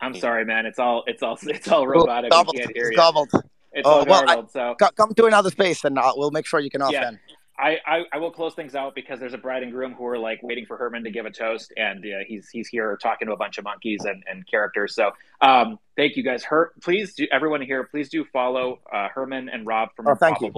I'm 0.01 0.15
sorry, 0.15 0.45
man. 0.45 0.65
It's 0.65 0.77
all 0.79 1.03
it's 1.07 1.23
all 1.23 1.37
it's 1.43 1.67
all 1.67 1.87
robotic. 1.87 2.31
We 2.33 2.59
can't 2.59 2.75
hear 2.75 2.91
you. 2.91 2.97
gobbled. 2.97 3.31
It's 3.75 3.87
Oh, 3.87 3.99
all 3.99 4.05
well, 4.05 4.23
I- 4.27 4.45
So 4.47 4.75
Co- 4.79 4.89
Come 4.95 5.13
to 5.13 5.25
another 5.25 5.51
space, 5.51 5.83
and 5.83 5.99
uh, 5.99 6.13
we'll 6.15 6.31
make 6.31 6.45
sure 6.45 6.59
you 6.59 6.69
can 6.69 6.81
off 6.81 6.93
Yeah. 6.93 7.03
then. 7.03 7.19
I, 7.57 7.77
I, 7.85 8.03
I 8.11 8.17
will 8.17 8.31
close 8.31 8.53
things 8.53 8.75
out 8.75 8.95
because 8.95 9.17
there's 9.17 9.33
a 9.33 9.37
bride 9.37 9.63
and 9.63 9.71
groom 9.71 9.93
who 9.93 10.05
are 10.07 10.17
like 10.19 10.41
waiting 10.43 10.65
for 10.65 10.75
Herman 10.75 11.05
to 11.05 11.09
give 11.09 11.25
a 11.25 11.31
toast, 11.31 11.71
and 11.77 12.03
uh, 12.03 12.25
he's 12.27 12.49
he's 12.49 12.67
here 12.67 12.97
talking 13.01 13.27
to 13.27 13.33
a 13.33 13.37
bunch 13.37 13.57
of 13.57 13.63
monkeys 13.63 14.03
and, 14.03 14.23
and 14.29 14.45
characters. 14.45 14.93
So 14.93 15.11
um, 15.39 15.79
thank 15.95 16.17
you 16.17 16.23
guys. 16.23 16.43
Her, 16.43 16.73
please 16.81 17.13
do 17.15 17.27
everyone 17.31 17.61
here. 17.61 17.85
Please 17.85 18.09
do 18.09 18.25
follow 18.25 18.79
uh, 18.91 19.07
Herman 19.07 19.47
and 19.47 19.65
Rob 19.65 19.89
from 19.95 20.07
Oh, 20.07 20.15
thank 20.15 20.41
you. 20.41 20.51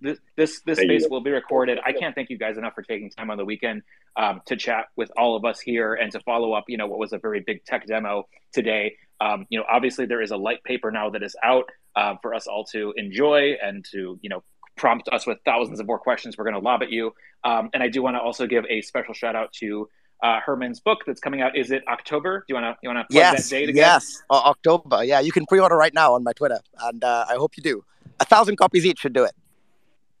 This 0.00 0.18
this, 0.36 0.60
this 0.60 0.78
Thank 0.78 0.90
space 0.90 1.02
you. 1.02 1.08
will 1.10 1.22
be 1.22 1.30
recorded. 1.32 1.78
I 1.84 1.92
can't 1.92 2.14
thank 2.14 2.30
you 2.30 2.38
guys 2.38 2.56
enough 2.56 2.74
for 2.74 2.82
taking 2.82 3.10
time 3.10 3.30
on 3.30 3.36
the 3.36 3.44
weekend 3.44 3.82
um, 4.14 4.40
to 4.46 4.54
chat 4.54 4.86
with 4.94 5.10
all 5.16 5.34
of 5.34 5.44
us 5.44 5.58
here 5.58 5.94
and 5.94 6.12
to 6.12 6.20
follow 6.20 6.52
up. 6.52 6.64
You 6.68 6.76
know 6.76 6.86
what 6.86 7.00
was 7.00 7.12
a 7.12 7.18
very 7.18 7.40
big 7.40 7.64
tech 7.64 7.84
demo 7.86 8.28
today. 8.52 8.94
Um, 9.24 9.46
you 9.48 9.58
know, 9.58 9.64
obviously 9.70 10.04
there 10.06 10.20
is 10.20 10.30
a 10.30 10.36
light 10.36 10.62
paper 10.64 10.90
now 10.90 11.08
that 11.10 11.22
is 11.22 11.34
out 11.42 11.68
uh, 11.96 12.14
for 12.22 12.34
us 12.34 12.46
all 12.46 12.64
to 12.66 12.92
enjoy 12.96 13.54
and 13.62 13.84
to 13.92 14.18
you 14.22 14.28
know 14.28 14.42
prompt 14.76 15.08
us 15.16 15.26
with 15.26 15.38
thousands 15.44 15.78
of 15.80 15.86
more 15.86 15.98
questions 15.98 16.36
we're 16.36 16.44
going 16.44 16.54
to 16.60 16.60
lob 16.60 16.82
at 16.82 16.90
you. 16.90 17.12
Um, 17.44 17.70
and 17.72 17.82
I 17.82 17.88
do 17.88 18.02
want 18.02 18.16
to 18.16 18.20
also 18.20 18.46
give 18.46 18.64
a 18.68 18.82
special 18.82 19.14
shout 19.14 19.36
out 19.36 19.52
to 19.60 19.88
uh, 20.22 20.40
Herman's 20.44 20.80
book 20.80 21.00
that's 21.06 21.20
coming 21.20 21.40
out. 21.42 21.56
Is 21.56 21.70
it 21.70 21.82
October? 21.88 22.40
Do 22.40 22.44
you 22.48 22.54
want 22.60 22.66
to 22.66 22.78
you 22.82 22.88
want 22.90 22.98
to 22.98 23.12
plug 23.12 23.22
Yes, 23.34 23.48
that 23.48 23.54
date 23.54 23.68
again? 23.68 23.76
yes, 23.76 24.22
O- 24.30 24.36
October. 24.52 25.04
Yeah, 25.04 25.20
you 25.20 25.32
can 25.32 25.46
pre-order 25.46 25.76
right 25.76 25.94
now 25.94 26.14
on 26.14 26.22
my 26.24 26.32
Twitter, 26.32 26.60
and 26.82 27.02
uh, 27.04 27.24
I 27.28 27.34
hope 27.34 27.56
you 27.56 27.62
do. 27.62 27.84
A 28.20 28.24
thousand 28.24 28.56
copies 28.56 28.84
each 28.86 28.98
should 29.00 29.12
do 29.12 29.24
it. 29.24 29.32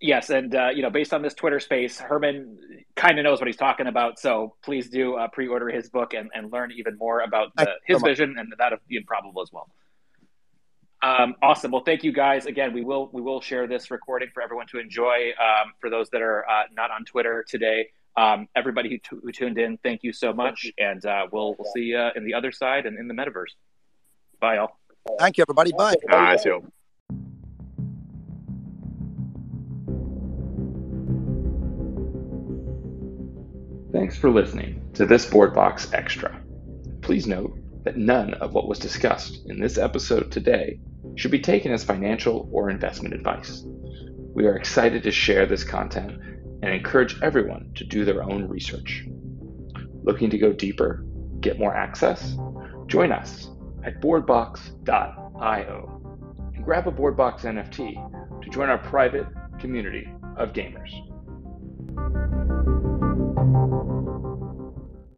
Yes, 0.00 0.28
and 0.28 0.54
uh, 0.54 0.68
you 0.74 0.82
know, 0.82 0.90
based 0.90 1.14
on 1.14 1.22
this 1.22 1.34
Twitter 1.34 1.60
space, 1.60 1.98
Herman 1.98 2.58
kind 2.94 3.18
of 3.18 3.24
knows 3.24 3.40
what 3.40 3.46
he's 3.46 3.56
talking 3.56 3.86
about. 3.86 4.18
So 4.18 4.54
please 4.62 4.90
do 4.90 5.14
uh, 5.14 5.28
pre-order 5.28 5.68
his 5.68 5.88
book 5.88 6.14
and, 6.14 6.30
and 6.34 6.52
learn 6.52 6.72
even 6.72 6.98
more 6.98 7.20
about 7.20 7.52
the, 7.56 7.68
his 7.86 8.02
vision 8.02 8.36
and 8.38 8.52
that 8.58 8.72
of 8.72 8.80
the 8.88 8.96
improbable 8.96 9.40
as 9.40 9.50
well. 9.52 9.68
Um, 11.02 11.34
awesome. 11.42 11.70
Well, 11.70 11.82
thank 11.84 12.02
you 12.02 12.12
guys 12.12 12.46
again. 12.46 12.72
We 12.72 12.82
will 12.82 13.10
we 13.12 13.20
will 13.20 13.40
share 13.40 13.66
this 13.66 13.90
recording 13.90 14.30
for 14.32 14.42
everyone 14.42 14.66
to 14.68 14.78
enjoy. 14.78 15.32
Um, 15.38 15.72
for 15.80 15.90
those 15.90 16.08
that 16.10 16.22
are 16.22 16.48
uh, 16.48 16.62
not 16.72 16.90
on 16.90 17.04
Twitter 17.04 17.44
today, 17.46 17.88
um, 18.16 18.48
everybody 18.56 18.88
who, 18.88 18.98
t- 18.98 19.22
who 19.22 19.32
tuned 19.32 19.58
in, 19.58 19.76
thank 19.78 20.02
you 20.02 20.12
so 20.12 20.32
much, 20.32 20.70
and 20.78 21.04
uh, 21.04 21.26
we'll 21.30 21.54
we'll 21.58 21.70
see 21.74 21.82
you 21.82 22.08
in 22.16 22.24
the 22.24 22.32
Otherside 22.32 22.86
and 22.86 22.98
in 22.98 23.06
the 23.06 23.14
metaverse. 23.14 23.52
Bye, 24.40 24.58
all. 24.58 24.78
Thank 25.18 25.36
you, 25.36 25.44
everybody. 25.44 25.72
Bye. 25.72 25.94
So. 26.36 26.64
Thanks 33.94 34.16
for 34.16 34.28
listening 34.28 34.90
to 34.94 35.06
this 35.06 35.24
Bored 35.24 35.68
Box 35.68 35.94
Extra. 35.94 36.42
Please 37.00 37.28
note 37.28 37.56
that 37.84 37.96
none 37.96 38.34
of 38.34 38.52
what 38.52 38.66
was 38.66 38.80
discussed 38.80 39.46
in 39.46 39.60
this 39.60 39.78
episode 39.78 40.32
today 40.32 40.80
should 41.14 41.30
be 41.30 41.38
taken 41.38 41.70
as 41.70 41.84
financial 41.84 42.48
or 42.50 42.70
investment 42.70 43.14
advice. 43.14 43.62
We 44.34 44.46
are 44.46 44.56
excited 44.56 45.04
to 45.04 45.12
share 45.12 45.46
this 45.46 45.62
content 45.62 46.20
and 46.60 46.74
encourage 46.74 47.22
everyone 47.22 47.70
to 47.76 47.84
do 47.84 48.04
their 48.04 48.24
own 48.24 48.48
research. 48.48 49.06
Looking 50.02 50.28
to 50.30 50.38
go 50.38 50.52
deeper, 50.52 51.04
get 51.38 51.60
more 51.60 51.76
access? 51.76 52.36
Join 52.88 53.12
us 53.12 53.48
at 53.84 54.00
boredbox.io 54.00 54.80
and 56.56 56.64
grab 56.64 56.88
a 56.88 56.92
Bored 56.92 57.23
Box 57.23 57.42
NFT 57.42 58.42
to 58.42 58.50
join 58.50 58.70
our 58.70 58.78
private 58.78 59.28
community 59.60 60.08
of 60.36 60.52
gamers. 60.52 61.13